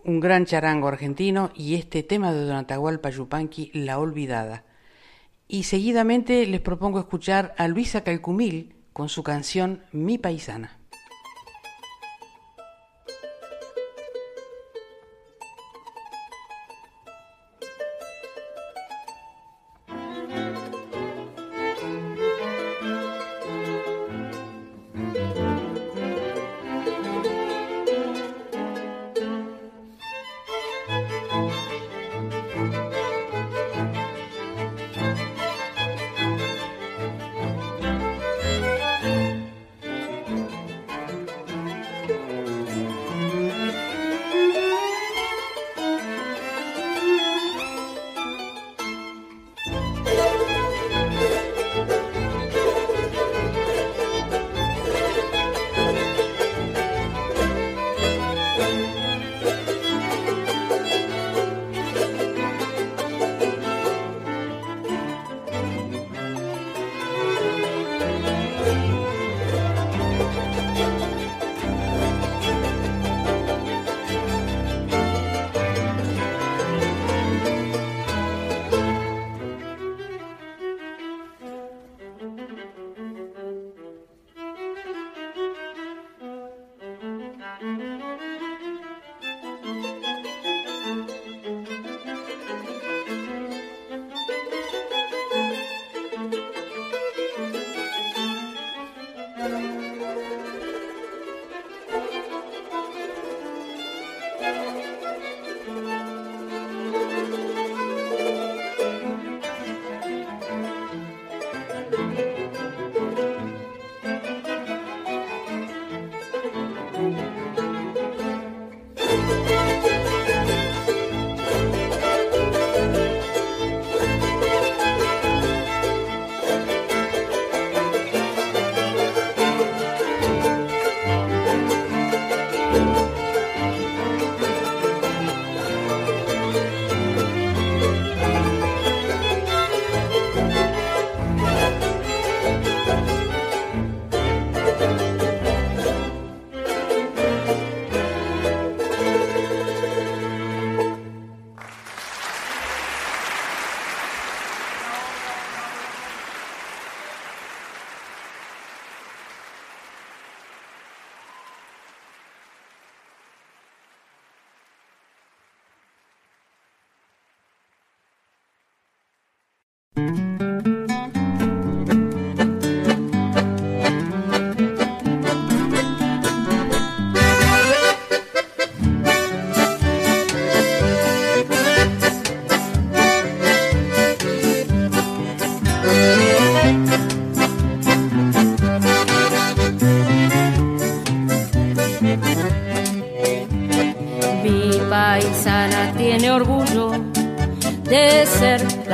un 0.05 0.21
gran 0.21 0.45
charango 0.45 0.87
argentino, 0.87 1.53
y 1.55 1.77
este 1.77 2.03
tema 2.03 2.35
de 2.35 2.45
Don 2.45 2.57
Atahualpa 2.57 3.09
Yupanqui, 3.09 3.71
La 3.73 3.99
Olvidada. 3.99 4.65
Y 5.49 5.63
seguidamente 5.63 6.45
les 6.47 6.61
propongo 6.61 6.99
escuchar 6.99 7.55
a 7.57 7.67
Luisa 7.67 8.05
Calcumil 8.05 8.77
con 8.93 9.09
su 9.09 9.23
canción 9.23 9.85
Mi 9.91 10.19
Paisana. 10.19 10.80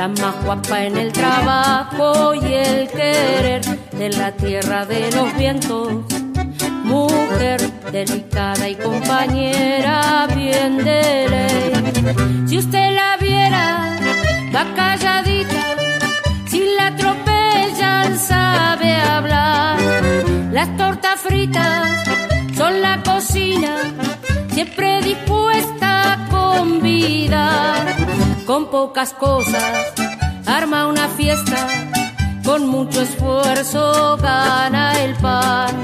Más 0.05 0.43
guapa 0.43 0.83
en 0.83 0.95
el 0.95 1.11
trabajo 1.11 2.35
y 2.35 2.53
el 2.53 2.87
querer 2.87 3.65
de 3.93 4.09
la 4.11 4.31
tierra 4.31 4.85
de 4.85 5.11
los 5.11 5.35
vientos. 5.35 5.91
Mujer 6.83 7.59
delicada 7.91 8.69
y 8.69 8.75
compañera 8.75 10.27
bien 10.35 10.77
de 10.77 11.27
ley. 11.29 12.47
Si 12.47 12.59
usted 12.59 12.91
la 12.91 13.17
viera, 13.17 13.97
va 14.55 14.65
calladita, 14.75 15.75
si 16.45 16.63
la 16.77 16.87
atropellan 16.87 18.19
sabe 18.19 18.93
hablar. 18.93 19.79
Las 20.51 20.77
tortas 20.77 21.19
fritas 21.21 21.89
son 22.55 22.81
la 22.81 23.01
cocina, 23.01 23.77
con 28.57 28.71
pocas 28.71 29.13
cosas 29.13 29.93
arma 30.47 30.87
una 30.87 31.07
fiesta, 31.09 31.67
con 32.43 32.65
mucho 32.65 33.03
esfuerzo 33.03 34.17
gana 34.17 34.99
el 35.03 35.13
pan. 35.17 35.75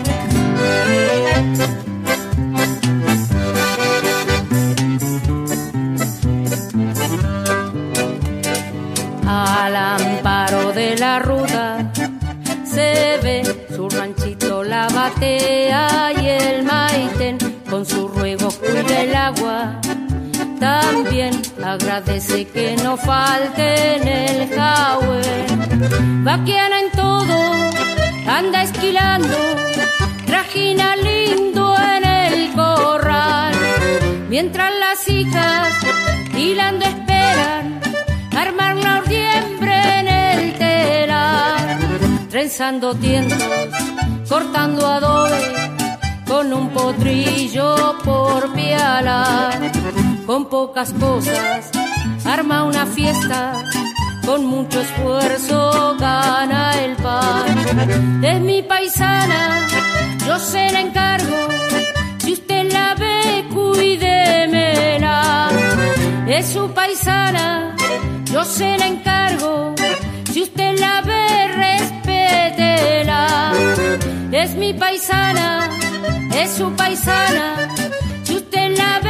Al 9.28 9.76
amparo 9.76 10.74
de 10.74 10.97
la 10.97 11.19
ruta 11.19 11.91
se 12.65 13.19
ve 13.21 13.67
su 13.76 13.88
ranchito 13.88 14.63
la 14.63 14.88
batea 14.88 16.11
y 16.19 16.28
el 16.28 16.63
maiten 16.63 17.38
con 17.69 17.86
su 17.86 18.07
ruego 18.07 18.49
cuida 18.49 19.01
el 19.01 19.15
agua 19.15 19.82
también 20.64 21.41
agradece 21.61 22.45
que 22.45 22.78
no 22.82 22.95
falte 22.95 23.95
en 23.95 24.07
el 24.07 24.57
Va 24.57 24.97
Vaquiana 26.24 26.80
en 26.80 26.89
todo, 26.91 27.38
anda 28.26 28.64
esquilando, 28.64 29.38
traje 30.26 30.47
esquina 30.47 30.95
lindo 30.95 31.76
en 31.95 32.05
el 32.05 32.53
corral, 32.53 33.53
mientras 34.30 34.72
las 34.80 35.09
hijas 35.09 35.74
hilando 36.34 36.86
esperan 36.86 37.82
armar 38.32 38.78
la 38.78 38.99
ordiembre 38.99 39.76
en 39.99 40.07
el 40.07 40.57
telar, 40.57 41.78
trenzando 42.30 42.95
tiendas, 42.95 43.43
cortando 44.30 44.88
adobe 44.88 45.42
con 46.43 46.53
un 46.53 46.69
potrillo 46.69 47.95
por 48.03 48.51
pialar, 48.53 49.71
con 50.25 50.49
pocas 50.49 50.91
cosas 50.93 51.71
arma 52.25 52.65
una 52.65 52.85
fiesta 52.85 53.63
con 54.25 54.45
mucho 54.45 54.81
esfuerzo 54.81 55.95
gana 55.97 56.73
el 56.83 56.95
pan. 56.97 58.23
Es 58.23 58.41
mi 58.41 58.61
paisana, 58.61 59.67
yo 60.27 60.37
se 60.39 60.69
la 60.71 60.81
encargo, 60.81 61.47
si 62.17 62.33
usted 62.33 62.71
la 62.73 62.95
ve, 62.95 63.45
cuídemela. 63.53 65.49
Es 66.27 66.47
su 66.47 66.69
paisana, 66.73 67.75
yo 68.33 68.43
se 68.43 68.77
la 68.77 68.87
encargo, 68.87 69.75
si 70.31 70.43
usted 70.43 70.77
la 70.79 71.01
ve, 71.01 71.47
respétela. 71.65 73.53
Es 74.31 74.55
mi 74.55 74.73
paisana, 74.73 75.69
es 76.36 76.51
su 76.51 76.71
paisana, 76.75 77.67
si 78.23 78.36
usted 78.36 78.77
la 78.77 79.02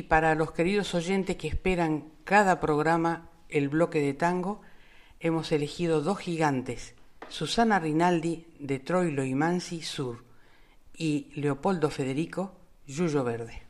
Y 0.00 0.04
para 0.04 0.34
los 0.34 0.52
queridos 0.52 0.94
oyentes 0.94 1.36
que 1.36 1.46
esperan 1.46 2.06
cada 2.24 2.58
programa 2.58 3.28
el 3.50 3.68
bloque 3.68 4.00
de 4.00 4.14
tango, 4.14 4.62
hemos 5.20 5.52
elegido 5.52 6.00
dos 6.00 6.18
gigantes, 6.20 6.94
Susana 7.28 7.78
Rinaldi 7.78 8.46
de 8.58 8.78
Troilo 8.78 9.24
y 9.24 9.34
Mansi 9.34 9.82
Sur 9.82 10.24
y 10.94 11.30
Leopoldo 11.34 11.90
Federico 11.90 12.56
Yuyo 12.86 13.24
Verde. 13.24 13.69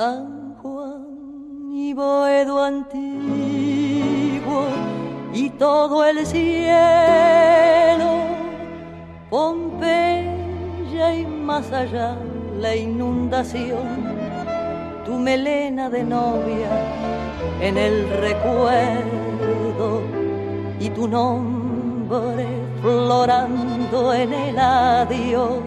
San 0.00 0.56
Juan 0.62 1.74
y 1.74 1.92
Boedo 1.92 2.64
antiguo 2.64 4.64
y 5.34 5.50
todo 5.50 6.06
el 6.06 6.24
cielo, 6.24 6.72
Pompeya 9.28 11.16
y 11.16 11.26
más 11.26 11.70
allá 11.70 12.16
la 12.58 12.74
inundación, 12.74 14.06
tu 15.04 15.18
melena 15.18 15.90
de 15.90 16.02
novia 16.02 16.70
en 17.60 17.76
el 17.76 18.08
recuerdo 18.22 20.00
y 20.80 20.88
tu 20.88 21.08
nombre 21.08 22.46
florando 22.80 24.14
en 24.14 24.32
el 24.32 24.58
adiós, 24.58 25.60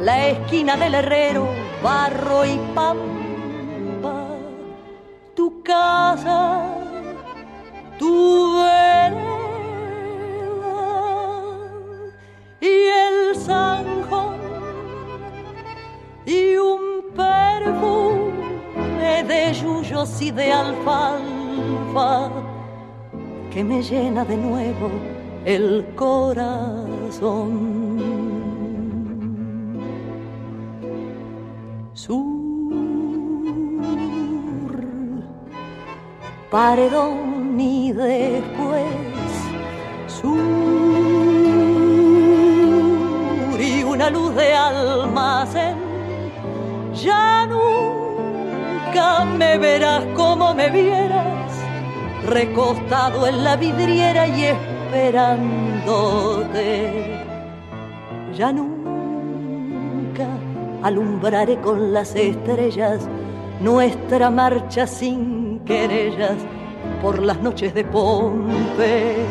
la 0.00 0.28
esquina 0.28 0.76
del 0.76 0.94
herrero, 0.94 1.48
barro 1.82 2.44
y 2.44 2.56
tu 2.72 3.21
casa, 5.62 6.66
tu 7.98 8.56
vereda 8.56 9.22
y 12.60 12.66
el 12.66 13.36
zanjón 13.36 14.36
y 16.26 16.56
un 16.56 17.04
perfume 17.14 19.22
de 19.24 19.54
yuyos 19.54 20.22
y 20.22 20.30
de 20.30 20.52
alfalfa 20.52 22.30
que 23.52 23.64
me 23.64 23.82
llena 23.82 24.24
de 24.24 24.36
nuevo 24.36 24.90
el 25.44 25.84
corazón. 25.94 27.82
Paredón 36.52 37.58
y 37.58 37.90
después 37.92 38.86
sur 40.06 40.38
y 43.58 43.82
una 43.82 44.10
luz 44.10 44.34
de 44.34 44.52
almacén. 44.52 45.78
Ya 46.94 47.46
nunca 47.46 49.24
me 49.24 49.56
verás 49.56 50.04
como 50.14 50.52
me 50.54 50.68
vieras, 50.68 51.50
recostado 52.28 53.26
en 53.26 53.42
la 53.42 53.56
vidriera 53.56 54.28
y 54.28 54.44
esperándote. 54.44 57.18
Ya 58.36 58.52
nunca 58.52 60.26
alumbraré 60.82 61.58
con 61.62 61.94
las 61.94 62.14
estrellas 62.14 63.08
nuestra 63.62 64.30
marcha 64.30 64.86
sin 64.86 65.51
querellas 65.64 66.36
por 67.00 67.20
las 67.20 67.40
noches 67.40 67.74
de 67.74 67.84
Pompeya, 67.84 69.24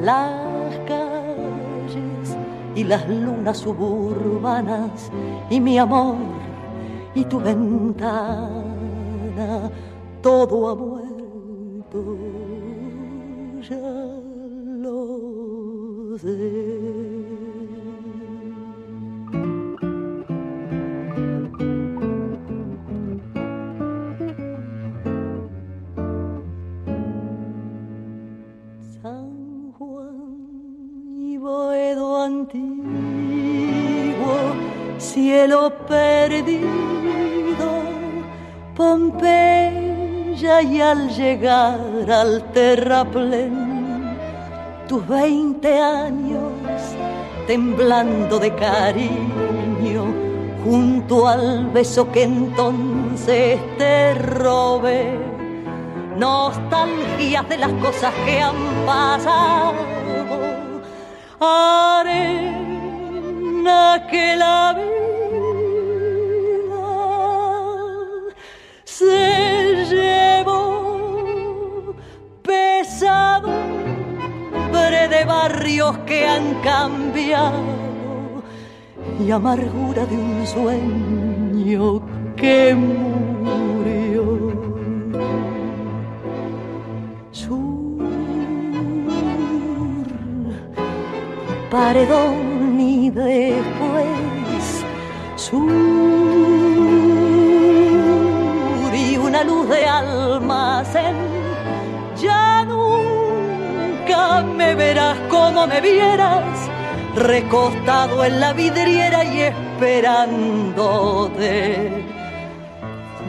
las 0.00 0.78
calles 0.86 2.36
y 2.74 2.84
las 2.84 3.08
lunas 3.08 3.58
suburbanas 3.58 5.10
y 5.50 5.60
mi 5.60 5.78
amor 5.78 6.16
y 7.14 7.24
tu 7.24 7.40
ventana, 7.40 8.50
todo 10.22 10.68
ha 10.68 10.74
vuelto, 10.74 12.16
ya 13.68 13.76
lo 14.80 16.18
sé. 16.18 17.11
Perdido, 35.70 36.68
Pompeya 38.76 40.62
y 40.62 40.80
al 40.80 41.08
llegar 41.10 42.10
al 42.10 42.42
terraplén, 42.52 44.16
tus 44.88 45.06
veinte 45.06 45.78
años 45.78 46.52
temblando 47.46 48.38
de 48.38 48.54
cariño, 48.54 50.04
junto 50.64 51.26
al 51.26 51.66
beso 51.66 52.10
que 52.10 52.22
entonces 52.22 53.60
te 53.78 54.14
robé, 54.14 55.18
nostalgias 56.16 57.48
de 57.48 57.58
las 57.58 57.72
cosas 57.74 58.14
que 58.24 58.40
han 58.40 58.56
pasado, 58.86 59.74
arena 61.40 62.62
que 64.10 64.36
la 64.36 64.72
vida 64.74 64.91
que 76.06 76.24
han 76.24 76.54
cambiado 76.62 77.60
y 79.18 79.30
amargura 79.30 80.06
de 80.06 80.16
un 80.16 80.46
sueño 80.46 82.00
que 82.36 82.74
murió. 82.74 84.22
Sur, 87.32 88.06
paredón 91.68 92.80
y 92.80 93.10
después 93.10 94.84
sur 95.34 95.68
y 98.94 99.16
una 99.16 99.42
luz 99.42 99.68
de 99.68 99.84
almacén 99.84 101.31
verás 104.82 105.18
como 105.30 105.66
me 105.68 105.80
vieras, 105.80 106.68
recostado 107.14 108.24
en 108.24 108.40
la 108.40 108.52
vidriera 108.52 109.24
y 109.24 109.42
esperándote. 109.52 112.04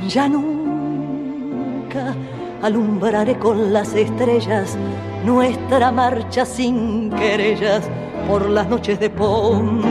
Ya 0.07 0.27
nunca 0.27 2.15
alumbraré 2.61 3.37
con 3.37 3.71
las 3.71 3.93
estrellas 3.93 4.75
nuestra 5.23 5.91
marcha 5.91 6.43
sin 6.45 7.11
querellas 7.11 7.87
por 8.27 8.49
las 8.49 8.67
noches 8.67 8.99
de 8.99 9.11
Pompeya. 9.11 9.85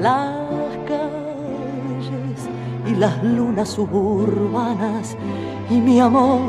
Las 0.00 0.78
calles 0.88 2.40
y 2.90 2.94
las 2.96 3.22
lunas 3.22 3.68
suburbanas 3.68 5.14
y 5.70 5.74
mi 5.74 6.00
amor 6.00 6.40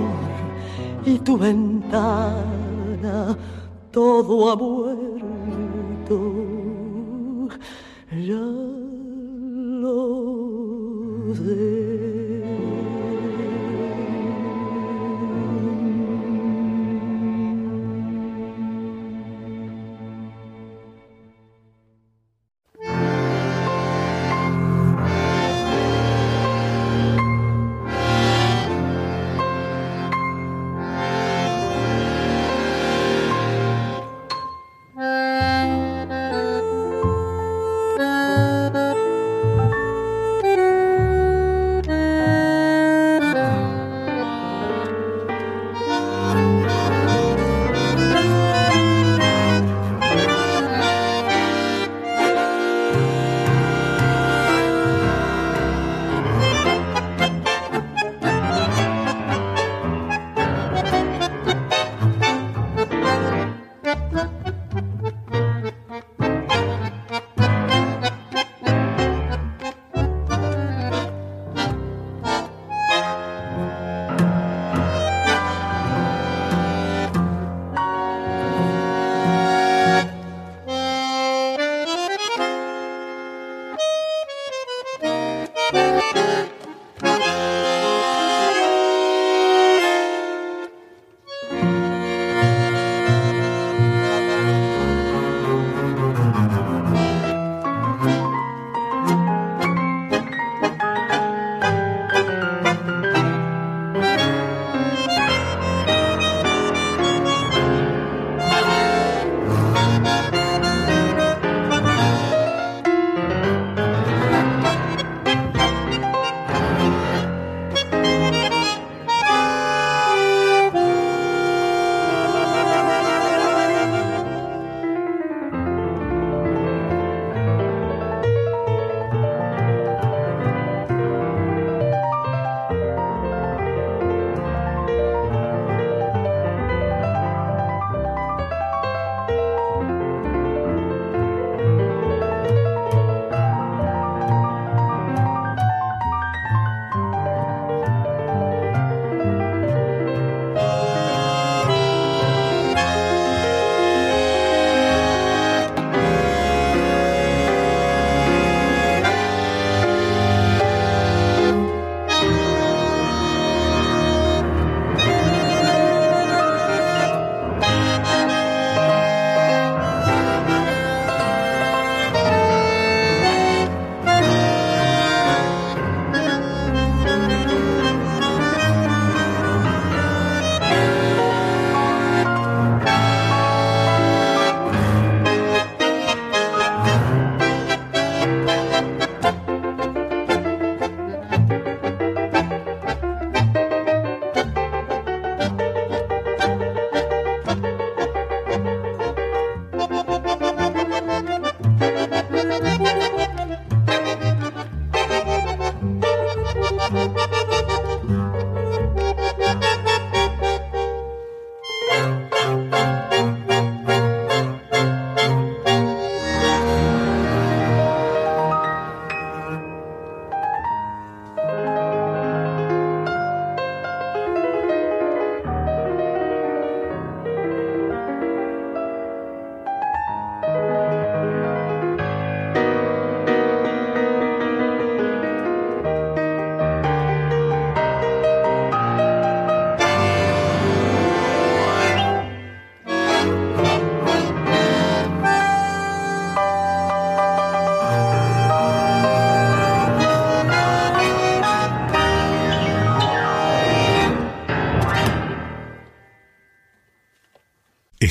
y 1.06 1.20
tu 1.20 1.38
ventana, 1.38 2.55
todo 3.92 4.50
ha 4.50 4.56
muerto. 4.56 6.18
Ya 8.12 8.46
lo 9.82 11.36
sé. 11.36 11.85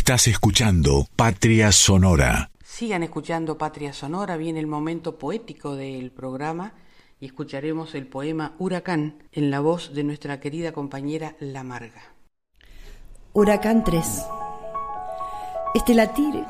Estás 0.04 0.28
escuchando 0.28 1.06
Patria 1.16 1.72
Sonora. 1.72 2.50
Sigan 2.62 3.02
escuchando 3.02 3.56
Patria 3.56 3.94
Sonora, 3.94 4.36
viene 4.36 4.60
el 4.60 4.66
momento 4.66 5.16
poético 5.16 5.76
del 5.76 6.10
programa 6.10 6.74
y 7.18 7.24
escucharemos 7.24 7.94
el 7.94 8.06
poema 8.06 8.54
Huracán 8.58 9.22
en 9.32 9.50
la 9.50 9.60
voz 9.60 9.94
de 9.94 10.04
nuestra 10.04 10.40
querida 10.40 10.72
compañera 10.72 11.36
La 11.40 11.64
Marga. 11.64 12.12
Huracán 13.32 13.82
3. 13.82 14.26
Este 15.74 15.94
latir 15.94 16.44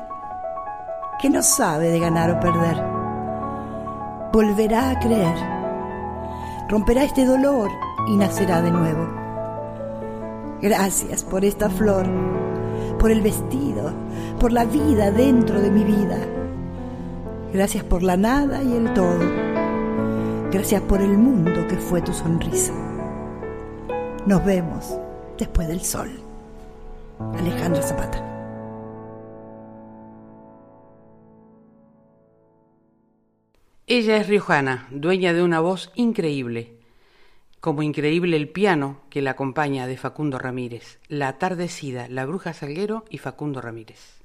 que 1.21 1.29
no 1.29 1.41
sabe 1.41 1.91
de 1.91 1.99
ganar 2.01 2.31
o 2.31 2.39
perder. 2.41 2.75
Volverá 4.33 4.89
a 4.89 4.99
creer. 4.99 5.37
Romperá 6.67 7.05
este 7.05 7.23
dolor 7.23 7.71
y 8.09 8.17
nacerá 8.17 8.61
de 8.61 8.71
nuevo. 8.71 9.07
Gracias 10.61 11.23
por 11.23 11.45
esta 11.45 11.69
flor, 11.69 12.05
por 13.05 13.11
el 13.11 13.21
vestido, 13.21 13.93
por 14.39 14.51
la 14.51 14.65
vida 14.65 15.11
dentro 15.11 15.61
de 15.61 15.69
mi 15.69 15.83
vida. 15.83 16.17
Gracias 17.53 17.83
por 17.83 18.01
la 18.01 18.17
nada 18.17 18.63
y 18.63 18.75
el 18.75 18.91
todo. 18.95 19.19
Gracias 20.51 20.81
por 20.81 21.01
el 21.01 21.15
mundo 21.15 21.67
que 21.67 21.75
fue 21.75 22.01
tu 22.01 22.11
sonrisa. 22.11 22.73
Nos 24.25 24.43
vemos 24.43 24.97
después 25.37 25.67
del 25.67 25.81
sol. 25.81 26.19
Alejandra 27.37 27.83
Zapata. 27.83 28.23
Ella 33.85 34.17
es 34.17 34.27
riojana, 34.27 34.87
dueña 34.89 35.33
de 35.33 35.43
una 35.43 35.59
voz 35.59 35.91
increíble, 35.93 36.74
como 37.65 37.81
increíble 37.81 38.37
el 38.37 38.47
piano 38.47 39.01
que 39.09 39.23
la 39.23 39.31
acompaña 39.31 39.87
de 39.87 39.97
Facundo 39.97 40.37
Ramírez, 40.37 40.99
La 41.07 41.29
Atardecida, 41.29 42.07
La 42.07 42.23
Bruja 42.27 42.53
Salguero 42.53 43.05
y 43.09 43.17
Facundo 43.17 43.59
Ramírez. 43.59 44.21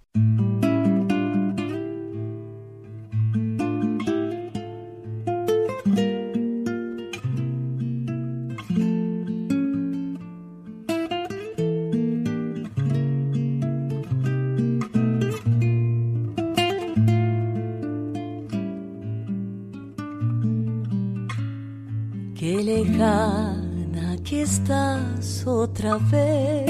Otra 25.47 25.97
vez. 25.99 26.70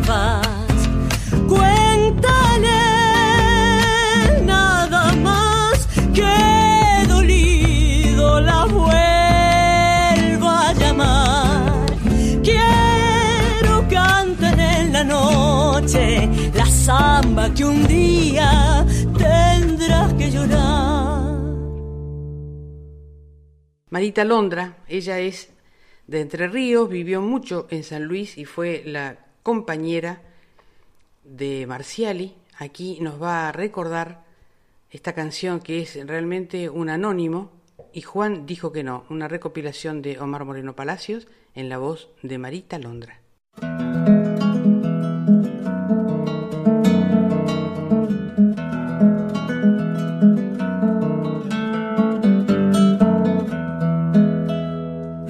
vuelvas. 0.00 0.88
Cuéntale 1.48 2.68
nada 4.44 5.12
más 5.16 5.88
que 6.14 7.06
dolido 7.08 8.40
la 8.40 8.64
vuelva 8.66 9.08
a 10.68 10.72
llamar. 10.74 11.86
Quiero 12.42 13.86
cantar 13.88 14.58
en 14.58 14.92
la 14.92 15.04
noche 15.04 16.28
la 16.54 16.66
samba 16.66 17.52
que 17.54 17.64
un 17.64 17.86
día 17.86 18.86
tendrás 19.18 20.12
que 20.14 20.30
llorar. 20.30 21.20
Marita 23.90 24.24
Londra, 24.24 24.78
ella 24.86 25.18
es 25.18 25.50
de 26.06 26.20
Entre 26.20 26.48
Ríos, 26.48 26.88
vivió 26.88 27.20
mucho 27.20 27.66
en 27.70 27.82
San 27.82 28.04
Luis 28.04 28.38
y 28.38 28.44
fue 28.44 28.82
la 28.86 29.29
compañera 29.42 30.22
de 31.24 31.66
Marciali. 31.66 32.36
Aquí 32.58 32.98
nos 33.00 33.20
va 33.20 33.48
a 33.48 33.52
recordar 33.52 34.24
esta 34.90 35.12
canción 35.12 35.60
que 35.60 35.80
es 35.80 35.98
realmente 36.06 36.68
un 36.68 36.90
anónimo 36.90 37.52
y 37.92 38.02
Juan 38.02 38.46
dijo 38.46 38.72
que 38.72 38.82
no, 38.82 39.04
una 39.08 39.28
recopilación 39.28 40.02
de 40.02 40.18
Omar 40.20 40.44
Moreno 40.44 40.76
Palacios 40.76 41.26
en 41.54 41.68
la 41.68 41.78
voz 41.78 42.08
de 42.22 42.38
Marita 42.38 42.78
Londra. 42.78 43.20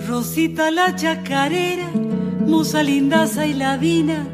Rosita 0.07 0.71
la 0.71 0.95
chacarera, 0.95 1.91
musa 2.47 2.83
lindaza 2.83 3.47
y 3.47 3.55
ladina, 3.55 4.27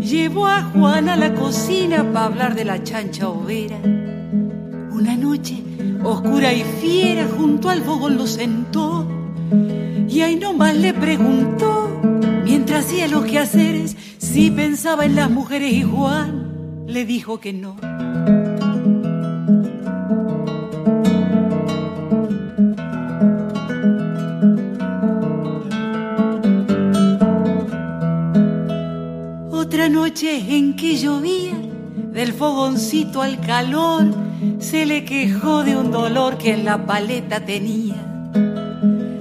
llevó 0.00 0.46
a 0.46 0.62
Juan 0.62 1.08
a 1.08 1.16
la 1.16 1.34
cocina 1.34 2.04
para 2.12 2.26
hablar 2.26 2.54
de 2.54 2.64
la 2.64 2.82
chancha 2.82 3.28
overa. 3.28 3.78
Una 4.92 5.16
noche 5.16 5.62
oscura 6.02 6.52
y 6.52 6.62
fiera 6.80 7.26
junto 7.36 7.70
al 7.70 7.82
fogón 7.82 8.16
lo 8.16 8.26
sentó 8.26 9.06
y 10.08 10.20
ahí 10.20 10.36
nomás 10.36 10.76
le 10.76 10.94
preguntó 10.94 12.00
mientras 12.44 12.86
hacía 12.86 13.08
los 13.08 13.24
quehaceres 13.24 13.96
si 14.18 14.50
pensaba 14.50 15.04
en 15.04 15.16
las 15.16 15.30
mujeres 15.30 15.72
y 15.72 15.82
Juan 15.82 16.84
le 16.86 17.04
dijo 17.04 17.40
que 17.40 17.52
no. 17.52 17.76
Otra 29.68 29.90
noche 29.90 30.56
en 30.56 30.76
que 30.76 30.96
llovía, 30.96 31.52
del 32.14 32.32
fogoncito 32.32 33.20
al 33.20 33.38
calor, 33.38 34.06
se 34.60 34.86
le 34.86 35.04
quejó 35.04 35.62
de 35.62 35.76
un 35.76 35.90
dolor 35.90 36.38
que 36.38 36.54
en 36.54 36.64
la 36.64 36.86
paleta 36.86 37.44
tenía. 37.44 37.96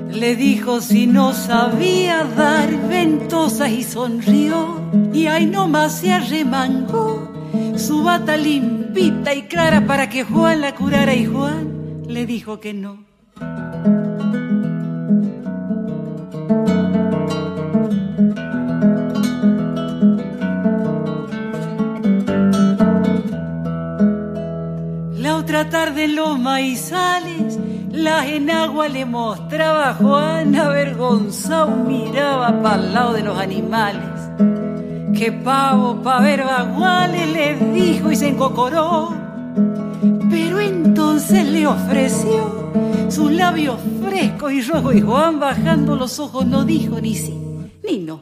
Le 0.10 0.38
dijo 0.38 0.80
si 0.80 1.06
no 1.06 1.34
sabía 1.34 2.24
dar 2.24 2.88
ventosas 2.88 3.72
y 3.72 3.84
sonrió. 3.84 4.80
Y 5.12 5.28
ahí 5.28 5.48
nomás 5.48 6.00
se 6.00 6.14
arremangó 6.14 7.30
su 7.76 8.04
bata 8.04 8.38
limpita 8.38 9.34
y 9.34 9.50
clara 9.50 9.86
para 9.86 10.10
que 10.10 10.24
Juan 10.24 10.62
la 10.62 10.74
curara. 10.74 11.14
Y 11.14 11.26
Juan 11.26 12.04
le 12.08 12.26
dijo 12.26 12.62
que 12.62 12.74
no. 12.74 13.00
Tarde 25.70 26.06
en 26.06 26.16
los 26.16 26.40
maizales, 26.40 27.60
la 27.92 28.26
enagua 28.26 28.88
le 28.88 29.06
mostraba 29.06 29.90
a 29.90 29.94
Juan 29.96 30.56
avergonzado, 30.56 31.68
miraba 31.68 32.62
para 32.62 32.76
el 32.76 32.94
lado 32.94 33.14
de 33.14 33.24
los 33.24 33.38
animales. 33.38 34.30
Que 35.18 35.32
pavo 35.32 36.02
pa' 36.02 36.22
ver 36.22 36.44
baguales 36.44 37.28
le 37.34 37.56
dijo 37.74 38.12
y 38.12 38.16
se 38.16 38.30
encocoró. 38.30 39.14
Pero 40.30 40.60
entonces 40.60 41.46
le 41.46 41.68
ofreció 41.68 42.72
sus 43.10 43.32
labios 43.32 43.78
frescos 44.02 44.52
y 44.54 44.62
rojos 44.62 44.96
y 44.96 45.02
Juan 45.02 45.40
bajando 45.40 45.96
los 45.96 46.20
ojos 46.20 46.46
no 46.46 46.64
dijo 46.64 47.02
ni 47.02 47.16
sí 47.16 47.48
ni 47.88 48.00
no. 48.00 48.22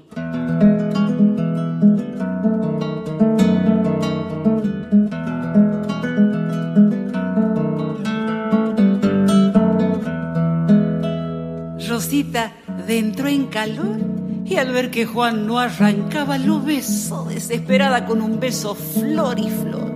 Rosita 11.95 12.51
entró 12.89 13.29
en 13.29 13.45
calor 13.45 13.97
y 14.43 14.57
al 14.57 14.73
ver 14.73 14.91
que 14.91 15.05
Juan 15.05 15.47
no 15.47 15.59
arrancaba 15.59 16.37
lo 16.37 16.61
besó 16.61 17.23
desesperada 17.23 18.05
con 18.05 18.21
un 18.21 18.37
beso 18.37 18.75
flor 18.75 19.39
y 19.39 19.49
flor. 19.49 19.95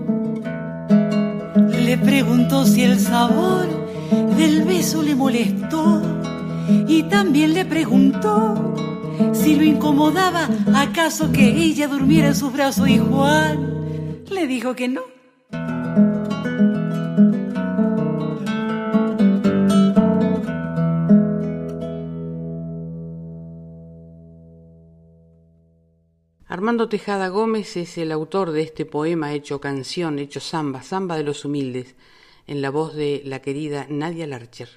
Le 1.75 1.97
preguntó 1.97 2.63
si 2.63 2.83
el 2.83 2.97
sabor 2.97 3.67
del 4.37 4.63
beso 4.63 5.03
le 5.03 5.13
molestó 5.13 6.01
y 6.87 7.03
también 7.03 7.53
le 7.53 7.65
preguntó 7.65 8.75
si 9.33 9.57
lo 9.57 9.65
incomodaba 9.65 10.47
acaso 10.73 11.33
que 11.33 11.49
ella 11.49 11.89
durmiera 11.89 12.29
en 12.29 12.35
sus 12.35 12.53
brazos 12.53 12.87
y 12.87 12.97
Juan 12.97 14.23
le 14.31 14.47
dijo 14.47 14.73
que 14.73 14.87
no. 14.87 15.18
Armando 26.59 26.89
Tejada 26.89 27.29
Gómez 27.29 27.77
es 27.77 27.97
el 27.97 28.11
autor 28.11 28.51
de 28.51 28.63
este 28.63 28.85
poema 28.85 29.31
hecho 29.33 29.61
canción, 29.61 30.19
hecho 30.19 30.41
samba, 30.41 30.83
samba 30.83 31.15
de 31.15 31.23
los 31.23 31.45
humildes, 31.45 31.95
en 32.47 32.61
la 32.61 32.69
voz 32.69 32.95
de 32.95 33.21
la 33.23 33.41
querida 33.41 33.87
Nadia 33.89 34.27
Larcher. 34.27 34.67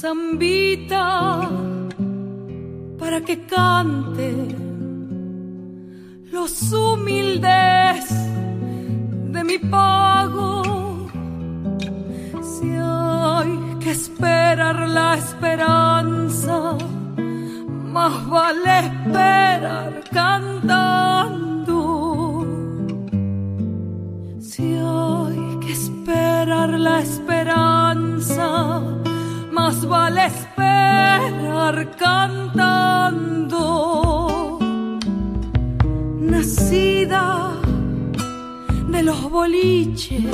Zambita 0.00 1.50
para 3.00 3.20
que 3.20 3.44
cante 3.46 4.30
los 6.30 6.72
humildes 6.72 8.04
de 9.34 9.42
mi 9.42 9.58
pago. 9.58 11.08
Si 12.40 12.68
hay 12.80 13.58
que 13.80 13.90
esperar 13.90 14.88
la 14.88 15.16
esperanza, 15.16 16.78
más 17.92 18.28
vale 18.28 18.78
esperar 18.78 20.04
cantando. 20.12 21.37
Vale 29.88 30.26
esperar 30.26 31.96
cantando. 31.96 33.58
Nacida 36.20 37.52
de 38.88 39.02
los 39.02 39.30
boliches, 39.30 40.24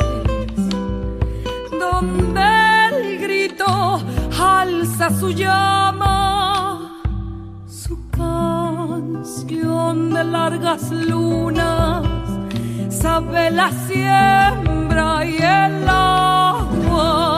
donde 1.79 2.43
el 2.89 3.19
grito 3.21 4.01
alza 4.39 5.11
su 5.21 5.31
llama, 5.31 7.01
su 7.67 8.11
canción 8.11 10.15
de 10.15 10.25
largas 10.25 10.91
lunas, 10.91 12.05
sabe 12.91 13.51
la 13.51 13.71
siembra 13.87 15.25
y 15.25 15.37
el 15.37 15.89
agua 15.89 17.34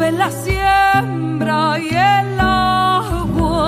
sabe 0.00 0.12
la 0.12 0.30
siembra 0.30 1.78
y 1.78 1.88
el 1.88 2.40
agua 2.40 3.60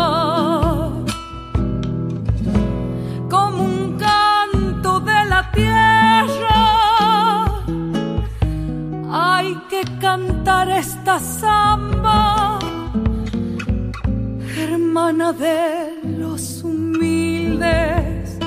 como 3.29 3.65
un 3.65 3.99
canto 3.99 5.01
de 5.01 5.25
la 5.29 5.51
tierra 5.53 6.65
hay 9.11 9.55
que 9.69 9.83
cantar 10.01 10.71
esta 10.71 11.19
samba 11.21 12.59
hermana 14.57 15.35
de 15.35 16.01
los 16.19 16.63
humildes 16.63 18.39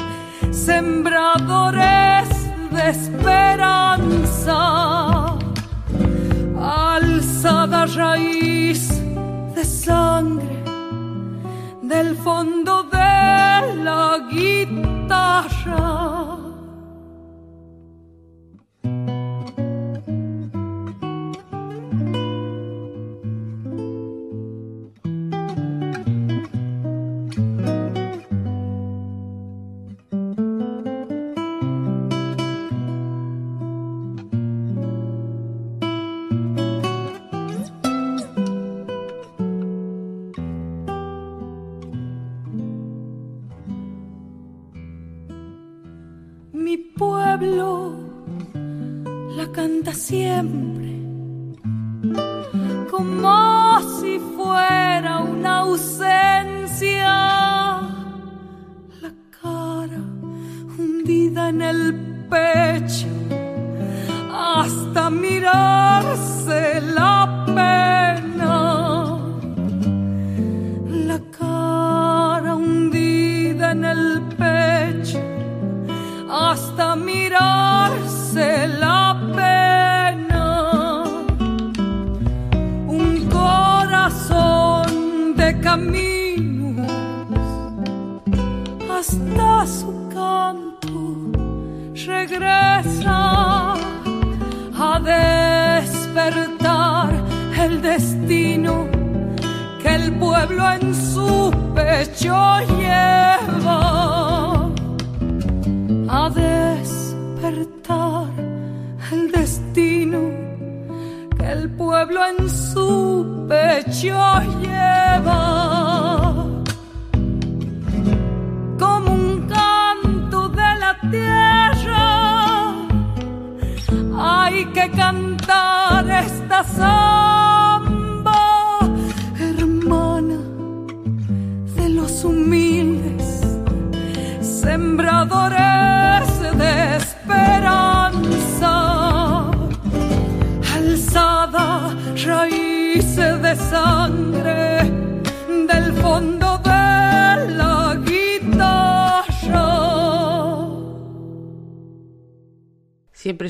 sembradores 0.51 2.29
de 2.71 2.89
esperanza. 2.89 4.84
Raíz 7.93 8.89
de 9.53 9.63
sangre 9.63 10.63
del 11.81 12.15
fondo 12.15 12.83
de 12.83 13.83
la 13.83 14.19
guitarra. 14.31 16.14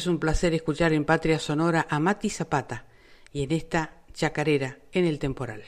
Es 0.06 0.08
un 0.08 0.20
placer 0.20 0.54
escuchar 0.54 0.94
en 0.94 1.04
Patria 1.04 1.40
Sonora 1.40 1.88
a 1.90 2.00
Mati 2.00 2.30
Zapata 2.30 2.86
y 3.34 3.42
en 3.42 3.52
esta 3.52 4.04
chacarera 4.14 4.78
en 4.92 5.06
el 5.06 5.18
temporal. 5.18 5.64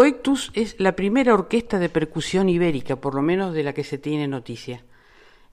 Coectus 0.00 0.50
es 0.54 0.76
la 0.80 0.96
primera 0.96 1.34
orquesta 1.34 1.78
de 1.78 1.90
percusión 1.90 2.48
ibérica, 2.48 2.96
por 2.96 3.14
lo 3.14 3.20
menos 3.20 3.52
de 3.52 3.62
la 3.62 3.74
que 3.74 3.84
se 3.84 3.98
tiene 3.98 4.28
noticia. 4.28 4.82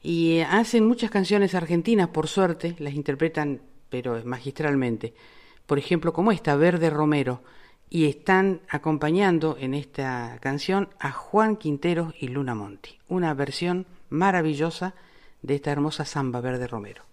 Y 0.02 0.38
eh, 0.38 0.46
hacen 0.46 0.88
muchas 0.88 1.12
canciones 1.12 1.54
argentinas, 1.54 2.08
por 2.08 2.30
suerte, 2.30 2.74
las 2.80 2.94
interpretan, 2.94 3.60
pero 3.90 4.24
magistralmente. 4.24 5.14
Por 5.66 5.80
ejemplo, 5.80 6.14
como 6.14 6.32
esta, 6.32 6.56
Verde 6.56 6.90
Romero. 6.90 7.42
Y 7.90 8.06
están 8.06 8.62
acompañando 8.70 9.58
en 9.60 9.74
esta 9.74 10.38
canción 10.40 10.88
a 10.98 11.12
Juan 11.12 11.58
Quinteros 11.58 12.14
y 12.18 12.30
Luna 12.30 12.56
Monti. 12.56 13.00
Una 13.10 13.34
versión 13.34 13.86
maravillosa 14.08 14.96
de 15.42 15.56
esta 15.56 15.74
hermosa 15.74 16.06
samba 16.06 16.40
Verde 16.40 16.68
Romero. 16.68 17.04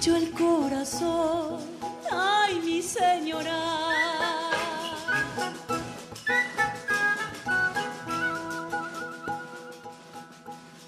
Le 0.00 0.06
he 0.06 0.08
dicho 0.08 0.16
el 0.16 0.30
corazón, 0.32 1.60
ay 2.10 2.60
mi 2.64 2.80
señora. 2.80 3.60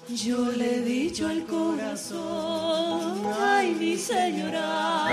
Yo 0.07 0.51
le 0.51 0.77
he 0.77 0.81
dicho 0.81 1.27
al 1.27 1.45
corazón, 1.45 3.21
ay 3.39 3.75
mi 3.75 3.97
señora. 3.97 5.05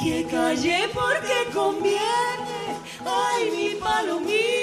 Que 0.00 0.26
calle 0.28 0.88
porque 0.92 1.38
conviene, 1.54 2.76
ay 3.04 3.50
mi 3.56 3.80
palomita 3.80 4.61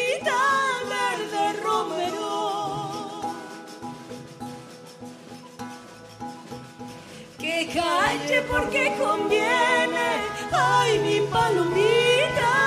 calle 7.90 8.41
porque 8.49 8.84
conviene, 8.99 10.10
ay 10.52 10.99
mi 10.99 11.18
palomita 11.34 12.59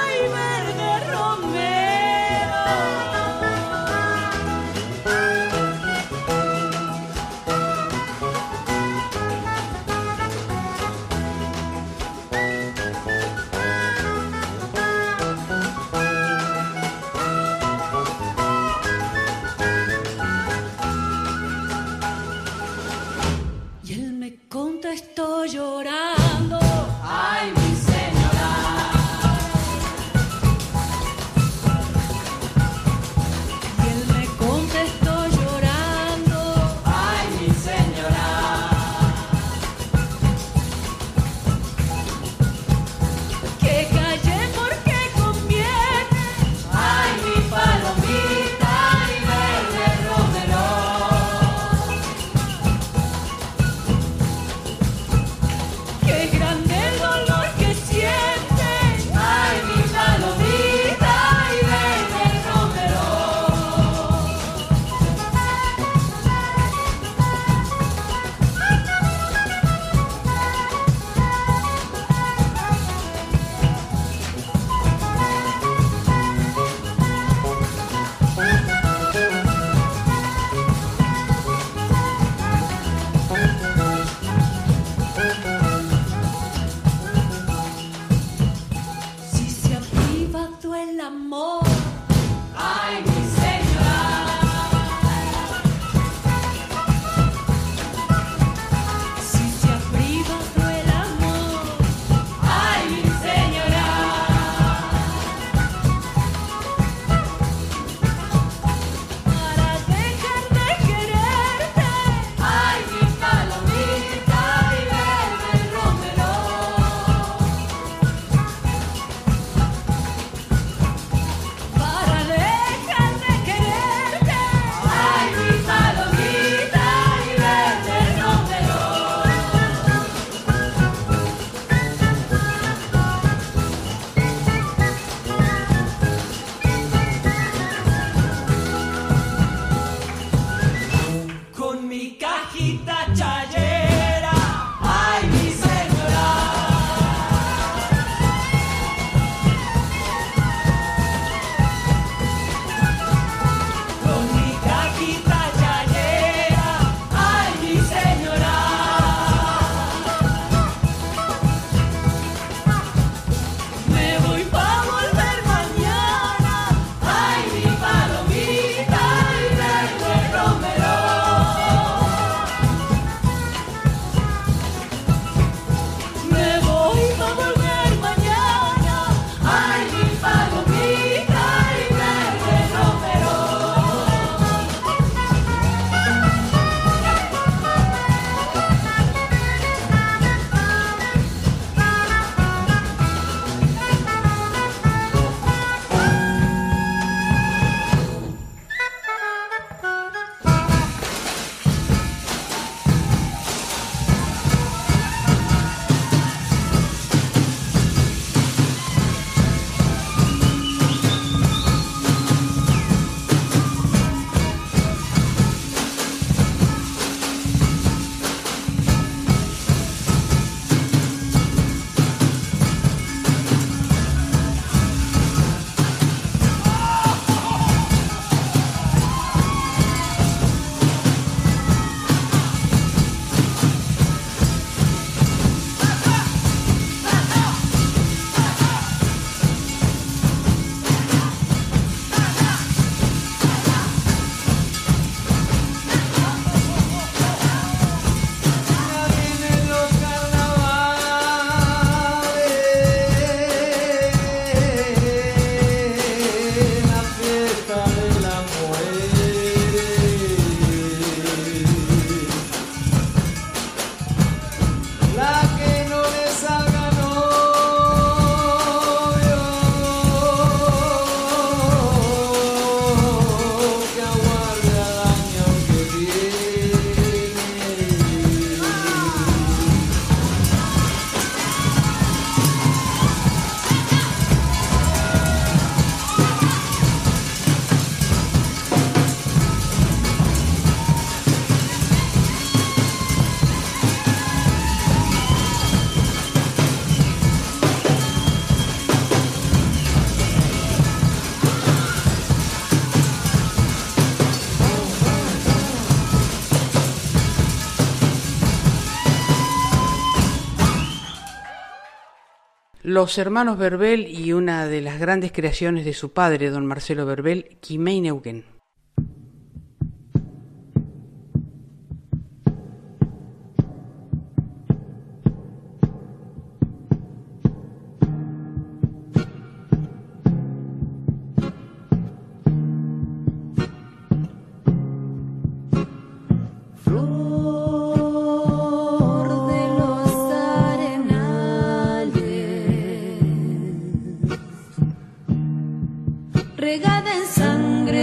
Los 312.93 313.17
hermanos 313.17 313.57
Verbel 313.57 314.07
y 314.07 314.35
una 314.35 314.67
de 314.67 314.83
las 314.83 315.01
grandes 315.01 315.33
creaciones 315.33 315.87
de 315.87 315.95
su 315.95 316.13
padre, 316.13 316.51
don 316.51 316.67
Marcelo 316.67 317.07
Verbel, 317.07 317.57
Quimei 317.63 318.03
Neuquén. 318.03 318.52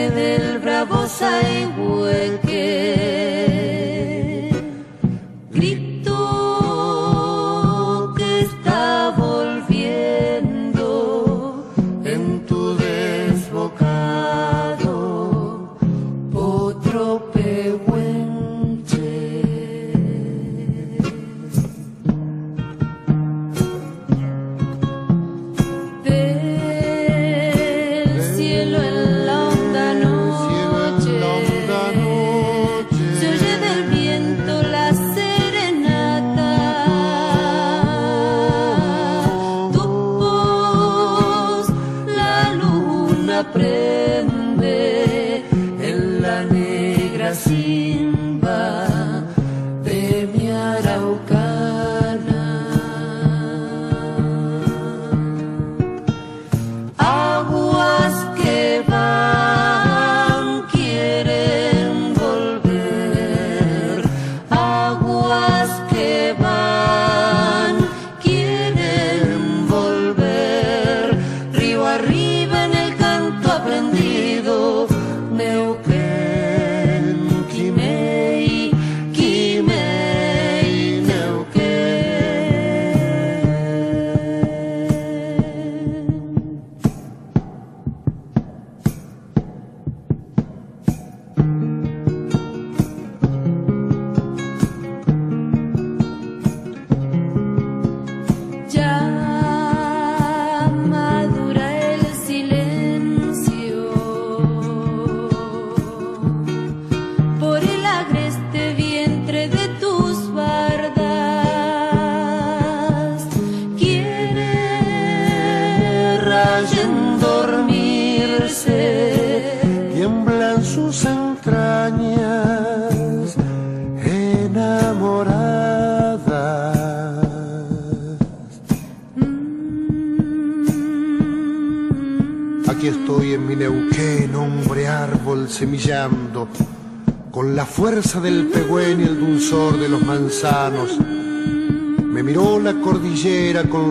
Del 0.09 0.59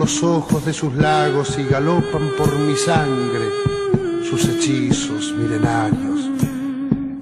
los 0.09 0.23
ojos 0.23 0.65
de 0.65 0.73
sus 0.73 0.95
lagos 0.95 1.55
y 1.59 1.65
galopan 1.65 2.31
por 2.35 2.57
mi 2.57 2.75
sangre 2.75 3.45
sus 4.27 4.43
hechizos 4.45 5.35
milenarios. 5.37 6.31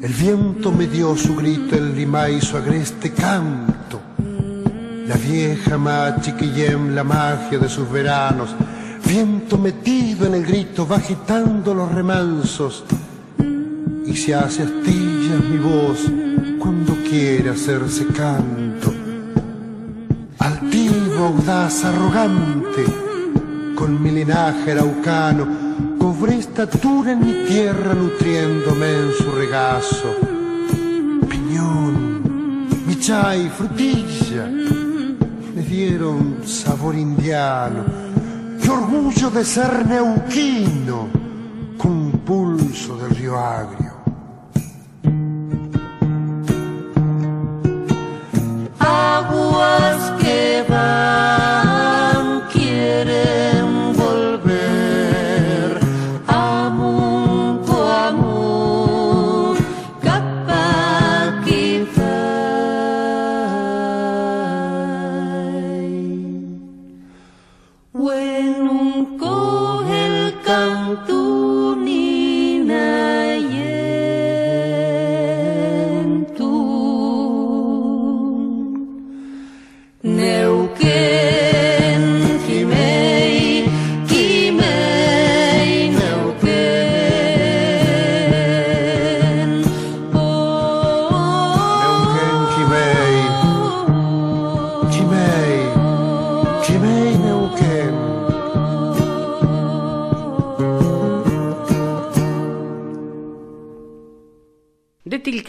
El 0.02 0.14
viento 0.14 0.72
me 0.72 0.88
dio 0.88 1.14
su 1.18 1.36
grito, 1.36 1.76
el 1.76 1.94
lima 1.94 2.30
y 2.30 2.40
su 2.40 2.56
agreste 2.56 3.12
canto. 3.12 4.00
La 5.06 5.18
vieja 5.18 5.78
machiquillem, 5.78 6.96
la 6.96 7.04
magia 7.04 7.60
de 7.60 7.68
sus 7.68 7.92
veranos. 7.92 8.56
Viento 9.06 9.58
metido 9.58 10.26
en 10.26 10.36
el 10.36 10.46
grito, 10.46 10.88
va 10.88 10.96
agitando 10.96 11.74
los 11.74 11.92
remansos. 11.92 12.86
Y 14.06 14.16
se 14.16 14.34
hace 14.34 14.64
astillas 14.64 15.44
mi 15.44 15.58
voz 15.58 16.06
cuando 16.58 16.96
quiere 17.10 17.50
hacerse 17.50 18.06
canto. 18.08 18.67
Audaz, 21.28 21.84
arrogante, 21.84 22.86
con 23.76 24.02
mi 24.02 24.12
linaje 24.12 24.72
araucano, 24.72 25.46
cobré 26.00 26.38
estatura 26.38 27.12
en 27.12 27.20
mi 27.20 27.46
tierra 27.46 27.94
nutriéndome 27.94 28.88
en 28.94 29.12
su 29.12 29.30
regazo. 29.32 30.16
Piñón, 31.30 32.70
michay, 32.88 33.50
frutilla, 33.50 34.46
me 35.54 35.62
dieron 35.64 36.38
sabor 36.46 36.96
indiano. 36.96 37.84
Qué 38.64 38.70
orgullo 38.70 39.30
de 39.30 39.44
ser 39.44 39.86
neuquino, 39.86 41.07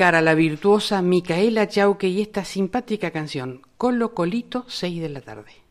a 0.00 0.22
la 0.22 0.34
virtuosa 0.34 1.02
Micaela 1.02 1.66
Chauque 1.66 2.06
y 2.06 2.20
esta 2.20 2.44
simpática 2.44 3.10
canción, 3.10 3.62
Colo 3.76 4.14
Colito, 4.14 4.64
6 4.68 5.00
de 5.00 5.08
la 5.08 5.20
tarde. 5.20 5.67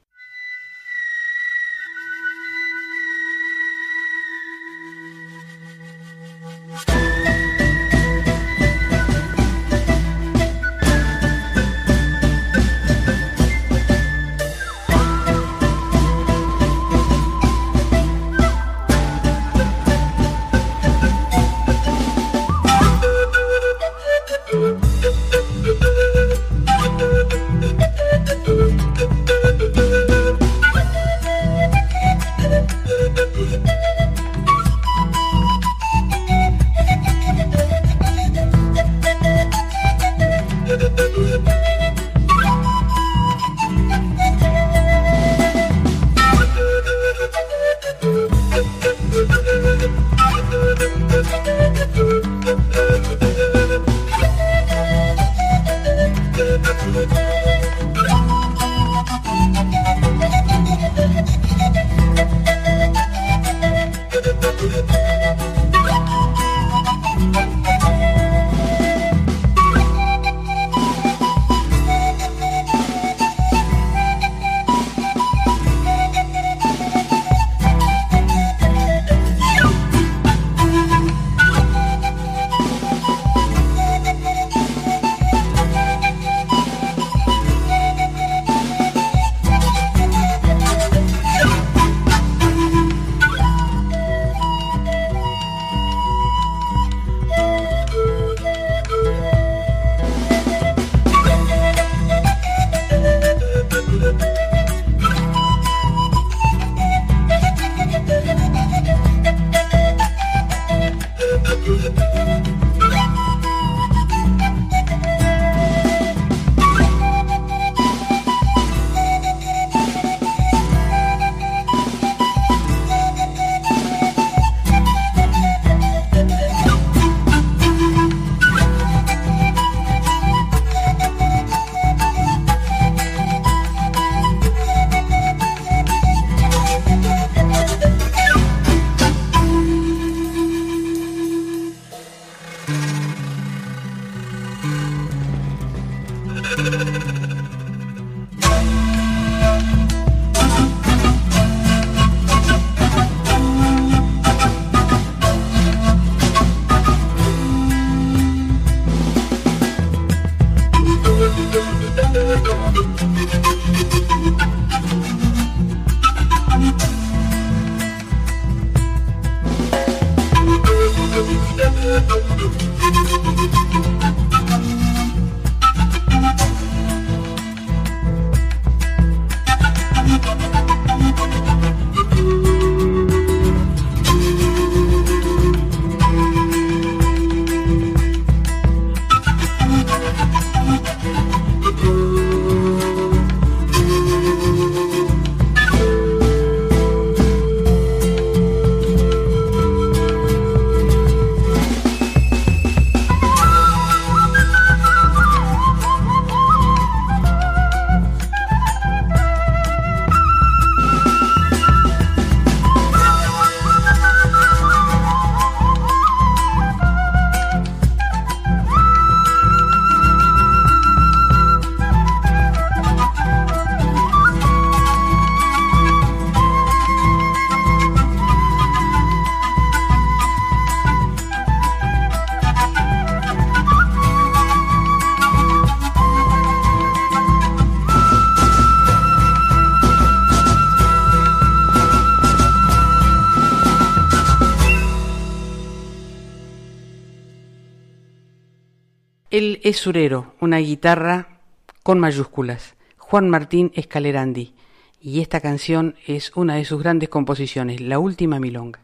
Él 249.68 249.72
es 249.72 249.80
surero, 249.80 250.34
una 250.39 250.60
guitarra 250.60 251.41
con 251.84 251.99
mayúsculas. 251.99 252.77
Juan 252.95 253.30
Martín 253.30 253.73
Escalerandi. 253.76 254.53
Y 255.02 255.19
esta 255.19 255.41
canción 255.41 255.95
es 256.07 256.31
una 256.38 256.56
de 256.56 256.64
sus 256.64 256.81
grandes 256.81 257.10
composiciones, 257.10 257.81
La 257.81 257.99
Última 257.99 258.39
Milonga. 258.39 258.80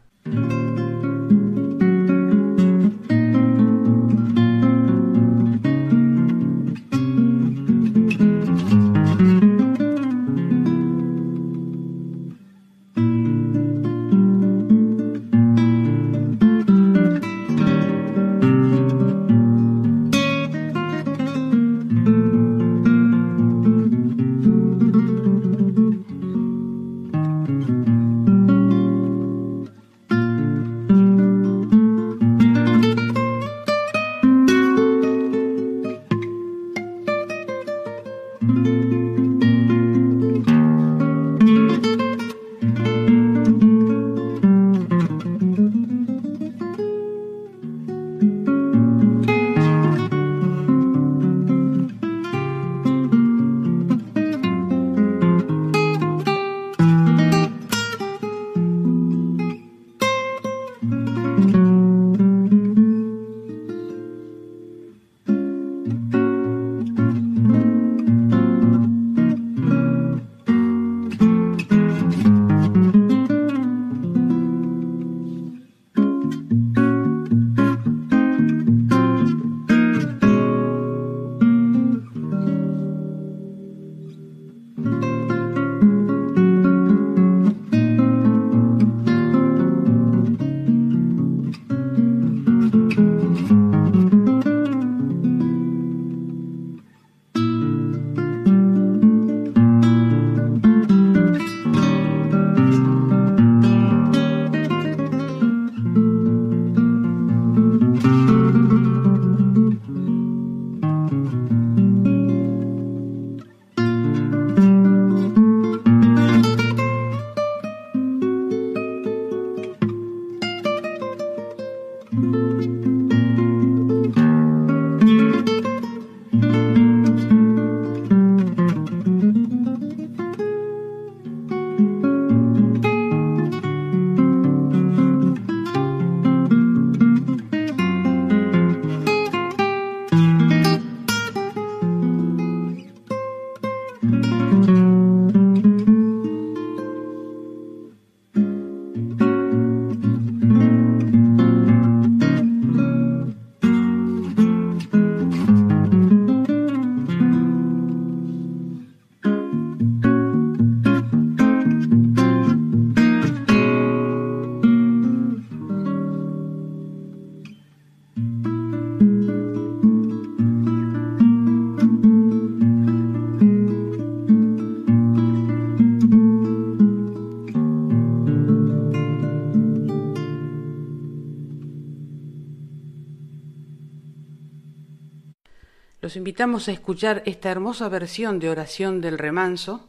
Invitamos 186.34 186.66
a 186.66 186.72
escuchar 186.72 187.22
esta 187.26 187.48
hermosa 187.48 187.88
versión 187.88 188.40
de 188.40 188.50
Oración 188.50 189.00
del 189.00 189.18
Remanso 189.18 189.86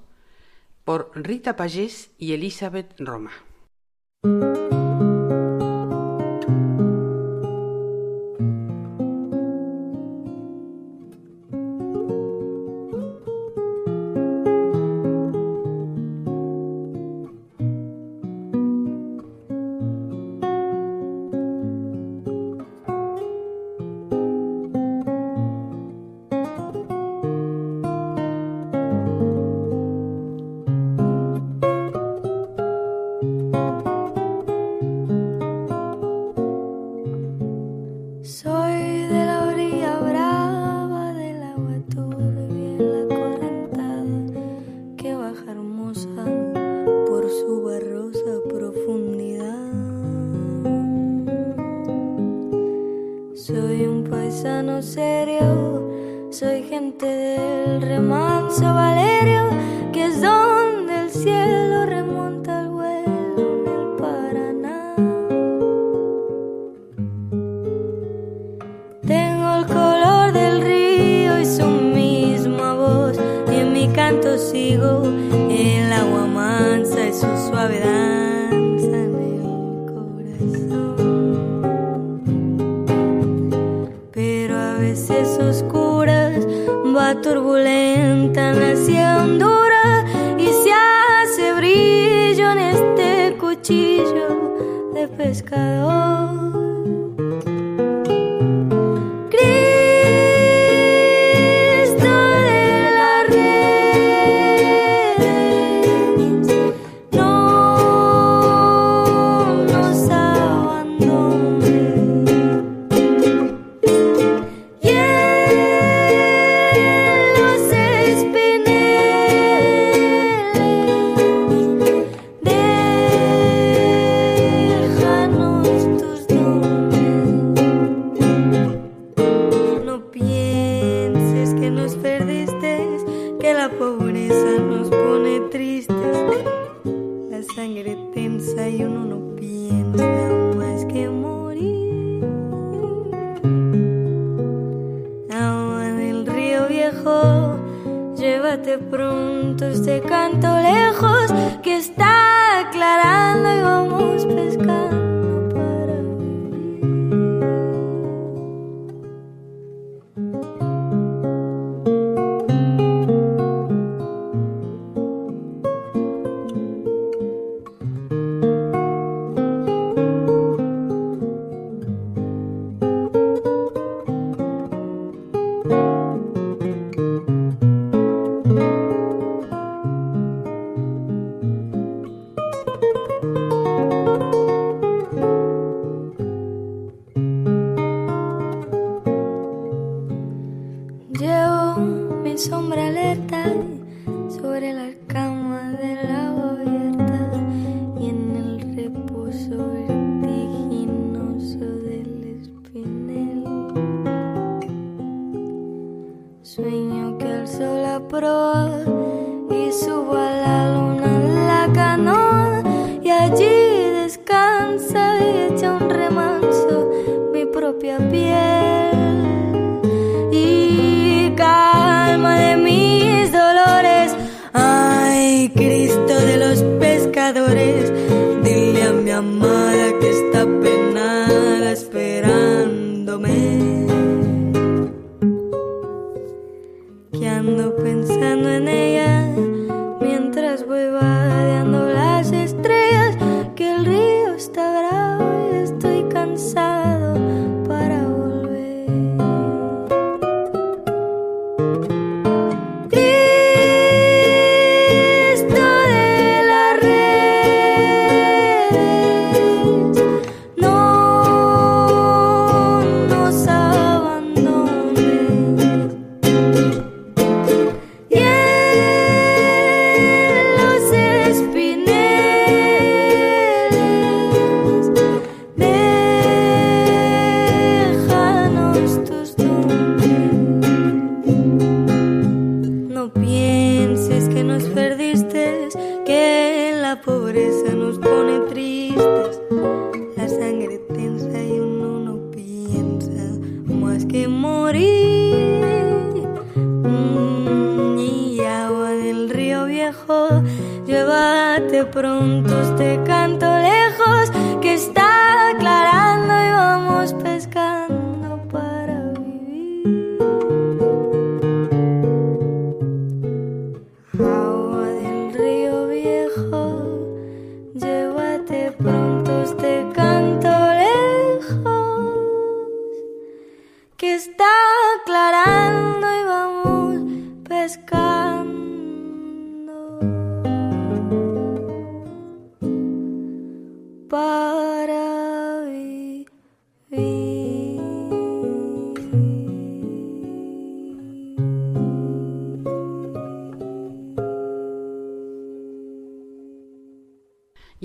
por 0.84 1.09
Rita 1.15 1.55
Payés 1.55 2.11
y 2.19 2.34
Elizabeth 2.34 2.93
Roma. 2.99 3.31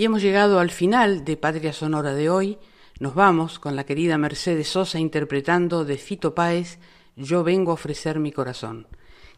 Y 0.01 0.05
hemos 0.05 0.23
llegado 0.23 0.61
al 0.61 0.71
final 0.71 1.27
de 1.27 1.37
Patria 1.37 1.75
Sonora 1.75 2.15
de 2.15 2.31
hoy. 2.31 2.57
Nos 3.01 3.15
vamos 3.15 3.59
con 3.59 3.77
la 3.77 3.85
querida 3.85 4.17
Mercedes 4.17 4.69
Sosa 4.69 4.99
interpretando 4.99 5.85
de 5.85 5.99
Fito 5.99 6.35
Páez 6.35 6.79
Yo 7.17 7.45
vengo 7.45 7.71
a 7.71 7.75
ofrecer 7.75 8.19
mi 8.19 8.33
corazón. 8.33 8.87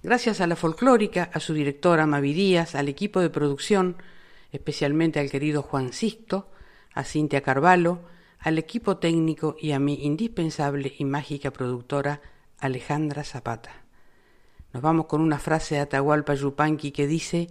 Gracias 0.04 0.40
a 0.40 0.46
la 0.46 0.54
folclórica, 0.54 1.32
a 1.34 1.40
su 1.40 1.52
directora 1.52 2.06
Mavi 2.06 2.32
Díaz, 2.32 2.76
al 2.76 2.88
equipo 2.88 3.18
de 3.18 3.28
producción, 3.28 3.96
especialmente 4.52 5.18
al 5.18 5.32
querido 5.32 5.62
Juan 5.62 5.92
Sisto, 5.92 6.48
a 6.94 7.02
Cintia 7.02 7.40
Carvalho, 7.40 7.98
al 8.38 8.56
equipo 8.56 8.98
técnico 8.98 9.56
y 9.60 9.72
a 9.72 9.80
mi 9.80 10.04
indispensable 10.04 10.94
y 10.96 11.04
mágica 11.04 11.50
productora 11.50 12.20
Alejandra 12.60 13.24
Zapata. 13.24 13.82
Nos 14.72 14.80
vamos 14.80 15.06
con 15.06 15.22
una 15.22 15.40
frase 15.40 15.74
de 15.74 15.80
Atahualpa 15.80 16.34
Yupanqui 16.34 16.92
que 16.92 17.08
dice 17.08 17.48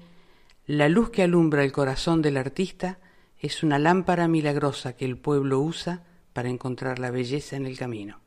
la 0.72 0.88
luz 0.88 1.10
que 1.10 1.22
alumbra 1.22 1.66
el 1.66 1.74
corazón 1.74 2.22
del 2.22 2.38
artista 2.38 2.98
es 3.38 3.62
una 3.62 3.78
lámpara 3.78 4.30
milagrosa 4.30 4.96
que 4.96 5.04
el 5.04 5.18
pueblo 5.18 5.60
usa 5.60 6.06
para 6.32 6.48
encontrar 6.48 6.98
la 6.98 7.12
belleza 7.12 7.58
en 7.58 7.66
el 7.66 7.78
camino. 7.78 8.22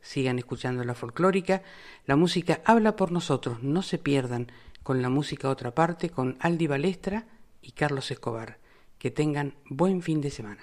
Sigan 0.00 0.38
escuchando 0.38 0.82
la 0.82 0.94
folclórica, 0.94 1.62
la 2.06 2.16
música 2.16 2.62
habla 2.64 2.96
por 2.96 3.12
nosotros, 3.12 3.62
no 3.62 3.82
se 3.82 3.98
pierdan 3.98 4.50
con 4.82 5.02
la 5.02 5.10
música 5.10 5.50
otra 5.50 5.74
parte 5.74 6.08
con 6.08 6.38
Aldi 6.40 6.68
Balestra 6.68 7.26
y 7.60 7.72
Carlos 7.72 8.10
Escobar. 8.10 8.56
Que 8.98 9.10
tengan 9.10 9.52
buen 9.68 10.00
fin 10.00 10.22
de 10.22 10.30
semana. 10.30 10.62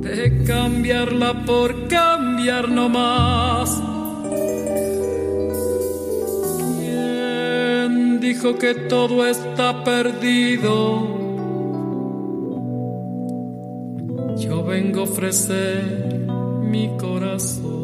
De 0.00 0.44
cambiarla 0.46 1.44
por 1.44 1.88
cambiar 1.88 2.70
no 2.70 2.88
más. 2.88 3.82
¿Quién 6.78 8.18
dijo 8.18 8.56
que 8.56 8.74
todo 8.74 9.26
está 9.26 9.84
perdido? 9.84 11.06
Yo 14.38 14.64
vengo 14.64 15.00
a 15.00 15.04
ofrecer 15.04 16.26
mi 16.62 16.96
corazón. 16.96 17.75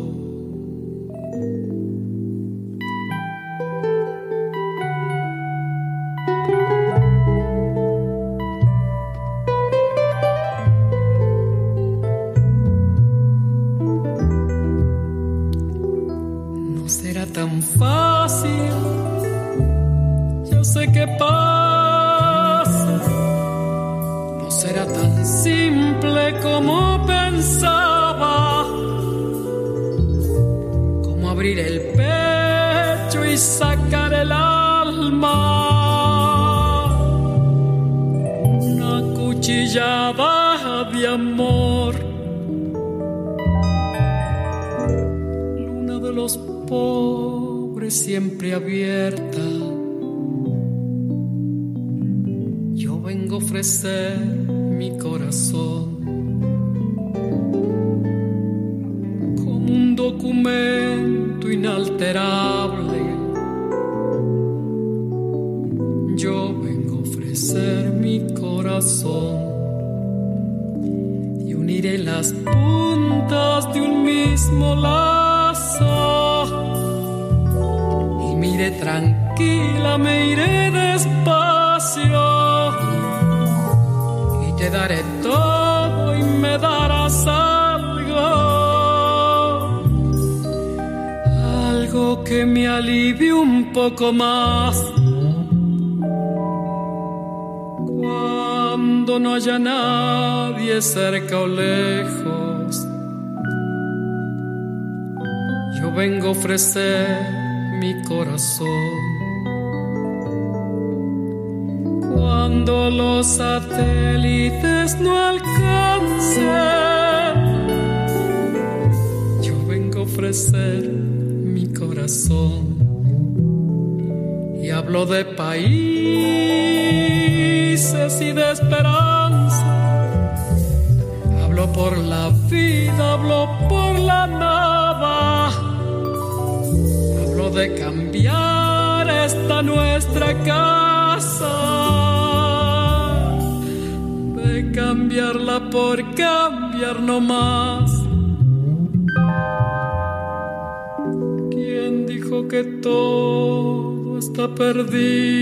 Está 154.85 155.42